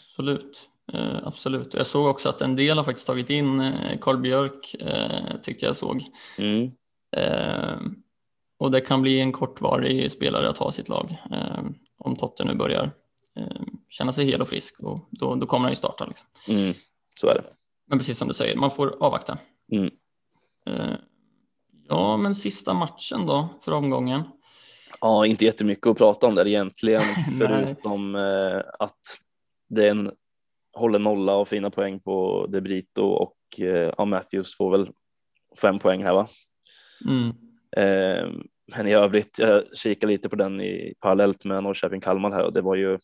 Absolut. 0.08 0.68
Eh, 0.92 1.26
absolut. 1.26 1.74
Jag 1.74 1.86
såg 1.86 2.06
också 2.06 2.28
att 2.28 2.40
en 2.40 2.56
del 2.56 2.76
har 2.76 2.84
faktiskt 2.84 3.06
tagit 3.06 3.30
in 3.30 3.60
eh, 3.60 3.98
Carl 4.00 4.18
Björk, 4.18 4.74
eh, 4.80 5.40
tyckte 5.42 5.66
jag 5.66 5.76
såg. 5.76 6.02
Mm. 6.38 6.70
Eh, 7.16 7.80
och 8.58 8.70
det 8.70 8.80
kan 8.80 9.02
bli 9.02 9.20
en 9.20 9.32
kortvarig 9.32 10.12
spelare 10.12 10.48
att 10.48 10.58
ha 10.58 10.72
sitt 10.72 10.88
lag 10.88 11.16
eh, 11.30 11.64
om 11.98 12.16
Totte 12.16 12.44
nu 12.44 12.54
börjar 12.54 12.90
eh, 13.36 13.62
känna 13.88 14.12
sig 14.12 14.26
hel 14.26 14.40
och 14.40 14.48
frisk 14.48 14.80
och 14.80 15.08
då, 15.10 15.34
då 15.34 15.46
kommer 15.46 15.62
han 15.62 15.72
ju 15.72 15.76
starta. 15.76 16.06
Liksom. 16.06 16.26
Mm. 16.48 16.74
Så 17.14 17.28
är 17.28 17.34
det. 17.34 17.44
Men 17.88 17.98
precis 17.98 18.18
som 18.18 18.28
du 18.28 18.34
säger, 18.34 18.56
man 18.56 18.70
får 18.70 18.96
avvakta. 19.00 19.38
Mm. 19.72 19.90
Eh, 20.66 20.96
ja, 21.88 22.16
men 22.16 22.34
sista 22.34 22.74
matchen 22.74 23.26
då 23.26 23.48
för 23.64 23.72
omgången. 23.72 24.22
Ja, 25.00 25.26
inte 25.26 25.44
jättemycket 25.44 25.86
att 25.86 25.98
prata 25.98 26.26
om 26.26 26.34
där 26.34 26.46
egentligen, 26.46 27.02
förutom 27.38 28.14
eh, 28.14 28.60
att 28.78 29.00
det 29.68 29.86
är 29.86 29.90
en 29.90 30.12
håller 30.74 30.98
nolla 30.98 31.34
och 31.34 31.48
fina 31.48 31.70
poäng 31.70 32.00
på 32.00 32.46
De 32.48 32.60
Brito 32.60 33.02
och 33.02 33.36
eh, 33.58 33.92
ja, 33.98 34.04
Matthews 34.04 34.56
får 34.56 34.70
väl 34.70 34.90
fem 35.60 35.78
poäng 35.78 36.04
här 36.04 36.14
va. 36.14 36.26
Mm. 37.08 37.32
Men 38.76 38.86
i 38.86 38.94
övrigt, 38.94 39.38
jag 39.38 39.76
kikar 39.76 40.08
lite 40.08 40.28
på 40.28 40.36
den 40.36 40.60
i 40.60 40.94
parallellt 41.00 41.44
med 41.44 41.62
Norrköping-Kalmar 41.62 42.30
här 42.30 42.42
och 42.42 42.52
det 42.52 42.60
var 42.60 42.74
ju 42.74 42.98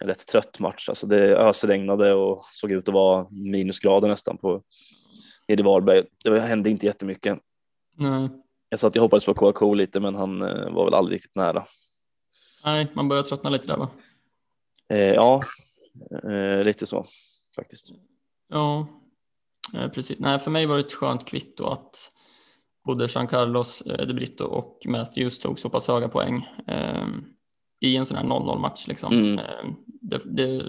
en 0.00 0.08
rätt 0.08 0.26
trött 0.26 0.60
match. 0.60 0.88
Alltså 0.88 1.06
det 1.06 1.36
ösregnade 1.36 2.14
och 2.14 2.44
såg 2.44 2.72
ut 2.72 2.88
att 2.88 2.94
vara 2.94 3.26
minusgrader 3.30 4.08
nästan 4.08 4.38
på 4.38 4.62
i 5.48 5.56
Varberg. 5.56 6.04
Det 6.24 6.40
hände 6.40 6.70
inte 6.70 6.86
jättemycket. 6.86 7.38
Nej. 7.96 8.28
Jag 8.68 8.80
sa 8.80 8.86
att 8.86 8.94
jag 8.94 9.02
hoppades 9.02 9.24
på 9.24 9.34
KK 9.34 9.74
lite, 9.74 10.00
men 10.00 10.14
han 10.14 10.42
eh, 10.42 10.70
var 10.70 10.84
väl 10.84 10.94
aldrig 10.94 11.14
riktigt 11.14 11.34
nära. 11.34 11.64
Nej, 12.64 12.86
man 12.94 13.08
börjar 13.08 13.22
tröttna 13.22 13.50
lite 13.50 13.66
där 13.66 13.76
va? 13.76 13.88
Eh, 14.88 14.98
ja, 14.98 15.42
eh, 16.22 16.64
lite 16.64 16.86
så 16.86 17.04
faktiskt. 17.56 17.92
Ja, 18.48 18.86
eh, 19.74 19.88
precis. 19.88 20.20
Nej, 20.20 20.38
för 20.38 20.50
mig 20.50 20.66
var 20.66 20.76
det 20.76 20.80
ett 20.80 20.92
skönt 20.92 21.26
kvitto 21.26 21.66
att 21.66 22.12
både 22.84 23.06
Jean 23.10 23.26
Carlos 23.26 23.82
eh, 23.82 24.06
De 24.06 24.14
Brito 24.14 24.44
och 24.44 24.82
Matthews 24.86 25.38
tog 25.38 25.58
så 25.58 25.70
pass 25.70 25.88
höga 25.88 26.08
poäng 26.08 26.48
eh, 26.66 27.06
i 27.80 27.96
en 27.96 28.06
sån 28.06 28.16
här 28.16 28.24
0-0 28.24 28.58
match. 28.58 28.86
Liksom. 28.88 29.12
Mm. 29.12 29.40
Det, 29.86 30.20
det 30.24 30.62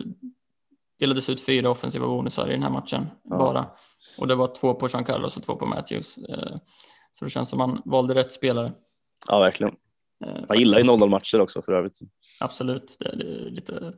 delades 0.99 1.29
ut 1.29 1.41
fyra 1.45 1.69
offensiva 1.69 2.07
bonusar 2.07 2.47
i 2.49 2.51
den 2.51 2.63
här 2.63 2.69
matchen 2.69 3.07
Ja. 3.23 3.37
bara 3.37 3.69
och 4.17 4.27
det 4.27 4.35
var 4.35 4.47
två 4.55 4.73
på 4.73 4.87
Jean 4.93 5.03
Carlos 5.03 5.37
och 5.37 5.43
två 5.43 5.55
på 5.55 5.65
Matthews. 5.65 6.17
Eh, 6.17 6.55
så 7.13 7.25
det 7.25 7.31
känns 7.31 7.49
som 7.49 7.57
man 7.57 7.81
valde 7.85 8.15
rätt 8.15 8.33
spelare. 8.33 8.71
Ja, 9.27 9.39
verkligen. 9.39 9.75
Eh, 10.25 10.41
Man 10.47 10.59
gillar 10.59 10.77
ju 10.79 10.83
0-0 10.83 11.09
matcher 11.09 11.39
också 11.41 11.61
för 11.61 11.73
övrigt. 11.73 11.99
Absolut. 12.39 12.95
Det, 12.99 13.05
är 13.05 13.15
lite... 13.49 13.93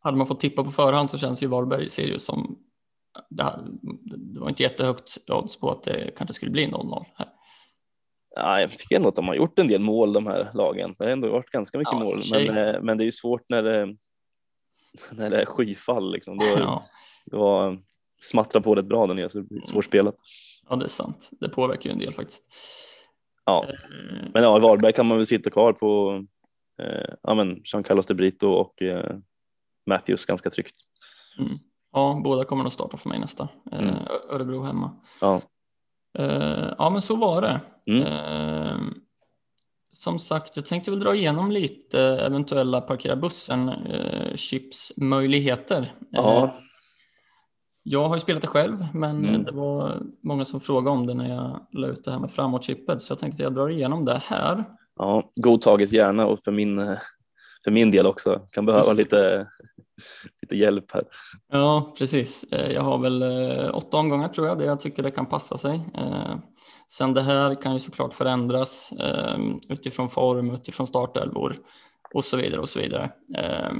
Hade 0.00 0.16
man 0.16 0.26
fått 0.26 0.40
tippa 0.40 0.64
på 0.64 0.70
förhand 0.70 1.10
så 1.10 1.18
känns 1.18 1.42
ju 1.42 1.46
Varberg-Sirius 1.48 2.18
som 2.18 2.58
det, 3.30 3.42
här, 3.42 3.58
det 4.34 4.40
var 4.40 4.48
inte 4.48 4.62
jättehögt 4.62 5.18
odds 5.30 5.56
på 5.56 5.70
att 5.70 5.82
det 5.82 6.10
kanske 6.16 6.34
skulle 6.34 6.50
bli 6.50 6.66
0-0 6.66 7.04
här. 7.14 7.28
Ja, 8.36 8.60
jag 8.60 8.70
tycker 8.70 8.96
ändå 8.96 9.08
att 9.08 9.14
de 9.14 9.28
har 9.28 9.34
gjort 9.34 9.58
en 9.58 9.68
del 9.68 9.80
mål 9.80 10.12
de 10.12 10.26
här 10.26 10.50
lagen. 10.54 10.94
Det 10.98 11.04
har 11.04 11.10
ändå 11.10 11.30
varit 11.30 11.50
ganska 11.50 11.78
mycket 11.78 11.92
Ja, 11.92 11.98
mål, 11.98 12.22
men, 12.32 12.56
eh, 12.58 12.80
men 12.82 12.98
det 12.98 13.02
är 13.04 13.06
ju 13.06 13.12
svårt 13.12 13.44
när 13.48 13.62
det, 13.62 13.96
när 15.12 15.30
det 15.30 15.42
är 15.42 15.46
skyfall. 15.46 16.12
Liksom. 16.12 16.38
Då, 16.38 16.44
Ja, 16.44 16.84
det 17.26 17.36
var, 17.36 17.78
smattra 18.20 18.60
på 18.60 18.74
rätt 18.74 18.84
bra 18.84 19.06
där 19.06 19.14
nere 19.14 19.28
så 19.28 19.38
det 19.38 19.44
blir 19.44 19.60
svårspelat. 19.62 20.14
ja, 20.68 20.76
det 20.76 20.84
är 20.84 20.88
sant. 20.88 21.30
Det 21.40 21.48
påverkar 21.48 21.90
ju 21.90 21.92
en 21.92 21.98
del 21.98 22.12
faktiskt. 22.12 22.42
Ja, 23.44 23.66
Eh, 23.68 23.74
men 24.34 24.42
ja, 24.42 24.56
i 24.56 24.60
Varberg 24.60 24.92
kan 24.92 25.06
man 25.06 25.16
väl 25.16 25.26
sitta 25.26 25.50
kvar 25.50 25.72
på 25.72 26.22
eh, 26.82 27.14
ja, 27.22 27.34
men 27.34 27.60
Jean 27.64 27.82
Carlos 27.82 28.06
de 28.06 28.14
Brito 28.14 28.48
och 28.48 28.82
eh, 28.82 29.16
Matthews 29.86 30.26
ganska 30.26 30.50
tryggt. 30.50 30.76
Mm. 31.38 31.58
Ja, 31.92 32.20
båda 32.24 32.44
kommer 32.44 32.64
att 32.64 32.72
starta 32.72 32.96
för 32.96 33.08
mig 33.08 33.18
nästa. 33.18 33.48
Eh, 33.72 33.78
Mm. 33.78 33.94
Örebro 34.30 34.62
hemma. 34.62 35.00
Ja. 35.20 35.40
Eh, 36.18 36.74
ja, 36.78 36.90
men 36.90 37.02
så 37.02 37.16
var 37.16 37.42
det. 37.42 37.60
Mm. 37.86 38.94
Som 39.92 40.18
sagt, 40.18 40.56
jag 40.56 40.66
tänkte 40.66 40.90
väl 40.90 41.00
dra 41.00 41.14
igenom 41.14 41.50
lite 41.50 42.00
eventuella 42.02 42.80
parkera 42.80 43.16
bussen 43.16 43.68
eh. 43.68 44.34
Ja. 46.10 46.44
Eh, 46.44 46.50
jag 47.82 48.08
har 48.08 48.16
ju 48.16 48.20
spelat 48.20 48.42
det 48.42 48.48
själv, 48.48 48.86
men 48.94 49.24
Mm. 49.24 49.44
det 49.44 49.52
var 49.52 50.02
många 50.22 50.44
som 50.44 50.60
frågade 50.60 50.90
om 50.96 51.06
det 51.06 51.14
när 51.14 51.28
jag 51.28 51.66
la 51.72 51.86
ut 51.88 52.04
det 52.04 52.10
här 52.10 52.18
med 52.18 52.30
framåtchippet, 52.30 53.02
så 53.02 53.12
jag 53.12 53.18
tänkte 53.18 53.42
jag 53.42 53.54
drar 53.54 53.68
igenom 53.68 54.04
det 54.04 54.22
här. 54.24 54.64
Ja, 54.98 55.22
godtages 55.40 55.92
gärna 55.92 56.26
och 56.26 56.40
för 56.40 56.52
min, 56.52 56.96
för 57.64 57.70
min 57.70 57.90
del 57.90 58.06
också. 58.06 58.40
Kan 58.52 58.66
behöva 58.66 58.92
lite, 58.92 59.46
lite 60.42 60.56
hjälp 60.56 60.92
här. 60.92 61.04
Ja, 61.52 61.94
precis. 61.98 62.44
Eh, 62.44 62.72
Jag 62.72 62.82
har 62.82 62.98
väl 62.98 63.22
åtta 63.70 63.96
omgångar 63.96 64.28
tror 64.28 64.46
jag, 64.46 64.58
det 64.58 64.64
jag 64.64 64.80
tycker 64.80 65.02
det 65.02 65.10
kan 65.10 65.26
passa 65.26 65.58
sig. 65.58 65.80
Sen 66.92 67.14
det 67.14 67.22
här 67.22 67.54
kan 67.54 67.74
ju 67.74 67.80
såklart 67.80 68.14
förändras 68.14 68.92
eh, 68.92 69.38
utifrån 69.68 70.08
form, 70.08 70.50
utifrån 70.50 70.86
startelvor 70.86 71.56
och 72.14 72.24
så 72.24 72.36
vidare 72.36 72.60
och 72.60 72.68
så 72.68 72.80
vidare. 72.80 73.12
Eh, 73.36 73.72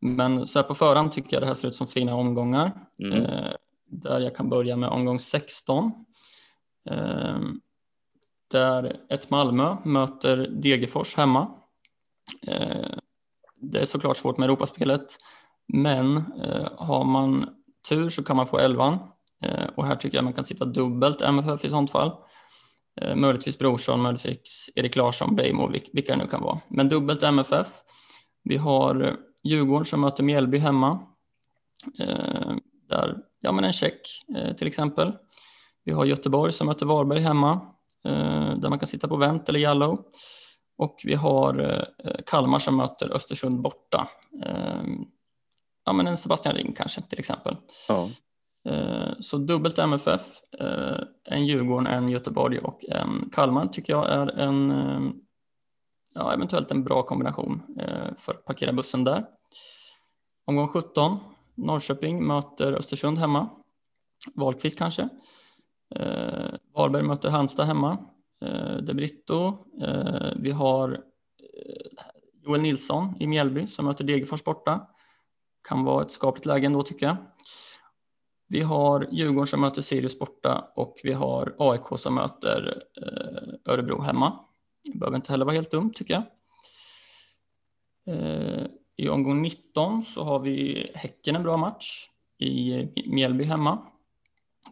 Men 0.00 0.46
så 0.46 0.58
här 0.58 0.66
på 0.68 0.74
förhand 0.74 1.12
tycker 1.12 1.36
jag 1.36 1.42
det 1.42 1.46
här 1.46 1.54
ser 1.54 1.68
ut 1.68 1.74
som 1.76 1.86
fina 1.86 2.14
omgångar. 2.14 2.72
Mm. 3.02 3.22
Eh, 3.22 3.52
Där 3.86 4.20
jag 4.20 4.36
kan 4.36 4.48
börja 4.48 4.76
med 4.76 4.88
omgång 4.88 5.18
16. 5.18 5.92
Eh, 6.90 7.38
Där 8.50 8.96
ett 9.08 9.30
Malmö 9.30 9.76
möter 9.84 10.36
Degerfors 10.36 11.16
hemma. 11.16 11.50
Eh, 12.48 12.96
Det 13.56 13.80
är 13.80 13.86
såklart 13.86 14.16
svårt 14.16 14.38
med 14.38 14.46
Europaspelet. 14.46 15.18
Men 15.72 16.16
eh, 16.16 16.68
har 16.76 17.04
man 17.04 17.48
tur 17.88 18.10
så 18.10 18.24
kan 18.24 18.36
man 18.36 18.46
få 18.46 18.58
elvan. 18.58 18.98
Eh, 19.42 19.64
och 19.74 19.86
här 19.86 19.96
tycker 19.96 20.18
jag 20.18 20.24
man 20.24 20.32
kan 20.32 20.44
sitta 20.44 20.64
dubbelt 20.64 21.22
MFF 21.22 21.64
i 21.64 21.70
sånt 21.70 21.90
fall. 21.90 22.12
Eh, 23.00 23.16
möjligtvis 23.16 23.58
Brorsson, 23.58 24.00
möjligtvis 24.00 24.70
Erik 24.74 24.96
Larsson, 24.96 25.36
Beijmo, 25.36 25.68
vilka 25.68 26.12
det 26.12 26.16
nu 26.16 26.26
kan 26.26 26.42
vara. 26.42 26.60
Men 26.68 26.88
dubbelt 26.88 27.22
MFF. 27.22 27.68
Vi 28.44 28.56
har 28.56 29.04
eh, 29.04 29.14
Djurgården 29.44 29.84
som 29.84 30.00
möter 30.00 30.22
Mjällby 30.22 30.58
hemma. 30.58 31.06
Där, 32.88 33.16
ja 33.40 33.52
men 33.52 33.64
en 33.64 33.72
check 33.72 34.00
till 34.58 34.66
exempel. 34.66 35.12
Vi 35.84 35.92
har 35.92 36.04
Göteborg 36.04 36.52
som 36.52 36.66
möter 36.66 36.86
Varberg 36.86 37.20
hemma. 37.20 37.60
Där 38.56 38.68
man 38.68 38.78
kan 38.78 38.86
sitta 38.86 39.08
på 39.08 39.16
vänt 39.16 39.48
eller 39.48 39.60
yellow. 39.60 40.04
Och 40.78 41.00
vi 41.04 41.14
har 41.14 41.84
Kalmar 42.26 42.58
som 42.58 42.76
möter 42.76 43.12
Östersund 43.12 43.60
borta. 43.60 44.08
Ja, 45.84 45.92
men 45.92 46.06
en 46.06 46.16
Sebastian 46.16 46.54
Ring 46.54 46.72
kanske 46.72 47.00
till 47.00 47.18
exempel. 47.18 47.56
Ja. 47.88 48.08
Eh, 48.64 49.12
så 49.20 49.36
dubbelt 49.36 49.78
MFF, 49.78 50.22
eh, 50.60 50.98
en 51.24 51.46
Djurgården, 51.46 51.86
en 51.86 52.08
Göteborg 52.08 52.58
och 52.58 52.84
en 52.88 53.30
Kalmar 53.32 53.66
tycker 53.66 53.92
jag 53.92 54.08
är 54.08 54.26
en, 54.26 54.70
eh, 54.70 55.00
ja, 56.14 56.32
eventuellt 56.34 56.70
en 56.70 56.84
bra 56.84 57.02
kombination 57.02 57.62
för 58.18 58.34
att 58.34 58.44
parkera 58.44 58.72
bussen 58.72 59.04
där. 59.04 59.26
Omgång 60.44 60.68
17, 60.68 61.18
Norrköping 61.54 62.26
möter 62.26 62.72
Östersund 62.72 63.18
hemma. 63.18 63.48
Wahlqvist 64.34 64.78
kanske. 64.78 65.08
Varberg 66.74 67.02
möter 67.02 67.30
Halmstad 67.30 67.66
hemma. 67.66 67.98
De 68.82 68.94
Brito. 68.94 69.64
Vi 70.36 70.50
har 70.50 71.00
Joel 72.44 72.60
Nilsson 72.60 73.14
i 73.20 73.26
Mjällby 73.26 73.66
som 73.66 73.84
möter 73.84 74.04
Degerfors 74.04 74.44
borta. 74.44 74.88
Kan 75.68 75.84
vara 75.84 76.04
ett 76.04 76.10
skapligt 76.10 76.46
läge 76.46 76.66
ändå 76.66 76.82
tycker 76.82 77.06
jag. 77.06 77.16
Vi 78.52 78.60
har 78.60 79.08
Djurgården 79.10 79.46
som 79.46 79.60
möter 79.60 79.82
Sirius 79.82 80.18
borta 80.18 80.64
och 80.74 81.00
vi 81.02 81.12
har 81.12 81.54
AIK 81.58 81.82
som 82.00 82.14
möter 82.14 82.82
eh, 83.02 83.72
Örebro 83.72 84.00
hemma. 84.00 84.38
Det 84.92 84.98
behöver 84.98 85.16
inte 85.16 85.32
heller 85.32 85.44
vara 85.44 85.54
helt 85.54 85.70
dumt 85.70 85.92
tycker 85.94 86.14
jag. 86.14 86.22
Eh, 88.16 88.66
I 88.96 89.08
omgång 89.08 89.42
19 89.42 90.02
så 90.02 90.24
har 90.24 90.38
vi 90.38 90.86
Häcken 90.94 91.36
en 91.36 91.42
bra 91.42 91.56
match 91.56 92.08
i 92.38 92.86
Mjällby 93.06 93.44
hemma. 93.44 93.78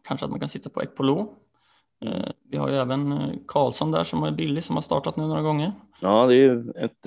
Kanske 0.05 0.25
att 0.25 0.31
man 0.31 0.41
kan 0.41 0.49
sitta 0.49 0.71
på 0.71 0.83
Ekpolo. 0.83 1.35
Eh, 2.05 2.31
vi 2.51 2.57
har 2.57 2.69
ju 2.69 2.77
även 2.77 3.33
Karlsson 3.47 3.91
där 3.91 4.05
som 4.05 4.23
är 4.23 4.31
billig 4.31 4.65
som 4.65 4.77
har 4.77 4.83
startat 4.83 5.17
nu 5.17 5.27
några 5.27 5.43
gånger. 5.43 5.73
ja, 6.01 6.27
det 6.27 6.35
är 6.35 6.39
ju 6.39 6.71
ett 6.71 7.07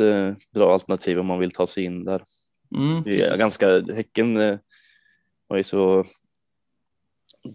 bra 0.53 0.73
alternativ 0.73 1.19
om 1.19 1.25
man 1.25 1.39
vill 1.39 1.51
ta 1.51 1.67
sig 1.67 1.83
in 1.83 2.05
där. 2.05 2.23
Mm, 2.75 3.03
Det 3.03 3.09
är 3.09 3.19
precis. 3.19 3.37
ganska, 3.37 3.81
häcken 3.93 4.59
har 5.49 5.57
ju 5.57 5.63
så 5.63 6.05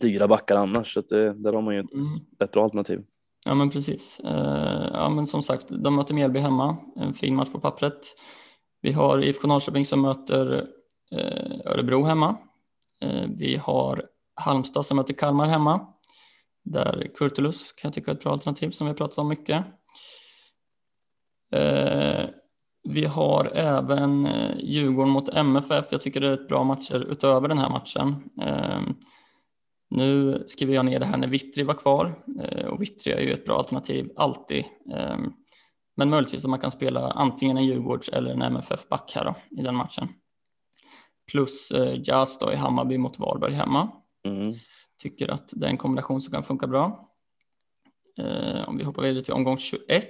dyra 0.01 0.28
backar 0.28 0.57
annars 0.57 0.95
så 0.95 1.01
att 1.01 1.09
det, 1.09 1.32
där 1.32 1.53
har 1.53 1.62
man 1.62 1.74
ju 1.74 1.80
ett, 1.80 1.93
Mm. 1.93 2.05
ett 2.45 2.53
bra 2.53 2.64
alternativ. 2.64 3.01
Ja 3.47 3.55
men 3.55 3.70
precis. 3.70 4.20
Eh, 4.20 4.91
ja 4.93 5.09
men 5.09 5.26
som 5.26 5.43
sagt, 5.43 5.66
de 5.68 5.97
möter 5.97 6.14
Mjällby 6.14 6.41
hemma. 6.41 6.76
En 6.97 7.14
fin 7.14 7.36
match 7.36 7.49
på 7.53 7.61
pappret. 7.61 7.99
Vi 8.80 8.93
har 8.93 9.18
IFK 9.24 9.49
Norrköping 9.49 9.86
som 9.86 10.01
möter 10.03 10.66
eh, 11.11 11.72
Örebro 11.72 12.03
hemma. 12.05 12.36
Eh, 13.01 13.26
vi 13.39 13.57
har 13.57 14.05
Halmstad 14.34 14.86
som 14.86 14.97
möter 14.97 15.14
Kalmar 15.14 15.47
hemma. 15.47 15.86
Där 16.64 17.11
Kurtulus 17.14 17.72
kan 17.72 17.89
jag 17.89 17.95
tycka 17.95 18.11
är 18.11 18.14
ett 18.14 18.22
bra 18.22 18.32
alternativ 18.32 18.70
som 18.70 18.86
vi 18.86 18.95
pratat 18.95 19.18
om 19.18 19.28
mycket. 19.28 19.64
Vi 22.89 23.05
har 23.05 23.45
även 23.55 24.28
Djurgården 24.59 25.12
mot 25.12 25.28
MFF. 25.28 25.86
Jag 25.91 26.01
tycker 26.01 26.20
det 26.20 26.26
är 26.28 26.32
ett 26.32 26.49
bra 26.49 26.64
matcher 26.64 27.07
utöver 27.11 27.49
den 27.49 27.59
här 27.59 27.70
matchen. 27.70 28.16
Nu 29.91 30.45
skriver 30.49 30.74
jag 30.74 30.84
ner 30.84 30.99
det 30.99 31.07
här 31.07 31.16
när 31.16 31.28
Vittri 31.28 31.62
var 31.62 31.74
kvar 31.74 32.24
eh, 32.43 32.66
och 32.66 32.82
Vittri 32.82 33.12
är 33.12 33.20
ju 33.20 33.32
ett 33.32 33.45
bra 33.45 33.59
alternativ 33.59 34.11
alltid. 34.16 34.64
Eh, 34.95 35.16
Men 35.97 36.11
möjligtvis 36.11 36.45
att 36.45 36.51
man 36.51 36.61
kan 36.61 36.70
spela 36.70 37.11
antingen 37.11 37.57
en 37.57 37.64
Djurgårds 37.64 38.09
eller 38.09 38.30
en 38.30 38.43
MFF-back 38.43 39.12
här 39.14 39.24
då, 39.24 39.34
i 39.51 39.62
den 39.62 39.74
matchen. 39.74 40.09
Plus 41.32 41.70
eh, 41.70 42.01
Jazz 42.05 42.39
då 42.39 42.53
i 42.53 42.57
Hammarby 42.57 42.99
mot 42.99 43.18
Varberg 43.18 43.55
hemma. 43.55 43.89
Mm. 44.24 44.55
Tycker 45.03 45.28
att 45.28 45.51
det 45.53 45.66
är 45.66 45.70
en 45.70 45.76
kombination 45.76 46.20
som 46.22 46.32
kan 46.32 46.43
funka 46.43 46.66
bra. 46.66 47.09
Eh, 48.18 48.68
Om 48.68 48.76
vi 48.78 48.84
hoppar 48.84 49.03
vidare 49.03 49.24
till 49.24 49.34
omgång 49.34 49.57
21 49.59 50.09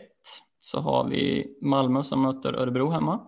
så 0.61 0.81
har 0.81 1.09
vi 1.09 1.47
Malmö 1.63 2.03
som 2.03 2.23
möter 2.23 2.53
Örebro 2.53 2.91
hemma. 2.91 3.21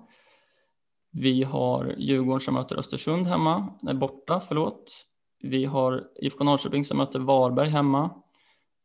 Vi 1.12 1.42
har 1.42 1.94
Djurgården 1.98 2.40
som 2.40 2.54
möter 2.54 2.76
Östersund 2.78 3.26
hemma, 3.26 3.74
nej 3.82 3.94
borta, 3.94 4.40
förlåt. 4.40 5.06
Vi 5.42 5.64
har 5.64 6.08
IFK 6.16 6.44
Norrköping 6.44 6.84
som 6.84 6.96
möter 6.96 7.18
Varberg 7.18 7.68
hemma. 7.68 8.10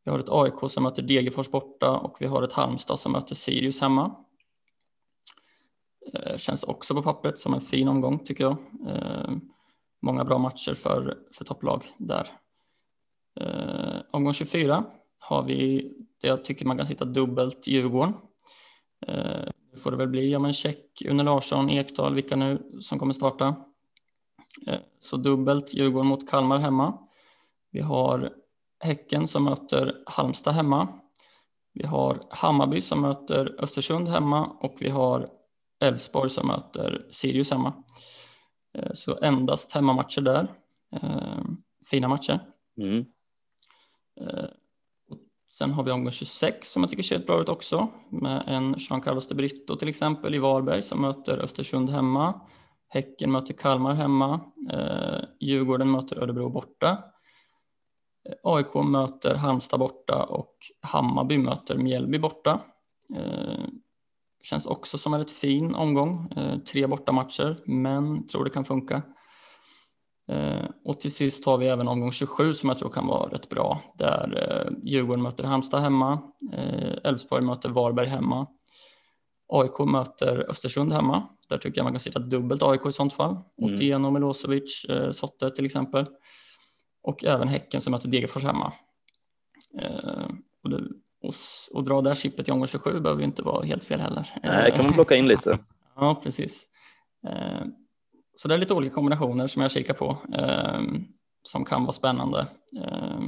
Vi 0.03 0.11
har 0.11 0.19
ett 0.19 0.29
AIK 0.29 0.71
som 0.71 0.83
möter 0.83 1.01
Degerfors 1.01 1.51
borta 1.51 1.91
och 1.91 2.17
vi 2.19 2.25
har 2.25 2.43
ett 2.43 2.53
Halmstad 2.53 2.99
som 2.99 3.11
möter 3.11 3.35
Sirius 3.35 3.81
hemma. 3.81 4.15
Eh, 6.13 6.37
känns 6.37 6.63
också 6.63 6.95
på 6.95 7.01
pappret 7.01 7.39
som 7.39 7.53
en 7.53 7.61
fin 7.61 7.87
omgång 7.87 8.19
tycker 8.19 8.43
jag. 8.43 8.57
Eh, 8.87 9.31
många 10.01 10.25
bra 10.25 10.37
matcher 10.37 10.73
för, 10.73 11.17
för 11.31 11.45
topplag 11.45 11.93
där. 11.97 12.27
Eh, 13.39 14.01
omgång 14.11 14.33
24 14.33 14.85
har 15.19 15.43
vi 15.43 15.91
det 16.21 16.27
jag 16.27 16.45
tycker 16.45 16.65
man 16.65 16.77
kan 16.77 16.85
sitta 16.85 17.05
dubbelt 17.05 17.67
Djurgården. 17.67 18.13
Nu 19.71 19.77
får 19.83 19.91
det 19.91 19.97
väl 19.97 20.07
bli, 20.07 20.31
ja 20.31 20.39
men 20.39 20.53
check, 20.53 21.01
Une 21.05 21.23
Larsson, 21.23 21.69
Ekdal, 21.69 22.13
vilka 22.15 22.35
nu 22.35 22.79
som 22.81 22.99
kommer 22.99 23.13
starta. 23.13 23.55
Eh, 24.67 24.79
Så 24.99 25.17
dubbelt 25.17 25.73
Djurgården 25.73 26.07
mot 26.07 26.29
Kalmar 26.29 26.57
hemma. 26.57 26.97
Vi 27.71 27.79
har 27.81 28.33
Häcken 28.79 29.27
som 29.27 29.43
möter 29.43 30.03
Halmstad 30.05 30.53
hemma. 30.53 30.87
Vi 31.73 31.85
har 31.85 32.17
Hammarby 32.29 32.81
som 32.81 33.01
möter 33.01 33.55
Östersund 33.63 34.07
hemma 34.07 34.45
och 34.45 34.75
vi 34.79 34.89
har 34.89 35.27
Elfsborg 35.79 36.29
som 36.29 36.47
möter 36.47 37.05
Sirius 37.11 37.51
hemma. 37.51 37.73
Eh, 38.77 38.93
Så 38.93 39.17
endast 39.21 39.71
hemmamatcher 39.71 40.21
där. 40.21 40.47
Eh, 40.91 41.41
Fina 41.85 42.07
matcher. 42.07 42.39
Mm. 42.77 43.05
Och 45.09 45.17
Sen 45.57 45.71
har 45.71 45.83
vi 45.83 45.91
omgång 45.91 46.11
26 46.11 46.71
som 46.71 46.83
jag 46.83 46.89
tycker 46.89 47.03
ser 47.03 47.19
bra 47.19 47.41
ut 47.41 47.49
också 47.49 47.87
med 48.09 48.43
en 48.47 48.75
Jean 48.77 49.01
Carlos 49.01 49.27
de 49.27 49.35
Brito 49.35 49.75
till 49.75 49.87
exempel 49.87 50.35
i 50.35 50.39
Varberg 50.39 50.81
som 50.81 51.01
möter 51.01 51.37
Östersund 51.37 51.89
hemma. 51.89 52.41
Häcken 52.89 53.31
möter 53.31 53.53
Kalmar 53.53 53.93
hemma. 53.93 54.39
Eh, 54.71 55.23
Djurgården 55.39 55.91
möter 55.91 56.17
Örebro 56.17 56.49
borta. 56.49 57.03
Eh, 58.29 58.35
AIK 58.43 58.75
möter 58.75 59.35
Halmstad 59.35 59.79
borta 59.79 60.23
och 60.23 60.55
Hammarby 60.81 61.37
möter 61.37 61.77
Mjällby 61.77 62.19
borta. 62.19 62.59
Eh, 63.15 63.65
känns 64.43 64.65
också 64.65 64.97
som 64.97 65.13
en 65.13 65.19
rätt 65.19 65.31
fin 65.31 65.75
omgång. 65.75 66.31
Eh, 66.35 66.57
tre 66.57 66.87
bortamatcher, 66.87 67.57
men 67.65 68.27
tror 68.27 68.43
det 68.43 68.49
kan 68.49 68.65
funka. 68.65 69.01
Eh, 70.27 70.65
och 70.83 70.99
till 70.99 71.13
sist 71.13 71.45
har 71.45 71.57
vi 71.57 71.67
även 71.67 71.87
omgång 71.87 72.11
27 72.11 72.53
som 72.53 72.69
jag 72.69 72.77
tror 72.77 72.89
kan 72.89 73.07
vara 73.07 73.29
rätt 73.29 73.49
bra 73.49 73.81
där 73.97 74.37
eh, 74.37 74.77
Djurgården 74.83 75.23
möter 75.23 75.43
Halmstad 75.43 75.81
hemma, 75.81 76.21
eh, 76.53 76.97
Elfsborg 77.03 77.45
möter 77.45 77.69
Varberg 77.69 78.07
hemma, 78.07 78.47
AIK 79.47 79.79
möter 79.79 80.49
Östersund 80.49 80.93
hemma. 80.93 81.27
Där 81.49 81.57
tycker 81.57 81.77
jag 81.79 81.83
man 81.83 81.93
kan 81.93 81.99
sitta 81.99 82.19
dubbelt 82.19 82.63
AIK 82.63 82.85
i 82.85 82.91
sånt 82.91 83.13
fall. 83.13 83.37
Mm. 83.61 83.75
Otieno, 83.75 84.11
Milosevic, 84.11 84.85
Sotte 85.11 85.51
till 85.51 85.65
exempel. 85.65 86.05
Och 87.03 87.23
även 87.23 87.47
Häcken 87.47 87.81
som 87.81 87.91
möter 87.91 88.09
Degerfors 88.09 88.43
hemma. 88.43 88.73
Och, 90.63 90.69
det, 90.69 90.77
och, 91.21 91.33
och 91.71 91.83
dra 91.83 92.01
det 92.01 92.09
här 92.09 92.15
chippet 92.15 92.47
i 92.47 92.51
omgång 92.51 92.67
27 92.67 92.99
behöver 92.99 93.21
ju 93.21 93.25
inte 93.25 93.41
vara 93.41 93.65
helt 93.65 93.83
fel 93.83 93.99
heller. 93.99 94.33
Nej, 94.43 94.73
kan 94.75 94.85
man 94.85 94.93
plocka 94.93 95.15
in 95.15 95.27
lite. 95.27 95.59
ja, 95.95 96.21
precis. 96.23 96.67
Så 98.35 98.47
det 98.47 98.53
är 98.53 98.57
lite 98.57 98.73
olika 98.73 98.95
kombinationer 98.95 99.47
som 99.47 99.61
jag 99.61 99.71
kikar 99.71 99.93
på 99.93 100.17
eh, 100.33 100.81
som 101.43 101.65
kan 101.65 101.83
vara 101.83 101.93
spännande 101.93 102.47
eh, 102.83 103.19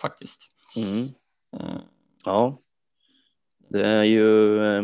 faktiskt. 0.00 0.40
Mm. 0.76 1.08
Eh. 1.56 1.80
Ja, 2.24 2.58
det 3.70 3.86
är 3.86 4.04
ju 4.04 4.58
eh, 4.64 4.82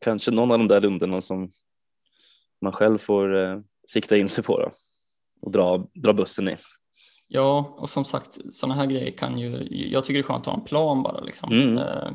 kanske 0.00 0.30
någon 0.30 0.50
av 0.50 0.58
de 0.58 0.68
där 0.68 0.80
rundorna 0.80 1.20
som 1.20 1.50
man 2.60 2.72
själv 2.72 2.98
får 2.98 3.36
eh, 3.36 3.60
sikta 3.88 4.16
in 4.16 4.28
sig 4.28 4.44
på 4.44 4.60
då, 4.60 4.70
och 5.40 5.50
dra, 5.50 5.86
dra 5.94 6.12
bussen 6.12 6.48
i. 6.48 6.56
Ja, 7.28 7.76
och 7.78 7.90
som 7.90 8.04
sagt, 8.04 8.38
sådana 8.50 8.74
här 8.74 8.86
grejer 8.86 9.10
kan 9.10 9.38
ju, 9.38 9.68
jag 9.90 10.04
tycker 10.04 10.14
det 10.14 10.20
är 10.20 10.22
skönt 10.22 10.40
att 10.40 10.46
ha 10.46 10.60
en 10.60 10.64
plan 10.64 11.02
bara 11.02 11.20
liksom. 11.20 11.52
Mm. 11.52 11.78
Eh, 11.78 12.10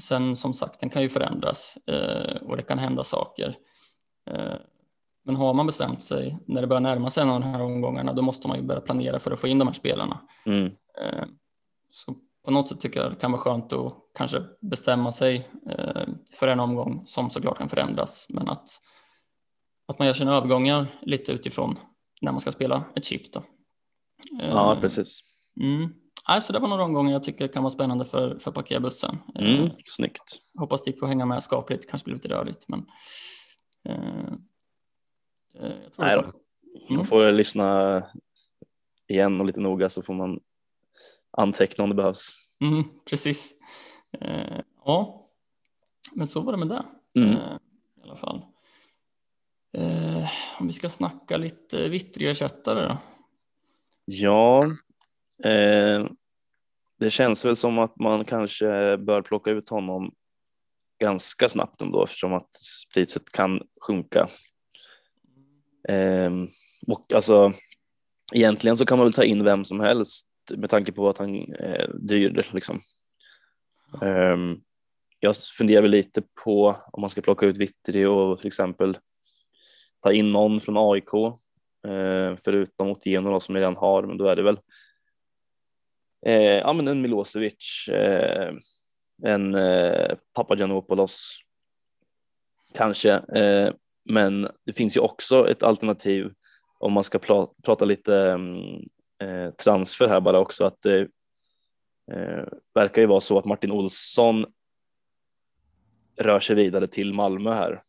sen 0.00 0.36
som 0.36 0.54
sagt, 0.54 0.80
den 0.80 0.90
kan 0.90 1.02
ju 1.02 1.08
förändras 1.08 1.78
eh, 1.86 2.36
och 2.42 2.56
det 2.56 2.62
kan 2.62 2.78
hända 2.78 3.04
saker. 3.04 3.58
Eh, 4.30 4.54
men 5.24 5.36
har 5.36 5.54
man 5.54 5.66
bestämt 5.66 6.02
sig 6.02 6.38
när 6.46 6.60
det 6.60 6.66
börjar 6.66 6.80
närma 6.80 7.10
sig 7.10 7.22
en 7.22 7.30
av 7.30 7.40
de 7.40 7.46
här 7.46 7.62
omgångarna, 7.62 8.12
då 8.12 8.22
måste 8.22 8.48
man 8.48 8.56
ju 8.56 8.62
börja 8.62 8.80
planera 8.80 9.18
för 9.18 9.30
att 9.30 9.40
få 9.40 9.48
in 9.48 9.58
de 9.58 9.68
här 9.68 9.74
spelarna. 9.74 10.20
Mm. 10.46 10.66
Eh, 11.00 11.24
så 11.90 12.16
på 12.44 12.50
något 12.50 12.68
sätt 12.68 12.80
tycker 12.80 13.00
jag 13.00 13.12
det 13.12 13.16
kan 13.16 13.32
vara 13.32 13.42
skönt 13.42 13.72
att 13.72 13.94
kanske 14.14 14.42
bestämma 14.60 15.12
sig 15.12 15.48
eh, 15.70 16.08
för 16.34 16.48
en 16.48 16.60
omgång 16.60 17.02
som 17.06 17.30
såklart 17.30 17.58
kan 17.58 17.68
förändras, 17.68 18.26
men 18.28 18.48
att, 18.48 18.68
att 19.88 19.98
man 19.98 20.06
gör 20.06 20.14
sina 20.14 20.36
övergångar 20.36 20.86
lite 21.02 21.32
utifrån 21.32 21.78
när 22.20 22.32
man 22.32 22.40
ska 22.40 22.52
spela 22.52 22.84
ett 22.96 23.04
chip. 23.04 23.32
Då. 23.32 23.42
Ja, 24.50 24.74
eh, 24.74 24.80
precis. 24.80 25.20
Mm. 25.60 25.92
Alltså 26.24 26.52
det 26.52 26.58
var 26.58 26.68
några 26.68 26.84
omgångar 26.84 27.12
jag 27.12 27.24
tycker 27.24 27.48
kan 27.48 27.62
vara 27.62 27.70
spännande 27.70 28.04
för, 28.04 28.38
för 28.38 28.52
parkerbussen. 28.52 29.18
Mm, 29.34 29.70
snyggt. 29.84 30.38
Hoppas 30.58 30.82
det 30.82 30.90
gick 30.90 31.02
att 31.02 31.08
hänga 31.08 31.26
med 31.26 31.42
skapligt, 31.42 31.90
kanske 31.90 32.04
blir 32.04 32.14
lite 32.14 32.28
rörigt, 32.28 32.68
men 32.68 32.86
Eh, 33.88 34.32
Nej 35.98 36.16
då. 36.16 36.22
Man 36.22 36.94
mm. 36.94 37.04
får 37.04 37.32
lyssna 37.32 38.02
igen 39.08 39.40
och 39.40 39.46
lite 39.46 39.60
noga 39.60 39.90
så 39.90 40.02
får 40.02 40.14
man 40.14 40.40
anteckna 41.32 41.84
om 41.84 41.90
det 41.90 41.96
behövs. 41.96 42.30
Mm, 42.60 42.84
precis. 43.04 43.54
Eh, 44.20 44.60
ja, 44.84 45.28
men 46.12 46.26
så 46.26 46.40
var 46.40 46.52
det 46.52 46.58
med 46.58 46.68
det 46.68 46.84
mm. 47.20 47.30
eh, 47.30 47.58
i 47.98 48.02
alla 48.02 48.16
fall. 48.16 48.44
Eh, 49.78 50.28
om 50.60 50.66
vi 50.66 50.72
ska 50.72 50.88
snacka 50.88 51.36
lite 51.36 51.88
vittriersättare 51.88 52.88
då? 52.88 52.98
Ja, 54.04 54.62
eh, 55.44 56.06
det 56.98 57.10
känns 57.10 57.44
väl 57.44 57.56
som 57.56 57.78
att 57.78 57.98
man 57.98 58.24
kanske 58.24 58.96
bör 58.96 59.22
plocka 59.22 59.50
ut 59.50 59.68
honom 59.68 60.14
ganska 61.04 61.48
snabbt 61.48 61.82
ändå 61.82 62.04
eftersom 62.04 62.32
att 62.32 62.50
priset 62.94 63.32
kan 63.32 63.62
sjunka 63.80 64.28
Eh, 65.88 66.30
och 66.86 67.12
alltså 67.14 67.52
egentligen 68.34 68.76
så 68.76 68.86
kan 68.86 68.98
man 68.98 69.06
väl 69.06 69.12
ta 69.12 69.24
in 69.24 69.44
vem 69.44 69.64
som 69.64 69.80
helst 69.80 70.26
med 70.56 70.70
tanke 70.70 70.92
på 70.92 71.08
att 71.08 71.18
han 71.18 71.34
eh, 71.34 71.72
är 71.72 71.90
dyr 71.94 72.46
liksom. 72.52 72.80
Um, 74.00 74.62
jag 75.20 75.36
funderar 75.36 75.82
väl 75.82 75.90
lite 75.90 76.22
på 76.44 76.76
om 76.92 77.00
man 77.00 77.10
ska 77.10 77.20
plocka 77.20 77.46
ut 77.46 77.56
Vittri 77.56 78.04
och 78.04 78.38
till 78.38 78.46
exempel 78.46 78.98
ta 80.00 80.12
in 80.12 80.32
någon 80.32 80.60
från 80.60 80.92
AIK 80.92 81.14
eh, 81.86 82.36
förutom 82.44 82.90
Otieno 82.90 83.40
som 83.40 83.54
jag 83.54 83.62
redan 83.62 83.76
har, 83.76 84.02
men 84.02 84.18
då 84.18 84.26
är 84.26 84.36
det 84.36 84.42
väl 84.42 84.58
eh, 86.26 86.58
ja, 86.58 86.72
men 86.72 86.88
en 86.88 87.02
Milosevic, 87.02 87.88
eh, 87.88 88.54
en 89.22 89.54
eh, 89.54 90.14
Papagiannopoulos 90.34 91.38
kanske. 92.74 93.12
Eh, 93.12 93.72
men 94.04 94.48
det 94.66 94.72
finns 94.72 94.96
ju 94.96 95.00
också 95.00 95.50
ett 95.50 95.62
alternativ 95.62 96.32
om 96.78 96.92
man 96.92 97.04
ska 97.04 97.18
prata 97.62 97.84
lite 97.84 98.12
um, 98.12 98.88
Eh, 99.22 99.50
transfer 99.50 100.08
här 100.08 100.20
bara 100.20 100.38
också 100.38 100.64
att 100.64 100.82
det 100.82 101.00
eh, 102.12 102.44
verkar 102.74 103.02
ju 103.02 103.06
vara 103.06 103.20
så 103.20 103.38
att 103.38 103.44
Martin 103.44 103.72
Olsson 103.72 104.46
rör 106.16 106.40
sig 106.40 106.56
vidare 106.56 106.86
till 106.86 107.14
Malmö 107.14 107.54
här. 107.54 107.82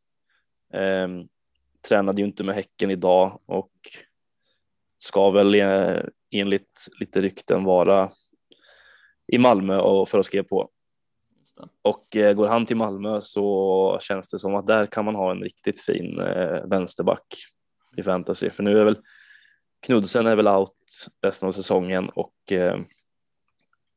Eh, 0.73 1.07
tränade 1.87 2.21
ju 2.21 2.27
inte 2.27 2.43
med 2.43 2.55
Häcken 2.55 2.91
idag 2.91 3.39
och 3.45 3.71
ska 4.97 5.29
väl 5.29 5.55
eh, 5.55 6.01
enligt 6.31 6.87
lite 6.99 7.21
rykten 7.21 7.63
vara 7.63 8.09
i 9.27 9.37
Malmö 9.37 9.77
och 9.77 10.09
för 10.09 10.19
att 10.19 10.25
skriva 10.25 10.43
på. 10.43 10.69
Och 11.81 12.07
går 12.11 12.47
han 12.47 12.65
till 12.65 12.77
Malmö 12.77 13.21
så 13.21 13.97
känns 14.01 14.29
det 14.29 14.39
som 14.39 14.55
att 14.55 14.67
där 14.67 14.85
kan 14.85 15.05
man 15.05 15.15
ha 15.15 15.31
en 15.31 15.41
riktigt 15.41 15.81
fin 15.81 16.17
vänsterback 16.65 17.25
i 17.97 18.03
fantasy. 18.03 18.49
För 18.49 18.63
nu 18.63 18.79
är 18.79 18.85
väl 18.85 18.97
Knudsen 19.85 20.27
är 20.27 20.35
väl 20.35 20.47
out 20.47 21.07
resten 21.21 21.47
av 21.47 21.51
säsongen 21.51 22.09
och 22.09 22.51
eh, 22.51 22.77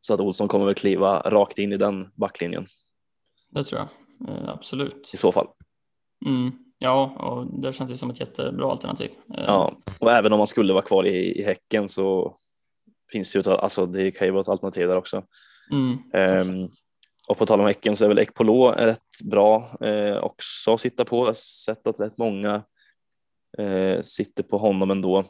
så 0.01 0.15
att 0.15 0.21
Olsson 0.21 0.49
kommer 0.49 0.67
väl 0.67 0.75
kliva 0.75 1.21
rakt 1.21 1.59
in 1.59 1.73
i 1.73 1.77
den 1.77 2.09
backlinjen. 2.15 2.67
Det 3.51 3.65
tror 3.65 3.81
jag 3.81 3.89
eh, 4.29 4.49
absolut. 4.49 5.11
I 5.15 5.17
så 5.17 5.33
fall. 5.33 5.49
Mm. 6.27 6.53
Ja, 6.79 7.17
och 7.19 7.63
det 7.63 7.73
känns 7.73 7.91
ju 7.91 7.97
som 7.97 8.11
ett 8.11 8.21
jättebra 8.21 8.71
alternativ. 8.71 9.11
Eh, 9.35 9.45
ja, 9.47 9.79
och 10.01 10.13
även 10.13 10.33
om 10.33 10.39
man 10.39 10.47
skulle 10.47 10.73
vara 10.73 10.85
kvar 10.85 11.07
i, 11.07 11.41
i 11.41 11.43
Häcken 11.43 11.89
så 11.89 12.37
finns 13.13 13.33
det 13.33 13.47
ju, 13.47 13.53
alltså 13.53 13.87
det 13.87 14.11
kan 14.11 14.27
ju 14.27 14.33
vara 14.33 14.41
ett 14.41 14.49
alternativ 14.49 14.89
där 14.89 14.97
också. 14.97 15.23
Mm, 15.73 15.99
um, 16.51 16.71
och 17.29 17.39
på 17.39 17.47
tal 17.47 17.61
om 17.61 17.67
Häcken 17.67 17.97
så 17.97 18.05
är 18.05 18.09
väl 18.09 18.19
Ekpolo 18.19 18.71
rätt 18.71 19.21
bra 19.25 19.77
eh, 19.81 20.17
också 20.17 20.75
att 20.75 20.81
sitta 20.81 21.05
på. 21.05 21.17
Jag 21.17 21.27
har 21.27 21.33
sett 21.33 21.87
att 21.87 22.01
rätt 22.01 22.19
många 22.19 22.63
eh, 23.59 24.03
sitter 24.03 24.43
på 24.43 24.59
honom 24.59 24.91
ändå. 24.91 25.25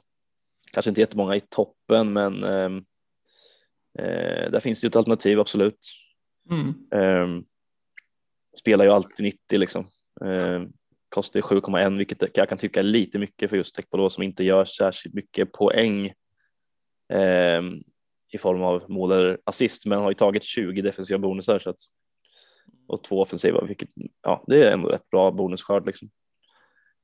Kanske 0.72 0.88
inte 0.88 1.00
jättemånga 1.00 1.36
i 1.36 1.40
toppen, 1.40 2.12
men 2.12 2.44
eh, 2.44 2.70
eh 3.98 4.50
där 4.50 4.60
finns 4.60 4.84
ju 4.84 4.86
ett 4.86 4.96
alternativ 4.96 5.40
absolut. 5.40 5.78
Mm. 6.50 6.74
Eh, 6.92 7.42
spelar 8.58 8.84
ju 8.84 8.90
alltid 8.90 9.24
90 9.24 9.58
liksom. 9.58 9.88
Eh, 10.24 10.62
kostar 11.08 11.40
7,1 11.40 11.98
vilket 11.98 12.36
jag 12.36 12.48
kan 12.48 12.58
tycka 12.58 12.80
är 12.80 12.84
lite 12.84 13.18
mycket 13.18 13.50
för 13.50 13.56
just 13.56 13.78
Ekpolo 13.78 14.10
som 14.10 14.22
inte 14.22 14.44
gör 14.44 14.64
särskilt 14.64 15.14
mycket 15.14 15.52
poäng 15.52 16.12
i 18.32 18.38
form 18.38 18.62
av 18.62 18.84
mål 18.88 19.12
eller 19.12 19.38
assist, 19.44 19.86
men 19.86 20.00
har 20.00 20.10
ju 20.10 20.14
tagit 20.14 20.42
20 20.42 20.82
defensiva 20.82 21.18
bonusar 21.18 21.58
så 21.58 21.70
att, 21.70 21.80
och 22.86 23.04
två 23.04 23.20
offensiva, 23.20 23.64
vilket 23.64 23.88
ja, 24.22 24.44
det 24.46 24.64
är 24.64 24.72
ändå 24.72 24.88
rätt 24.88 25.10
bra 25.10 25.30
bonusskörd 25.30 25.86
liksom. 25.86 26.10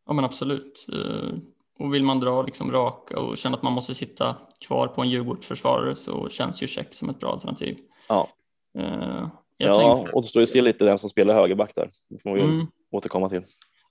Ja, 0.06 0.12
men 0.12 0.24
absolut. 0.24 0.86
Eh, 1.82 1.86
och 1.86 1.94
vill 1.94 2.02
man 2.02 2.20
dra 2.20 2.42
liksom 2.42 2.72
raka 2.72 3.18
och 3.18 3.36
känna 3.36 3.56
att 3.56 3.62
man 3.62 3.72
måste 3.72 3.94
sitta 3.94 4.36
kvar 4.66 4.88
på 4.88 5.02
en 5.02 5.10
Djurgårdsförsvarare 5.10 5.94
så 5.94 6.28
känns 6.28 6.62
ju 6.62 6.66
check 6.66 6.94
som 6.94 7.08
ett 7.08 7.20
bra 7.20 7.32
alternativ. 7.32 7.78
Ja. 8.08 8.28
Uh, 8.78 9.28
ja, 9.56 9.74
tänk... 9.74 10.14
och 10.14 10.22
då 10.22 10.28
står 10.28 10.40
det 10.40 10.46
se 10.46 10.62
lite 10.62 10.84
vem 10.84 10.98
som 10.98 11.10
spelar 11.10 11.34
högerback 11.34 11.74
där. 11.74 11.90
Det 12.10 12.18
får 12.18 12.34
vi 12.34 12.40
mm. 12.40 12.66
återkomma 12.90 13.28
till. 13.28 13.42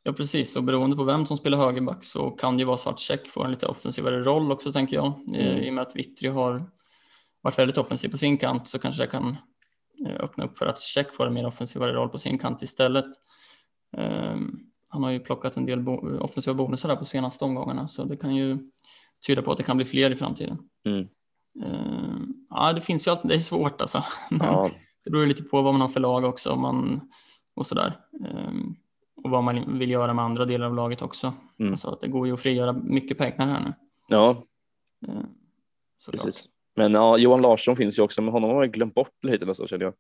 Ja, 0.04 0.14
precis. 0.14 0.56
Och 0.56 0.64
beroende 0.64 0.96
på 0.96 1.04
vem 1.04 1.26
som 1.26 1.38
spelar 1.38 1.58
högerback 1.58 2.04
så 2.04 2.30
kan 2.30 2.58
det 2.58 2.62
ju 2.62 2.68
vara 2.68 2.78
så 2.78 2.90
att 2.90 3.00
check 3.00 3.28
får 3.28 3.46
en 3.46 3.52
lite 3.52 3.68
offensivare 3.68 4.24
roll 4.24 4.52
också, 4.52 4.72
tänker 4.72 4.96
jag. 4.96 5.14
Mm. 5.36 5.64
I 5.64 5.70
och 5.70 5.74
med 5.74 5.82
att 5.82 5.96
Vittry 5.96 6.30
har 6.30 6.70
varit 7.42 7.60
väldigt 7.60 7.78
offensiv 7.78 8.10
på 8.10 8.18
sin 8.18 8.38
kant 8.38 8.68
så 8.68 8.80
kanske 8.80 9.04
det 9.04 9.08
kan 9.08 9.38
eh, 10.08 10.16
öppna 10.20 10.46
upp 10.46 10.58
för 10.58 10.66
att 10.66 10.82
Check 10.82 11.16
får 11.16 11.28
en 11.28 11.34
mer 11.34 11.46
offensivare 11.46 11.94
roll 11.94 12.10
på 12.10 12.18
sin 12.18 12.38
kant 12.38 12.62
istället. 12.62 13.06
Ehm, 13.98 14.71
han 14.92 15.04
har 15.04 15.12
ju 15.12 15.20
plockat 15.20 15.58
en 15.58 15.66
del 15.66 15.82
bo 15.82 16.18
offensiva 16.20 16.54
bonusar 16.54 16.90
där 16.90 16.96
på 16.96 17.06
senaste 17.06 17.46
omgångarna 17.46 17.88
så 17.88 18.04
det 18.04 18.18
kan 18.18 18.36
ju 18.36 18.58
tyda 19.28 19.42
på 19.42 19.52
att 19.52 19.58
det 19.58 19.64
kan 19.64 19.78
bli 19.78 19.86
fler 19.86 20.12
i 20.12 20.16
framtiden. 20.16 20.58
Mm. 20.86 21.08
Eh, 21.64 22.22
ja, 22.50 22.74
det 22.74 22.82
finns 22.82 23.08
ju 23.08 23.12
alltid, 23.12 23.32
det 23.32 23.36
är 23.36 23.40
svårt 23.40 23.82
alltså. 23.82 24.04
Ja, 24.30 24.70
Det 25.04 25.12
beror 25.12 25.26
lite 25.26 25.44
på 25.44 25.62
vad 25.62 25.74
man 25.74 25.82
har 25.82 25.90
för 25.90 26.00
lag 26.00 26.24
också 26.24 26.56
man, 26.56 27.10
och 27.56 27.68
sådär. 27.68 28.00
Ehm, 28.30 28.76
och 29.24 29.30
vad 29.30 29.44
man 29.44 29.80
vill 29.80 29.92
göra 29.92 30.14
med 30.14 30.26
andra 30.26 30.46
delar 30.46 30.66
av 30.66 30.76
laget 30.76 31.02
också. 31.02 31.34
Mm. 31.60 31.72
Alltså 31.72 31.90
att 31.90 32.02
det 32.02 32.08
går 32.08 32.28
ju 32.28 32.34
att 32.34 32.42
frigöra 32.42 32.74
mycket 32.74 33.18
pengar 33.18 33.48
här 33.48 33.60
nu. 33.60 33.74
ja 34.08 34.44
såklart. 36.06 36.24
precis. 36.24 36.50
Men 36.76 36.94
ja, 36.94 37.18
Johan 37.18 37.42
Larsson 37.42 37.76
finns 37.76 38.00
ju 38.00 38.04
också, 38.04 38.22
men 38.22 38.34
honom 38.34 38.50
har 38.50 38.64
jag 38.64 38.74
glömt 38.74 38.96
bort 38.96 39.24
lite 39.24 39.46
nästan 39.46 39.68
känner 39.68 39.86
jag. 39.86 39.94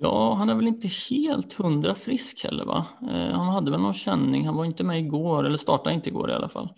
Ja, 0.00 0.34
han 0.34 0.48
är 0.48 0.54
väl 0.54 0.66
inte 0.66 0.88
helt 1.10 1.52
hundra 1.52 1.94
frisk 1.94 2.44
heller 2.44 2.64
va? 2.64 2.86
Eh, 3.02 3.30
han 3.36 3.46
hade 3.48 3.70
väl 3.70 3.80
någon 3.80 3.94
känning, 3.94 4.46
han 4.46 4.56
var 4.56 4.64
inte 4.64 4.84
med 4.84 4.98
igår, 5.00 5.44
eller 5.46 5.56
startade 5.56 5.94
inte 5.94 6.08
igår 6.08 6.30
i 6.30 6.34
alla 6.34 6.48
fall. 6.48 6.68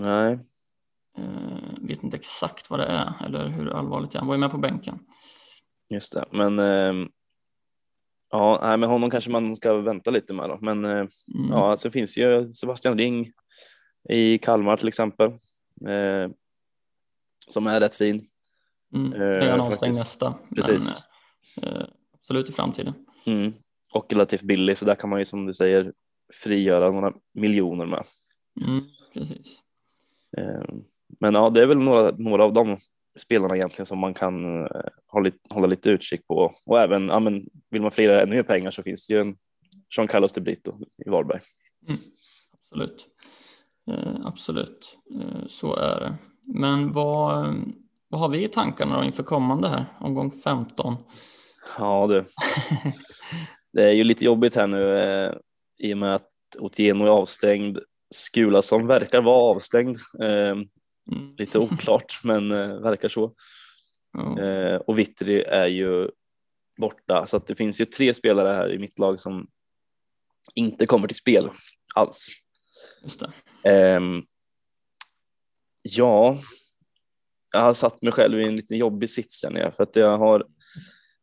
Nej, 0.00 0.38
Eh, 1.18 1.78
vet 1.88 2.02
inte 2.02 2.16
exakt 2.16 2.70
vad 2.70 2.80
det 2.80 2.86
är 2.86 3.12
eller 3.24 3.48
hur 3.48 3.70
allvarligt 3.70 4.10
det 4.12 4.16
är. 4.16 4.20
Han 4.20 4.28
var 4.28 4.34
ju 4.34 4.40
med 4.40 4.50
på 4.50 4.58
bänken. 4.58 4.98
just 5.90 6.12
det. 6.14 6.24
Men 6.30 6.58
ehm, 6.58 7.08
ja, 8.30 8.58
nej, 8.62 8.76
men 8.76 8.88
honom 8.90 9.10
kanske 9.10 9.30
man 9.30 9.56
ska 9.56 9.72
vänta 9.74 10.10
lite 10.10 10.34
med 10.34 10.48
då. 10.50 10.58
Men 10.60 10.84
eh, 10.84 10.90
Mm. 10.90 11.08
ja, 11.50 11.70
alltså 11.70 11.90
finns 11.90 12.18
ju 12.18 12.54
Sebastian 12.54 12.98
Ring 12.98 13.32
i 14.08 14.38
Kalmar 14.38 14.76
till 14.76 14.88
exempel. 14.88 15.30
Som 17.48 17.66
är 17.66 17.80
rätt 17.80 17.94
fin. 17.94 18.22
Mm. 18.94 19.10
Nu 19.10 19.24
är 19.24 19.50
han 19.50 19.60
avstängd 19.60 19.96
nästa. 19.96 20.34
Precis. 20.54 21.02
Men, 21.62 21.86
absolut 22.28 22.50
i 22.50 22.52
framtiden. 22.52 22.94
Mm. 23.24 23.52
Och 23.94 24.12
relativt 24.12 24.42
billig, 24.42 24.78
så 24.78 24.84
där 24.84 24.94
kan 24.94 25.10
man 25.10 25.18
ju 25.18 25.24
som 25.24 25.46
du 25.46 25.54
säger 25.54 25.92
frigöra 26.42 26.90
några 26.90 27.12
miljoner 27.34 27.86
med. 27.86 28.04
Mm, 28.66 28.80
precis. 29.14 29.60
Eh, 30.36 30.74
Men 31.20 31.34
ja, 31.34 31.50
det 31.50 31.62
är 31.62 31.66
väl 31.66 31.78
några, 31.78 32.10
några 32.10 32.44
av 32.44 32.52
de 32.52 32.76
spelarna 33.16 33.56
egentligen 33.56 33.86
som 33.86 33.98
man 33.98 34.14
kan 34.14 34.64
eh, 34.64 34.70
hålla, 35.06 35.24
lite- 35.24 35.54
hålla 35.54 35.66
lite 35.66 35.90
utkik 35.90 36.26
på. 36.26 36.52
Och 36.66 36.80
även, 36.80 37.08
ja, 37.08 37.20
men 37.20 37.46
vill 37.70 37.82
man 37.82 37.90
frigöra 37.90 38.22
ännu 38.22 38.34
mer 38.36 38.42
pengar 38.42 38.70
så 38.70 38.82
finns 38.82 39.06
det 39.06 39.14
ju 39.14 39.20
en 39.20 39.36
Jean 39.96 40.08
Carlos 40.08 40.32
de 40.32 40.40
Brito 40.40 40.78
i 41.06 41.10
Varberg. 41.10 41.40
Absolut. 42.70 43.08
Eh, 43.90 44.26
absolut, 44.26 44.98
eh, 45.14 45.46
så 45.48 45.74
är 45.76 46.00
det. 46.00 46.14
Men 46.42 46.92
vad, 46.92 47.46
eh, 47.46 47.54
vad 48.08 48.20
har 48.20 48.28
vi 48.28 48.44
i 48.44 48.48
tankarna 48.48 48.98
då 48.98 49.04
inför 49.04 49.22
kommande 49.22 49.68
här, 49.68 49.84
omgång 50.00 50.30
15? 50.30 50.96
Ja 51.78 52.06
du, 52.06 52.24
det 53.72 53.82
är 53.84 53.92
ju 53.92 54.04
lite 54.04 54.24
jobbigt 54.24 54.54
här 54.54 54.66
nu 54.66 54.98
eh, 54.98 55.34
i 55.78 55.94
och 55.94 55.98
med 55.98 56.14
att 56.14 56.30
Otieno 56.58 57.04
är 57.04 57.08
avstängd. 57.08 57.78
Skulason 58.10 58.86
verkar 58.86 59.22
vara 59.22 59.54
avstängd. 59.54 59.96
Eh, 60.22 60.56
Mm. 61.12 61.34
lite 61.38 61.58
oklart, 61.58 62.20
men 62.24 62.52
eh, 62.52 62.80
verkar 62.80 63.08
så. 63.08 63.34
Ja. 64.12 64.40
Eh, 64.42 64.76
och 64.76 64.98
Vittry 64.98 65.40
är 65.40 65.66
ju 65.66 66.10
borta, 66.80 67.26
så 67.26 67.36
att 67.36 67.46
det 67.46 67.54
finns 67.54 67.80
ju 67.80 67.84
tre 67.84 68.14
spelare 68.14 68.54
här 68.54 68.72
i 68.72 68.78
mitt 68.78 68.98
lag 68.98 69.20
som 69.20 69.48
inte 70.54 70.86
kommer 70.86 71.08
till 71.08 71.16
spel 71.16 71.50
alls. 71.94 72.28
Ehm, 73.64 74.22
ja, 75.82 76.38
jag 77.52 77.60
har 77.60 77.74
satt 77.74 78.02
mig 78.02 78.12
själv 78.12 78.40
i 78.40 78.48
en 78.48 78.56
lite 78.56 78.74
jobbig 78.74 79.10
sits 79.10 79.40
känner 79.40 79.60
jag, 79.60 79.74
för 79.74 79.82
att 79.82 79.96
jag 79.96 80.18
har 80.18 80.46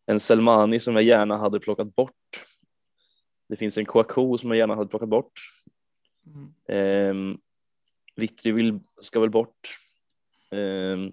en 0.05 0.19
Selmani 0.19 0.79
som 0.79 0.95
jag 0.95 1.03
gärna 1.03 1.37
hade 1.37 1.59
plockat 1.59 1.95
bort. 1.95 2.11
Det 3.49 3.55
finns 3.55 3.77
en 3.77 3.85
Kouakou 3.85 4.37
som 4.37 4.49
jag 4.49 4.57
gärna 4.57 4.75
hade 4.75 4.89
plockat 4.89 5.09
bort. 5.09 5.31
Mm. 6.27 6.53
Ehm, 6.67 7.37
Vittry 8.15 8.51
vill, 8.51 8.79
ska 9.01 9.19
väl 9.19 9.29
bort. 9.29 9.77
Ehm, 10.51 11.11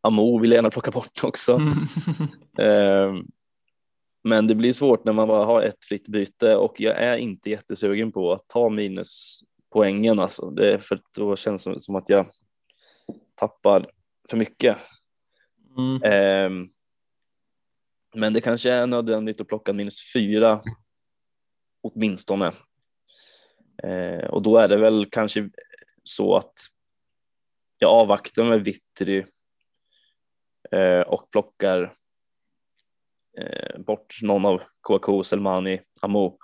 Amo 0.00 0.38
vill 0.38 0.50
jag 0.50 0.56
gärna 0.56 0.70
plocka 0.70 0.90
bort 0.90 1.24
också. 1.24 1.52
Mm. 1.52 1.72
Ehm, 2.58 3.26
men 4.22 4.46
det 4.46 4.54
blir 4.54 4.72
svårt 4.72 5.04
när 5.04 5.12
man 5.12 5.28
bara 5.28 5.44
har 5.44 5.62
ett 5.62 5.84
fritt 5.84 6.08
byte 6.08 6.56
och 6.56 6.80
jag 6.80 6.96
är 6.96 7.16
inte 7.16 7.50
jättesugen 7.50 8.12
på 8.12 8.32
att 8.32 8.48
ta 8.48 8.68
minuspoängen 8.68 10.18
alltså. 10.18 10.50
Det 10.50 10.72
är 10.74 10.78
för 10.78 11.00
då 11.16 11.36
känns 11.36 11.64
det 11.64 11.80
som 11.80 11.96
att 11.96 12.08
jag 12.08 12.26
tappar 13.34 13.90
för 14.30 14.36
mycket. 14.36 14.76
Mm. 15.78 16.70
Men 18.14 18.32
det 18.32 18.40
kanske 18.40 18.72
är 18.72 18.86
nödvändigt 18.86 19.40
att 19.40 19.48
plocka 19.48 19.72
minus 19.72 20.12
fyra 20.12 20.60
åtminstone. 21.82 22.52
Eh, 23.82 24.24
och 24.24 24.42
då 24.42 24.56
är 24.56 24.68
det 24.68 24.76
väl 24.76 25.06
kanske 25.10 25.50
så 26.04 26.36
att 26.36 26.54
jag 27.78 27.90
avvaktar 27.90 28.44
med 28.44 28.64
Vittry 28.64 29.24
eh, 30.70 31.00
och 31.00 31.30
plockar 31.30 31.94
eh, 33.38 33.80
bort 33.80 34.18
någon 34.22 34.46
av 34.46 34.62
KK, 34.80 35.24
Selmani, 35.24 35.80
Amo. 36.00 36.38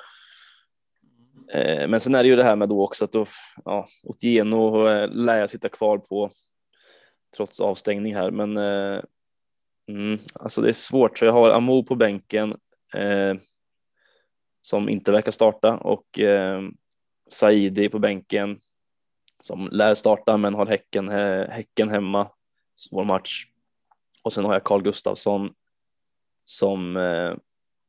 Eh, 1.52 1.88
men 1.88 2.00
sen 2.00 2.14
är 2.14 2.22
det 2.22 2.28
ju 2.28 2.36
det 2.36 2.44
här 2.44 2.56
med 2.56 2.68
då 2.68 2.84
också 2.84 3.04
att 3.04 3.12
då, 3.12 3.26
ja, 3.64 3.86
Otieno 4.04 4.88
eh, 4.88 5.08
lär 5.08 5.38
jag 5.38 5.50
sitta 5.50 5.68
kvar 5.68 5.98
på 5.98 6.30
trots 7.36 7.60
avstängning 7.60 8.14
här, 8.14 8.30
men 8.30 8.56
eh, 8.56 9.02
mm, 9.88 10.18
alltså 10.34 10.60
det 10.60 10.68
är 10.68 10.72
svårt. 10.72 11.18
Så 11.18 11.24
jag 11.24 11.32
har 11.32 11.50
Amo 11.50 11.84
på 11.84 11.94
bänken 11.94 12.56
eh, 12.94 13.34
som 14.60 14.88
inte 14.88 15.12
verkar 15.12 15.32
starta 15.32 15.76
och 15.76 16.18
eh, 16.20 16.62
Saidi 17.30 17.88
på 17.88 17.98
bänken 17.98 18.58
som 19.42 19.68
lär 19.72 19.94
starta 19.94 20.36
men 20.36 20.54
har 20.54 20.66
häcken, 20.66 21.08
häcken 21.48 21.88
hemma, 21.88 22.30
svår 22.76 23.04
match. 23.04 23.44
Och 24.22 24.32
sen 24.32 24.44
har 24.44 24.52
jag 24.52 24.64
Carl 24.64 24.82
Gustafsson 24.82 25.50
som 26.44 26.96
eh, 26.96 27.34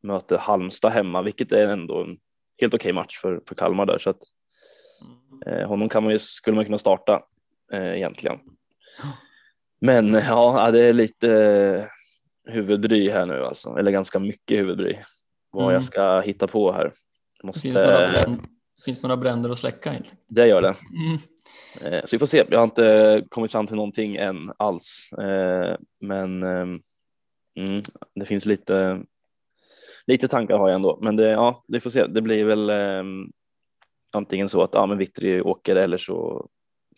möter 0.03 0.37
Halmstad 0.37 0.91
hemma, 0.91 1.21
vilket 1.21 1.51
är 1.51 1.67
ändå 1.67 2.03
en 2.03 2.17
helt 2.61 2.73
okej 2.73 2.93
match 2.93 3.19
för, 3.21 3.41
för 3.47 3.55
Kalmar 3.55 3.85
där. 3.85 3.97
Så 3.97 4.09
att, 4.09 4.21
eh, 5.45 5.67
honom 5.67 5.89
kan 5.89 6.03
man 6.03 6.11
ju, 6.11 6.19
skulle 6.19 6.55
man 6.55 6.65
kunna 6.65 6.77
starta 6.77 7.23
eh, 7.71 7.95
egentligen. 7.95 8.39
Men 9.79 10.15
eh, 10.15 10.27
ja, 10.27 10.71
det 10.71 10.83
är 10.83 10.93
lite 10.93 11.33
eh, 12.45 12.53
huvudbry 12.53 13.09
här 13.09 13.25
nu 13.25 13.43
alltså, 13.45 13.75
eller 13.79 13.91
ganska 13.91 14.19
mycket 14.19 14.59
huvudbry 14.59 14.97
vad 15.51 15.63
Mm. 15.63 15.73
jag 15.73 15.83
ska 15.83 16.19
hitta 16.19 16.47
på 16.47 16.71
här. 16.71 16.91
Det 17.43 17.59
finns 17.59 17.73
några, 17.75 18.01
Måste, 18.01 18.11
bränd, 18.25 18.41
finns 18.85 19.03
några 19.03 19.17
bränder 19.17 19.49
att 19.49 19.57
släcka 19.57 19.91
helt 19.91 20.13
det 20.27 20.47
gör 20.47 20.61
det. 20.61 20.75
Mm. 20.95 21.93
Eh, 21.93 22.01
Så 22.05 22.15
vi 22.15 22.19
får 22.19 22.25
se. 22.25 22.43
Jag 22.49 22.59
har 22.59 22.63
inte 22.63 23.23
kommit 23.29 23.51
fram 23.51 23.67
till 23.67 23.75
någonting 23.75 24.15
än 24.15 24.51
alls, 24.57 25.09
Eh, 25.19 25.75
men 26.01 26.43
ehm, 26.43 26.79
mm, 27.59 27.81
det 28.15 28.25
finns 28.25 28.45
lite. 28.45 29.01
Lite 30.07 30.27
tankar 30.27 30.57
har 30.57 30.67
jag 30.69 30.75
ändå, 30.75 30.99
men 31.01 31.15
det, 31.15 31.27
ja, 31.29 31.63
vi 31.67 31.79
får 31.79 31.89
se. 31.89 32.07
Det 32.07 32.21
blir 32.21 32.45
väl 32.45 32.69
ehm, 32.69 33.31
antingen 34.13 34.49
så 34.49 34.61
att 34.61 34.73
ja, 34.73 34.85
men 34.85 34.97
Vittry 34.97 35.41
åker 35.41 35.75
eller 35.75 35.97
så 35.97 36.47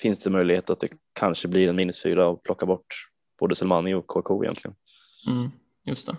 finns 0.01 0.23
det 0.23 0.29
möjlighet 0.29 0.69
att 0.69 0.79
det 0.79 0.89
kanske 1.19 1.47
blir 1.47 1.69
en 1.69 1.75
minus 1.75 2.03
fyra 2.03 2.27
och 2.27 2.43
plocka 2.43 2.65
bort 2.65 2.85
både 3.39 3.55
Selmani 3.55 3.93
och 3.93 4.07
KK 4.07 4.43
egentligen. 4.43 4.75
Mm, 5.27 5.51
just 5.85 6.05
det. 6.07 6.15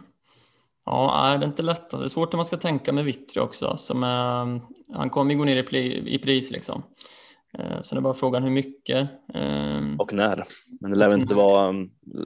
Ja, 0.85 1.23
nej, 1.23 1.39
det 1.39 1.45
är 1.45 1.49
inte 1.49 1.63
lätt. 1.63 1.91
Det 1.91 2.05
är 2.05 2.09
svårt 2.09 2.33
när 2.33 2.37
man 2.37 2.45
ska 2.45 2.57
tänka 2.57 2.93
med 2.93 3.05
Vittry 3.05 3.41
också. 3.41 3.77
Som 3.77 4.03
är, 4.03 4.61
han 4.95 5.11
kommer 5.11 5.33
ju 5.33 5.39
gå 5.39 5.45
ner 5.45 5.57
i, 5.57 5.63
pli, 5.63 6.15
i 6.15 6.19
pris 6.19 6.51
liksom. 6.51 6.83
Eh, 7.59 7.81
det 7.91 7.97
är 7.97 8.01
bara 8.01 8.15
frågan 8.15 8.43
hur 8.43 8.51
mycket. 8.51 9.09
Eh, 9.35 9.81
Och 9.99 10.13
när. 10.13 10.43
Men 10.81 10.91
det 10.91 10.99
lär 10.99 11.09
väl 11.11 11.21
inte 11.21 11.35
vara. 11.35 11.75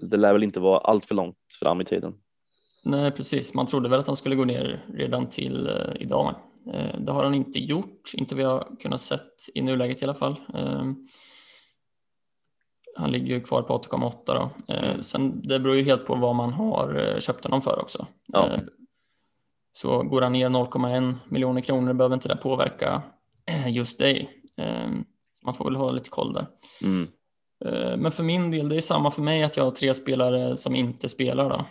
Det 0.03 0.17
lär 0.17 0.33
väl 0.33 0.43
inte 0.43 0.61
vara 0.61 0.79
allt 0.79 1.07
för 1.07 1.15
långt 1.15 1.37
fram 1.61 1.81
i 1.81 1.85
tiden. 1.85 2.15
Nej, 2.85 3.11
precis. 3.11 3.55
Man 3.55 3.67
trodde 3.67 3.89
väl 3.89 4.01
att 4.01 4.07
han 4.07 4.17
skulle 4.17 4.35
gå 4.35 4.45
ner 4.45 4.85
redan 4.95 5.27
till 5.31 5.67
eh, 5.67 6.03
idag. 6.03 6.35
Eh, 6.75 7.01
det 7.01 7.13
har 7.13 7.25
han 7.25 7.35
inte 7.35 7.59
gjort, 7.59 8.13
inte 8.15 8.35
vad 8.35 8.45
jag 8.45 8.77
kunnat 8.81 9.01
sett 9.01 9.49
i 9.55 9.63
nuläget 9.63 10.03
i 10.03 10.05
alla 10.05 10.15
fall. 10.15 10.37
Han 12.97 13.13
ligger 13.13 13.35
ju 13.35 13.41
kvar 13.41 13.63
på 13.63 13.79
8,8 13.79 14.17
då. 14.27 14.75
Eh, 14.75 15.01
sen 15.01 15.43
det 15.43 15.61
beror 15.61 15.77
ju 15.77 15.83
helt 15.83 16.07
på 16.07 16.15
vad 16.15 16.35
man 16.35 16.53
har 16.53 17.15
eh, 17.15 17.21
köpt 17.21 17.45
honom 17.45 17.63
för 17.63 17.81
också. 17.81 18.07
Ja. 18.27 18.47
Eh, 18.47 18.61
så 19.73 20.03
går 20.03 20.23
han 20.23 20.33
ner 20.33 20.49
0,1 20.49 21.15
miljoner 21.29 21.61
kronor 21.61 21.93
behöver 21.93 22.15
inte 22.15 22.29
det 22.29 22.37
påverka 22.37 23.03
eh, 23.47 23.73
just 23.73 23.99
dig. 23.99 24.43
Eh, 24.57 24.91
man 25.45 25.55
får 25.55 25.65
väl 25.65 25.77
ha 25.77 25.91
lite 25.91 26.11
koll 26.11 26.33
där. 26.33 26.47
Mm. 26.83 27.09
Eh, 27.65 27.97
Men 27.97 28.13
för 28.13 28.23
min 28.23 28.51
del, 28.51 28.69
det 28.69 28.77
är 28.77 28.81
samma 28.81 29.11
för 29.11 29.23
mig 29.23 29.43
att 29.43 29.57
jag 29.57 29.65
har 29.65 29.71
tre 29.71 29.95
spelare 29.95 30.57
som 30.57 30.75
inte 30.75 31.09
spelar 31.09 31.51
då. 31.51 31.65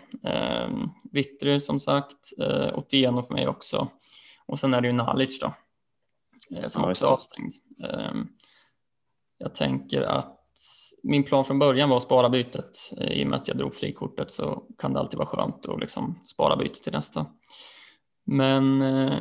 Vittry 1.12 1.60
som 1.60 1.80
sagt, 1.80 2.30
Otieno 2.74 3.24
för 3.24 3.34
mig 3.34 3.48
också. 3.48 3.88
Och 4.46 4.60
sen 4.60 4.74
är 4.74 4.82
det 4.82 4.88
ju 4.88 4.94
Nalic 4.94 5.40
då. 5.40 5.54
Som 6.68 6.84
Ja, 6.84 6.90
också 6.90 7.06
är 7.06 7.10
avstängd. 7.10 7.54
Jag 9.38 9.56
tänker 9.56 10.02
att 10.02 10.43
min 11.04 11.24
plan 11.24 11.46
från 11.46 11.60
början 11.60 11.90
var 11.90 11.98
att 11.98 12.04
spara 12.04 12.30
bytet. 12.30 12.92
Eh, 12.98 13.12
I 13.12 13.24
och 13.24 13.28
med 13.28 13.40
att 13.40 13.48
jag 13.48 13.58
drog 13.58 13.76
frikortet 13.76 14.34
så 14.34 14.64
kan 14.78 14.94
det 14.94 15.00
alltid 15.00 15.18
vara 15.18 15.28
skönt 15.28 15.66
att 15.66 15.80
liksom 15.80 16.20
spara 16.26 16.56
bytet 16.56 16.84
till 16.84 16.94
nästa. 16.94 17.26
Men 18.26 18.82
eh, 18.82 19.14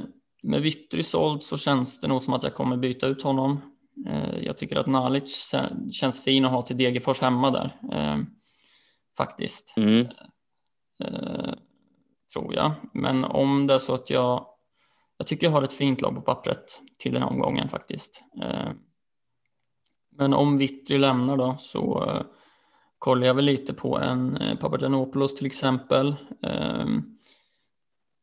med 0.42 0.62
Vittry 0.62 1.02
såld 1.02 1.42
så 1.42 1.58
känns 1.58 2.00
det 2.00 2.08
nog 2.08 2.22
som 2.22 2.34
att 2.34 2.42
jag 2.42 2.54
kommer 2.54 2.76
byta 2.76 3.06
ut 3.06 3.22
honom. 3.22 3.60
Eh, 4.08 4.38
Jag 4.44 4.58
tycker 4.58 4.76
att 4.76 4.86
Nalic 4.86 5.54
känns 5.92 6.24
fin 6.24 6.44
att 6.44 6.52
ha 6.52 6.62
till 6.62 6.76
Degerfors 6.76 7.20
hemma 7.20 7.50
där. 7.50 7.76
Faktiskt. 9.16 9.74
Mm. 9.76 10.06
Tror 12.32 12.54
jag. 12.54 12.72
Men 12.94 13.24
om 13.24 13.66
det 13.66 13.74
är 13.74 13.78
så 13.78 13.94
att 13.94 14.10
jag, 14.10 14.46
jag 15.16 15.26
tycker 15.26 15.46
jag 15.46 15.52
har 15.52 15.62
ett 15.62 15.72
fint 15.72 16.00
lag 16.00 16.14
på 16.14 16.20
pappret 16.20 16.80
till 16.98 17.12
den 17.12 17.22
här 17.22 17.30
omgången 17.30 17.68
faktiskt. 17.68 18.22
Men 20.16 20.34
om 20.34 20.58
Vittry 20.58 20.98
lämnar 20.98 21.36
då 21.36 21.56
så 21.58 22.04
eh, 22.08 22.22
kollar 22.98 23.26
jag 23.26 23.34
väl 23.34 23.44
lite 23.44 23.74
på 23.74 23.98
en 23.98 24.36
eh, 24.36 24.56
Papagiannopoulos 24.58 25.34
till 25.34 25.46
exempel. 25.46 26.08
Eh, 26.42 26.86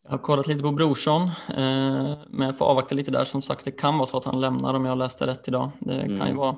jag 0.04 0.12
har 0.12 0.18
kollat 0.18 0.48
lite 0.48 0.64
på 0.64 0.72
Brorsson, 0.72 1.22
eh, 1.50 2.18
men 2.30 2.46
jag 2.48 2.58
får 2.58 2.66
avvakta 2.66 2.96
lite 2.96 3.12
där. 3.12 3.24
Som 3.24 3.42
sagt, 3.42 3.66
det 3.66 3.72
kan 3.72 3.98
vara 3.98 4.08
så 4.08 4.18
att 4.18 4.26
han 4.26 4.42
lämnar 4.42 4.74
om 4.74 4.86
jag 4.86 4.98
läste 4.98 5.28
rätt 5.28 5.48
idag. 5.48 5.72
Det 5.80 6.00
kan 6.00 6.08
ju 6.10 6.16
Mm. 6.22 6.38
vara. 6.38 6.56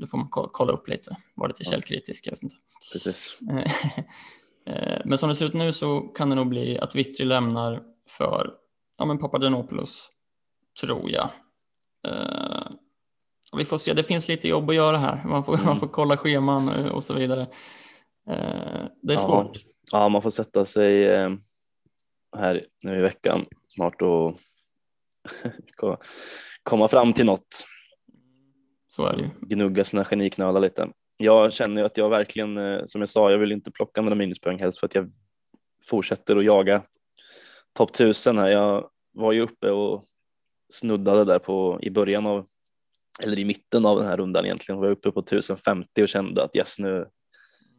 Det 0.00 0.06
får 0.06 0.18
man 0.18 0.28
ko- 0.28 0.48
kolla 0.52 0.72
upp 0.72 0.88
lite. 0.88 1.16
Var 1.34 1.48
lite 1.48 1.64
källkritisk, 1.64 2.26
jag 2.26 2.30
vet 2.32 2.42
inte. 2.42 2.56
Precis. 2.92 3.38
Men 5.04 5.18
som 5.18 5.28
det 5.28 5.34
ser 5.34 5.46
ut 5.46 5.54
nu 5.54 5.72
så 5.72 6.00
kan 6.00 6.28
det 6.30 6.34
nog 6.36 6.48
bli 6.48 6.78
att 6.78 6.94
Vittry 6.94 7.24
lämnar 7.26 7.82
för 8.08 8.50
ja, 8.98 9.04
men 9.04 9.18
Papagiannopoulos, 9.18 10.08
tror 10.80 11.10
jag. 11.10 11.28
Vi 13.58 13.64
får 13.64 13.78
se, 13.78 13.92
det 13.92 14.02
finns 14.02 14.28
lite 14.28 14.48
jobb 14.48 14.70
att 14.70 14.76
göra 14.76 14.98
här. 14.98 15.24
Man 15.24 15.44
får, 15.44 15.54
Mm. 15.54 15.66
man 15.66 15.80
får 15.80 15.86
kolla 15.88 16.16
scheman 16.16 16.68
eh, 16.68 16.86
och 16.86 17.04
så 17.04 17.14
vidare. 17.14 17.40
Eh, 18.30 18.86
det 19.02 19.12
är 19.12 19.16
Ja. 19.16 19.18
svårt. 19.18 19.56
Ja, 19.92 20.08
man 20.08 20.22
får 20.22 20.30
sätta 20.30 20.64
sig 20.64 21.04
eh, 21.06 21.30
här 22.36 22.66
nu 22.84 22.98
i 22.98 23.02
veckan 23.02 23.44
snart 23.68 24.02
och 24.02 24.36
ko- 25.76 25.96
komma 26.62 26.88
fram 26.88 27.12
till 27.12 27.26
något. 27.26 27.64
Så 28.96 29.06
är 29.06 29.16
det. 29.16 29.30
Gnugga 29.54 29.84
sina 29.84 30.04
geniknölar 30.04 30.60
lite. 30.60 30.88
Jag 31.16 31.52
känner 31.52 31.80
ju 31.80 31.86
att 31.86 31.96
jag 31.96 32.08
verkligen, 32.10 32.58
som 32.88 33.00
jag 33.02 33.08
sa, 33.08 33.30
jag 33.30 33.38
vill 33.38 33.52
inte 33.52 33.70
plocka 33.70 34.00
några 34.00 34.14
minuspoäng 34.14 34.58
helst 34.58 34.78
för 34.80 34.86
att 34.86 34.94
jag 34.94 35.12
fortsätter 35.90 36.36
att 36.36 36.44
jaga 36.44 36.82
topp 37.72 37.90
1000 37.90 38.38
här. 38.38 38.48
Jag 38.48 38.88
var 39.12 39.32
ju 39.32 39.40
uppe 39.40 39.70
och 39.70 40.04
snuddade 40.72 41.24
där 41.24 41.38
på 41.38 41.78
i 41.82 41.90
början 41.90 42.26
av, 42.26 42.46
eller 43.22 43.38
i 43.38 43.44
mitten 43.44 43.86
av 43.86 43.98
den 43.98 44.06
här 44.06 44.16
rundan 44.16 44.44
egentligen, 44.44 44.78
var 44.78 44.86
jag 44.86 44.92
uppe 44.92 45.10
på 45.10 45.20
1050 45.20 46.02
och 46.02 46.08
kände 46.08 46.44
att 46.44 46.56
yes 46.56 46.78
nu, 46.78 47.06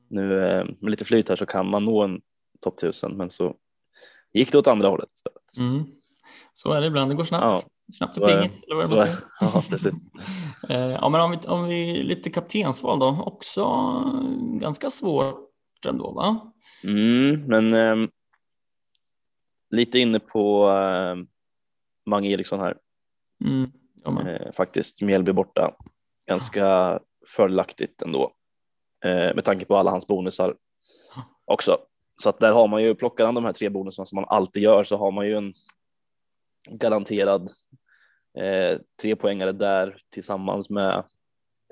nu 0.10 0.46
eh, 0.46 0.66
med 0.80 0.92
lite 0.92 1.06
flyt 1.06 1.30
här 1.30 1.36
så 1.36 1.46
kan 1.46 1.70
man 1.70 1.86
nå 1.86 2.04
en 2.04 2.22
topp 2.62 2.78
1000 2.78 3.18
men 3.18 3.30
så 3.30 3.56
gick 4.34 4.52
det 4.52 4.58
åt 4.58 4.68
andra 4.68 4.88
hållet 4.88 5.10
istället. 5.16 5.58
Mm. 5.58 5.86
Så 6.54 6.72
är 6.72 6.82
det 6.82 6.88
ibland, 6.88 7.12
det 7.12 7.16
går 7.16 7.24
snabbt. 7.24 7.68
Snabbt 7.98 8.14
som 8.14 8.24
är 8.24 8.28
det. 8.28 8.42
pingis, 8.42 8.64
eller 8.64 8.76
vad 8.76 8.90
man 8.90 8.98
säger. 8.98 9.18
Ja, 9.40 9.64
precis. 9.70 9.94
Eh, 10.70 10.80
Ja, 10.80 11.10
men 11.10 11.22
om 11.22 11.32
vi, 11.32 11.38
om 11.48 11.68
vi 11.68 12.04
lite 12.04 12.30
kaptensval 12.30 13.00
då, 13.00 13.24
också 13.26 13.64
ganska 14.60 14.90
svårt 14.90 15.86
ändå 15.88 16.12
va? 16.12 16.54
Mm, 16.84 17.46
men 17.48 17.74
ehm, 17.74 18.10
lite 19.70 20.00
inne 20.00 20.20
på 20.20 20.70
eh, 20.70 21.16
Mange 22.06 22.30
Eriksson 22.30 22.60
här 22.60 22.78
Mm. 23.46 23.72
Ja, 24.06 24.30
eh, 24.30 24.52
faktiskt. 24.52 25.02
Mjällby 25.02 25.32
borta. 25.32 25.76
Ganska 26.28 27.00
fördelaktigt 27.28 28.02
ändå 28.02 28.32
eh, 29.06 29.36
med 29.36 29.44
tanke 29.44 29.66
på 29.66 29.78
alla 29.78 29.92
hans 29.92 30.08
bonusar 30.08 30.56
också. 31.46 31.78
Så 32.22 32.30
att 32.30 32.40
där 32.40 32.52
har 32.52 32.68
man 32.68 32.84
ju, 32.84 32.96
plockar 32.96 33.26
han 33.26 33.36
de 33.36 33.46
här 33.46 33.54
tre 33.54 33.70
bonusarna 33.70 34.06
som 34.06 34.16
man 34.16 34.26
alltid 34.28 34.64
gör 34.64 34.84
så 34.84 34.98
har 34.98 35.12
man 35.12 35.28
ju 35.28 35.38
en 35.38 35.54
garanterad 36.70 37.52
eh, 38.38 38.80
tre 39.02 39.16
poängare 39.16 39.52
där 39.52 39.98
tillsammans 40.10 40.70
med 40.70 41.04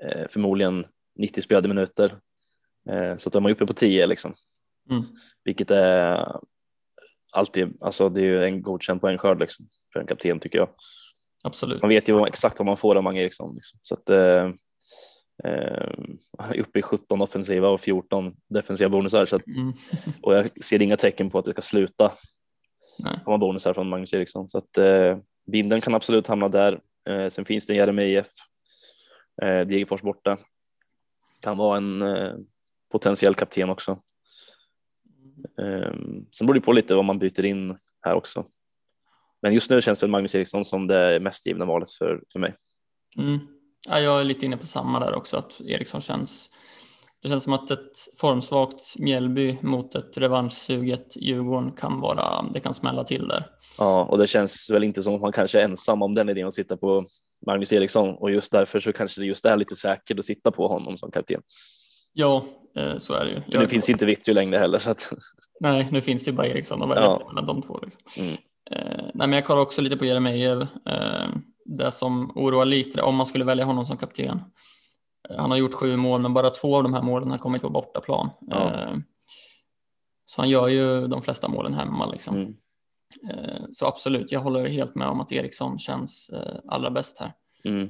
eh, 0.02 0.28
förmodligen 0.28 0.86
90 1.16 1.42
spelade 1.42 1.68
minuter. 1.68 2.18
Eh, 2.90 3.16
så 3.16 3.28
att 3.28 3.32
de 3.32 3.46
är 3.46 3.50
uppe 3.50 3.66
på 3.66 3.72
10 3.72 4.06
liksom. 4.06 4.34
Mm. 4.90 5.02
Vilket 5.44 5.70
är 5.70 6.26
alltid, 7.32 7.76
alltså 7.80 8.08
det 8.08 8.20
är 8.20 8.24
ju 8.24 8.44
en 8.44 8.62
godkänd 8.62 9.00
poängskörd 9.00 9.40
liksom 9.40 9.66
för 9.92 10.00
en 10.00 10.06
kapten 10.06 10.40
tycker 10.40 10.58
jag. 10.58 10.68
Absolut. 11.44 11.82
Man 11.82 11.88
vet 11.88 12.08
ju 12.08 12.26
exakt 12.26 12.58
vad 12.58 12.66
man 12.66 12.76
får 12.76 12.96
av 12.96 13.02
Mange 13.02 13.22
Eriksson. 13.22 13.54
Liksom. 13.54 13.78
Så 13.82 13.94
att 13.94 14.10
eh, 14.10 14.50
eh, 15.44 16.60
uppe 16.60 16.78
i 16.78 16.82
17 16.82 17.22
offensiva 17.22 17.68
och 17.68 17.80
14 17.80 18.36
defensiva 18.48 18.90
bonusar. 18.90 19.26
Så 19.26 19.36
att, 19.36 19.46
Mm. 19.46 19.72
och 20.22 20.34
jag 20.34 20.64
ser 20.64 20.82
inga 20.82 20.96
tecken 20.96 21.30
på 21.30 21.38
att 21.38 21.44
det 21.44 21.50
ska 21.52 21.62
sluta 21.62 22.12
Nej. 22.98 23.20
komma 23.24 23.38
bonusar 23.38 23.74
från 23.74 23.88
Magnus 23.88 24.14
Eriksson. 24.14 24.48
Så 24.48 24.58
att 24.58 24.78
eh, 24.78 25.18
binden 25.46 25.80
kan 25.80 25.94
absolut 25.94 26.26
hamna 26.26 26.48
där. 26.48 26.80
Eh, 27.08 27.28
sen 27.28 27.44
finns 27.44 27.66
det 27.66 27.74
Jeremejeff, 27.74 28.32
eh, 29.42 29.60
Degerfors 29.60 30.02
borta. 30.02 30.38
Kan 31.42 31.56
vara 31.56 31.76
en 31.76 32.02
eh, 32.02 32.34
potentiell 32.92 33.34
kapten 33.34 33.70
också. 33.70 33.98
Eh, 35.58 35.92
sen 36.32 36.46
beror 36.46 36.54
det 36.54 36.60
på 36.60 36.72
lite 36.72 36.94
vad 36.94 37.04
man 37.04 37.18
byter 37.18 37.44
in 37.44 37.78
här 38.02 38.14
också. 38.14 38.44
Men 39.44 39.54
just 39.54 39.70
nu 39.70 39.80
känns 39.80 40.00
det 40.00 40.08
Magnus 40.08 40.34
Eriksson 40.34 40.64
som 40.64 40.86
det 40.86 41.20
mest 41.20 41.46
givna 41.46 41.64
valet 41.64 41.90
för, 41.90 42.22
för 42.32 42.40
mig. 42.40 42.54
Mm. 43.18 43.38
Ja, 43.88 44.00
jag 44.00 44.20
är 44.20 44.24
lite 44.24 44.46
inne 44.46 44.56
på 44.56 44.66
samma 44.66 45.00
där 45.00 45.14
också, 45.14 45.36
att 45.36 45.60
Eriksson 45.60 46.00
känns 46.00 46.50
det 47.22 47.28
känns 47.28 47.44
som 47.44 47.52
att 47.52 47.70
ett 47.70 47.92
formsvagt 48.20 48.98
Mjällby 48.98 49.58
mot 49.62 49.94
ett 49.94 50.18
revanschsuget 50.18 51.16
Djurgården 51.16 51.72
kan 51.72 52.00
vara, 52.00 52.42
det 52.54 52.60
kan 52.60 52.74
smälla 52.74 53.04
till 53.04 53.28
där. 53.28 53.46
Ja, 53.78 54.04
och 54.04 54.18
det 54.18 54.26
känns 54.26 54.70
väl 54.70 54.84
inte 54.84 55.02
som 55.02 55.14
att 55.14 55.20
man 55.20 55.32
kanske 55.32 55.60
är 55.60 55.64
ensam 55.64 56.02
om 56.02 56.14
den 56.14 56.28
idén 56.28 56.46
att 56.46 56.54
sitta 56.54 56.76
på 56.76 57.04
Magnus 57.46 57.72
Eriksson 57.72 58.14
och 58.14 58.30
just 58.30 58.52
därför 58.52 58.80
så 58.80 58.92
kanske 58.92 59.20
det 59.20 59.26
just 59.26 59.44
är 59.44 59.56
lite 59.56 59.76
säkert 59.76 60.18
att 60.18 60.24
sitta 60.24 60.50
på 60.50 60.68
honom 60.68 60.98
som 60.98 61.10
kapten. 61.10 61.42
Ja, 62.12 62.44
eh, 62.76 62.96
så 62.96 63.14
är 63.14 63.24
det 63.24 63.30
ju. 63.30 63.40
För 63.40 63.58
nu 63.58 63.66
finns 63.66 63.90
inte 63.90 64.06
Vittry 64.06 64.34
längre 64.34 64.58
heller 64.58 64.78
så 64.78 64.90
att 64.90 65.12
Nej, 65.60 65.88
nu 65.90 66.00
finns 66.00 66.24
det 66.24 66.30
ju 66.30 66.36
bara 66.36 66.46
Eriksson 66.46 66.82
och 66.82 66.90
välja 66.90 67.04
Ja. 67.04 67.26
mellan 67.28 67.46
de 67.46 67.62
två. 67.62 67.80
Liksom. 67.82 68.02
Mm. 68.18 68.36
Nej, 69.14 69.28
men 69.28 69.32
jag 69.32 69.46
kollar 69.46 69.60
också 69.60 69.82
lite 69.82 69.96
på 69.96 70.04
Jeremejeff. 70.04 70.68
Eh, 70.86 71.28
det 71.64 71.90
som 71.90 72.32
oroar 72.34 72.64
lite 72.64 73.02
om 73.02 73.16
man 73.16 73.26
skulle 73.26 73.44
välja 73.44 73.64
honom 73.64 73.86
som 73.86 73.96
kapten. 73.96 74.42
Eh, 75.30 75.36
han 75.36 75.50
har 75.50 75.58
gjort 75.58 75.74
sju 75.74 75.96
mål, 75.96 76.20
men 76.20 76.34
bara 76.34 76.50
två 76.50 76.76
av 76.76 76.82
de 76.82 76.94
här 76.94 77.02
målen 77.02 77.30
har 77.30 77.38
kommit 77.38 77.62
på 77.62 77.70
bortaplan. 77.70 78.30
Ja. 78.40 78.72
Eh, 78.72 78.96
så 80.26 80.40
han 80.40 80.50
gör 80.50 80.68
ju 80.68 81.06
de 81.06 81.22
flesta 81.22 81.48
målen 81.48 81.74
hemma. 81.74 82.06
Liksom. 82.06 82.36
mm. 82.36 82.54
Eh, 83.30 83.64
så 83.70 83.86
absolut, 83.86 84.32
jag 84.32 84.40
håller 84.40 84.68
helt 84.68 84.94
med 84.94 85.08
om 85.08 85.20
att 85.20 85.32
Eriksson 85.32 85.78
känns 85.78 86.30
eh, 86.30 86.56
allra 86.68 86.90
bäst 86.90 87.18
här. 87.18 87.32
Mm. 87.64 87.88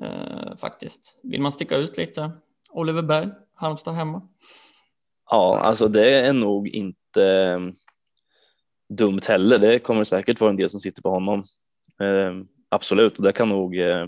Eh, 0.00 0.56
faktiskt. 0.56 1.20
Vill 1.22 1.40
man 1.40 1.52
sticka 1.52 1.76
ut 1.76 1.96
lite? 1.96 2.30
Oliver 2.70 3.02
Berg, 3.02 3.28
Halmstad 3.54 3.94
hemma. 3.94 4.22
Ja, 5.30 5.58
alltså 5.58 5.88
det 5.88 6.20
är 6.20 6.32
nog 6.32 6.68
inte 6.68 7.58
dumt 8.88 9.20
heller. 9.28 9.58
Det 9.58 9.78
kommer 9.78 10.04
säkert 10.04 10.40
vara 10.40 10.50
en 10.50 10.56
del 10.56 10.70
som 10.70 10.80
sitter 10.80 11.02
på 11.02 11.10
honom. 11.10 11.44
Eh, 12.00 12.34
absolut, 12.68 13.16
och 13.16 13.22
det 13.22 13.32
kan 13.32 13.48
nog 13.48 13.76
eh, 13.78 14.06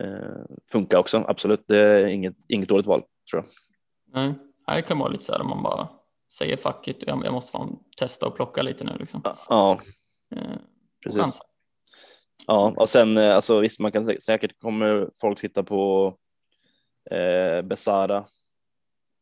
eh, 0.00 0.42
funka 0.72 0.98
också. 0.98 1.24
Absolut, 1.28 1.64
det 1.68 1.78
är 1.78 2.06
inget, 2.06 2.36
inget 2.48 2.68
dåligt 2.68 2.86
val 2.86 3.02
tror 3.30 3.44
jag. 3.44 3.52
Nej, 4.14 4.34
det 4.76 4.82
kan 4.82 4.98
vara 4.98 5.08
lite 5.08 5.24
så 5.24 5.32
här 5.32 5.40
om 5.40 5.48
man 5.48 5.62
bara 5.62 5.88
säger 6.38 6.56
fuck 6.56 6.88
it, 6.88 7.04
jag, 7.06 7.24
jag 7.24 7.32
måste 7.32 7.50
fan 7.52 7.78
testa 7.96 8.26
och 8.26 8.36
plocka 8.36 8.62
lite 8.62 8.84
nu 8.84 8.96
liksom. 8.98 9.20
Ja, 9.48 9.80
Eh, 10.36 10.56
precis. 11.04 11.20
chansa. 11.20 11.44
Ja, 12.46 12.74
och 12.76 12.88
sen 12.88 13.16
eh, 13.18 13.34
alltså 13.34 13.60
visst, 13.60 13.80
man 13.80 13.92
kan 13.92 14.02
sä- 14.02 14.18
säkert 14.20 14.58
kommer 14.60 15.10
folk 15.20 15.38
sitta 15.38 15.62
på 15.62 16.14
eh, 17.10 17.62
Besara, 17.62 18.24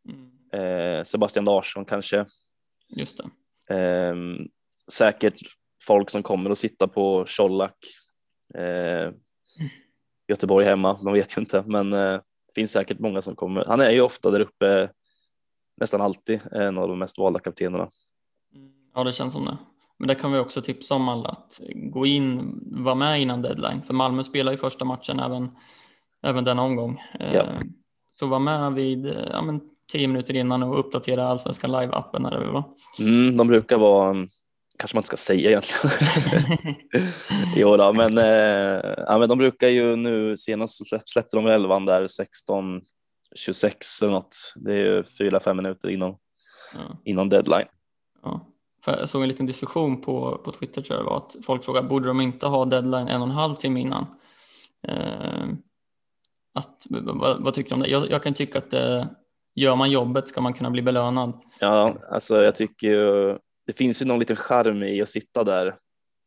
Mm, 0.09 0.31
eh, 0.99 1.05
Sebastian 1.05 1.45
Larsson 1.45 1.85
kanske. 1.85 2.27
just 2.89 3.17
det. 3.17 3.25
Eh, 3.71 4.15
säkert 4.93 5.35
folk 5.87 6.11
som 6.11 6.23
kommer 6.23 6.51
att 6.51 6.59
sitta 6.59 6.89
på 6.89 7.25
Colak, 7.37 7.77
eh, 8.55 9.13
Göteborg 10.29 10.67
hemma, 10.67 10.99
man 11.03 11.13
vet 11.13 11.37
ju 11.37 11.41
inte, 11.41 11.65
men 11.67 11.93
eh, 11.93 12.21
finns 12.55 12.73
säkert 12.73 12.99
många 12.99 13.23
som 13.23 13.37
kommer. 13.37 13.65
Han 13.65 13.81
är 13.81 13.91
ju 13.91 14.01
ofta 14.01 14.31
där 14.31 14.41
uppe, 14.41 14.91
nästan 15.81 16.01
alltid 16.01 16.41
en 16.53 16.79
av 16.79 16.89
de 16.89 16.99
mest 16.99 17.19
valda 17.19 17.41
kaptenerna. 17.41 17.89
Mm, 18.55 18.73
Ja, 18.95 19.05
det 19.05 19.13
känns 19.13 19.33
som 19.33 19.45
det. 19.45 19.57
Men 19.99 20.09
det 20.09 20.15
kan 20.15 20.33
vi 20.33 20.39
också 20.39 20.63
tipsa 20.63 20.95
om 20.95 21.09
alla 21.09 21.29
att 21.29 21.61
gå 21.75 22.07
in, 22.07 22.59
vara 22.85 22.95
med 22.95 23.21
innan 23.23 23.43
deadline. 23.43 23.83
För 23.83 23.95
Malmö 23.95 24.23
spelar 24.25 24.53
ju 24.53 24.59
första 24.59 24.85
matchen 24.85 25.19
även, 25.21 25.51
även 26.23 26.45
denna 26.45 26.63
omgång. 26.63 27.03
Eh, 27.21 27.35
Ja. 27.35 27.47
Så 28.13 28.27
var 28.27 28.39
med 28.39 28.73
vid 28.73 29.07
eh, 29.07 29.29
ja, 29.31 29.43
men, 29.43 29.61
tio 29.93 30.09
minuter 30.09 30.37
innan 30.37 30.63
och 30.63 30.79
uppdatera 30.79 31.29
Allsvenskan 31.29 31.71
live-appen. 31.71 32.53
Var. 32.53 32.65
Mm, 32.99 33.37
de 33.37 33.47
brukar 33.47 33.79
vara, 33.79 34.15
kanske 34.79 34.97
man 34.97 35.01
inte 35.01 35.07
ska 35.07 35.17
säga 35.17 35.51
egentligen, 35.51 35.97
Jo 37.57 37.77
då, 37.77 37.93
men, 37.93 38.19
eh, 38.19 38.95
ja, 38.97 39.19
men 39.19 39.29
de 39.29 39.39
brukar 39.39 39.69
ju 39.69 39.97
nu 39.97 40.37
senast 40.37 40.93
släpp- 40.93 41.03
släppte 41.07 41.37
de 41.37 41.47
elvan 41.47 41.85
där 41.85 42.09
16 42.09 42.81
26 43.35 44.03
eller 44.03 44.13
något. 44.13 44.37
Det 44.57 44.73
är 44.73 44.77
ju 44.77 45.05
fyra, 45.05 45.41
fem 45.41 45.57
minuter 45.57 45.89
innan, 45.89 46.17
ja. 46.75 46.81
innan 47.05 47.29
deadline. 47.29 47.69
Ja. 48.23 48.47
Jag 48.87 49.09
såg 49.09 49.23
en 49.23 49.29
liten 49.29 49.47
diskussion 49.47 50.01
på, 50.01 50.41
på 50.45 50.53
Twitter 50.53 50.83
tror 50.83 50.97
jag 50.97 51.07
det 51.07 51.11
var 51.11 51.17
att 51.17 51.37
folk 51.43 51.65
frågade 51.65 51.89
borde 51.89 52.09
de 52.09 52.21
inte 52.21 52.47
ha 52.47 52.65
deadline 52.65 53.09
en 53.09 53.23
och 53.23 53.29
en 53.29 53.35
halv 53.35 53.55
timme 53.55 53.81
innan? 53.81 54.07
Eh, 54.83 55.49
att, 56.55 56.87
vad, 56.89 57.43
vad 57.43 57.55
tycker 57.55 57.71
du 57.71 57.75
om 57.75 57.83
det? 57.83 57.89
Jag, 57.89 58.11
jag 58.11 58.23
kan 58.23 58.35
tycka 58.35 58.59
att 58.59 58.71
det 58.71 59.09
gör 59.61 59.77
man 59.77 59.91
jobbet 59.91 60.29
ska 60.29 60.41
man 60.41 60.53
kunna 60.53 60.71
bli 60.71 60.83
belönad. 60.83 61.41
Ja, 61.61 61.97
alltså 62.11 62.43
jag 62.43 62.55
tycker 62.57 62.87
ju, 62.89 63.39
det 63.67 63.73
finns 63.73 64.03
ju 64.03 64.07
någon 64.07 64.19
liten 64.19 64.37
charm 64.37 64.83
i 64.83 65.03
att 65.03 65.11
sitta 65.11 65.45
där 65.45 65.75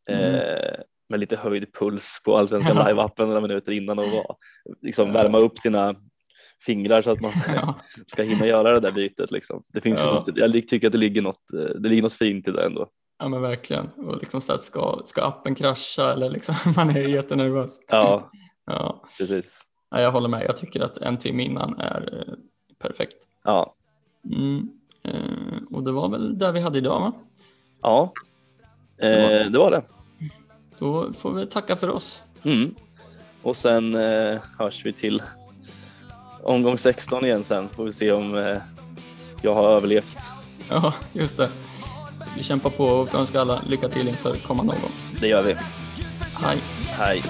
Mm. 0.10 0.36
eh, 0.36 0.80
med 1.10 1.20
lite 1.20 1.36
höjd 1.38 1.74
puls 1.74 2.22
på 2.26 2.38
Allsvenskan 2.38 2.76
Ja. 2.78 2.88
live-appen 2.90 3.26
några 3.26 3.42
minuter 3.42 3.72
innan 3.72 4.00
och 4.00 4.08
vara, 4.08 4.36
liksom 4.82 5.14
värma 5.14 5.38
upp 5.38 5.60
sina 5.60 5.96
fingrar 6.66 7.02
så 7.02 7.12
att 7.12 7.22
man 7.22 7.32
Ja, 7.56 7.80
ska 8.08 8.24
hinna 8.24 8.46
göra 8.48 8.72
det 8.74 8.80
där 8.80 8.92
bytet. 8.92 9.32
Liksom. 9.32 9.64
Det 9.74 9.82
finns 9.82 10.00
ju 10.04 10.08
Ja. 10.08 10.14
något, 10.14 10.38
jag 10.38 10.68
tycker 10.68 10.88
att 10.88 10.92
det 10.94 10.98
ligger 11.00 11.22
något, 11.22 11.54
eh, 11.54 11.60
det 11.82 11.90
ligger 11.90 12.02
något 12.04 12.14
fint 12.14 12.48
i 12.48 12.52
det 12.52 12.66
ändå. 12.66 12.88
ja 13.20 13.28
men 13.28 13.42
verkligen. 13.42 13.88
Och 13.90 14.18
liksom 14.18 14.42
så 14.42 14.52
här, 14.54 14.58
ska, 14.58 15.02
ska 15.06 15.22
appen 15.24 15.56
krascha 15.56 16.14
eller 16.14 16.30
liksom, 16.30 16.56
man 16.76 16.90
är 16.90 17.08
jättenervös. 17.08 17.80
Ja, 17.88 18.32
Ja, 18.66 19.04
precis. 19.20 19.62
ja, 19.92 20.02
jag 20.02 20.12
håller 20.12 20.30
med. 20.30 20.44
Jag 20.48 20.58
tycker 20.58 20.82
att 20.82 20.98
en 20.98 21.18
timme 21.18 21.44
innan 21.44 21.80
är 21.80 22.20
eh, 22.28 22.34
perfekt. 22.82 23.16
Ja, 23.44 23.76
Mm. 24.26 24.70
Eh, 25.04 25.58
och 25.72 25.84
det 25.84 25.92
var 25.92 26.10
väl 26.10 26.38
där 26.38 26.52
vi 26.52 26.60
hade 26.60 26.78
idag 26.78 27.00
va? 27.00 27.14
ja. 27.82 28.12
Eh, 28.98 29.52
det 29.52 29.58
var 29.58 29.72
det. 29.72 29.82
Då 30.80 31.14
får 31.14 31.32
vi 31.34 31.48
tacka 31.48 31.76
för 31.76 31.90
oss. 31.90 32.24
Mm. 32.44 32.76
Och 33.42 33.56
sen 33.58 33.96
eh, 33.96 34.40
hörs 34.60 34.86
vi 34.86 34.94
till 34.94 35.22
omgång 36.44 36.78
16 36.78 37.26
igen 37.26 37.44
sen. 37.44 37.70
Får 37.70 37.86
vi 37.86 37.92
se 37.92 38.12
om 38.12 38.36
eh, 38.38 38.58
jag 39.42 39.54
har 39.54 39.70
överlevt. 39.70 40.18
Ja, 40.70 40.94
just 41.14 41.38
det. 41.38 41.50
Vi 42.38 42.44
kämpar 42.44 42.70
på 42.70 42.86
och 42.86 43.16
önskar 43.16 43.42
alla 43.42 43.62
lycka 43.68 43.90
till 43.90 44.08
inför 44.08 44.36
kommande 44.36 44.74
omgång. 44.74 44.92
Det 45.20 45.28
gör 45.28 45.44
vi. 45.44 45.56
Hej! 46.42 46.58
Hej. 46.88 47.22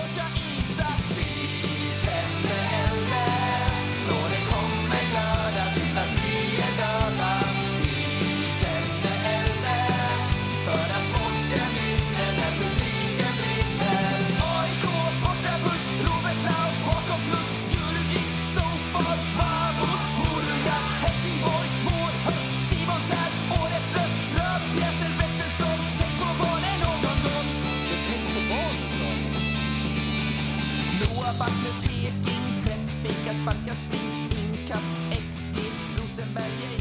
Sparkar, 33.41 33.75
sprint, 33.75 34.01
spring, 34.29 34.53
inkast, 34.53 34.93
XG 35.09 35.55
Rosenberg 35.97 36.80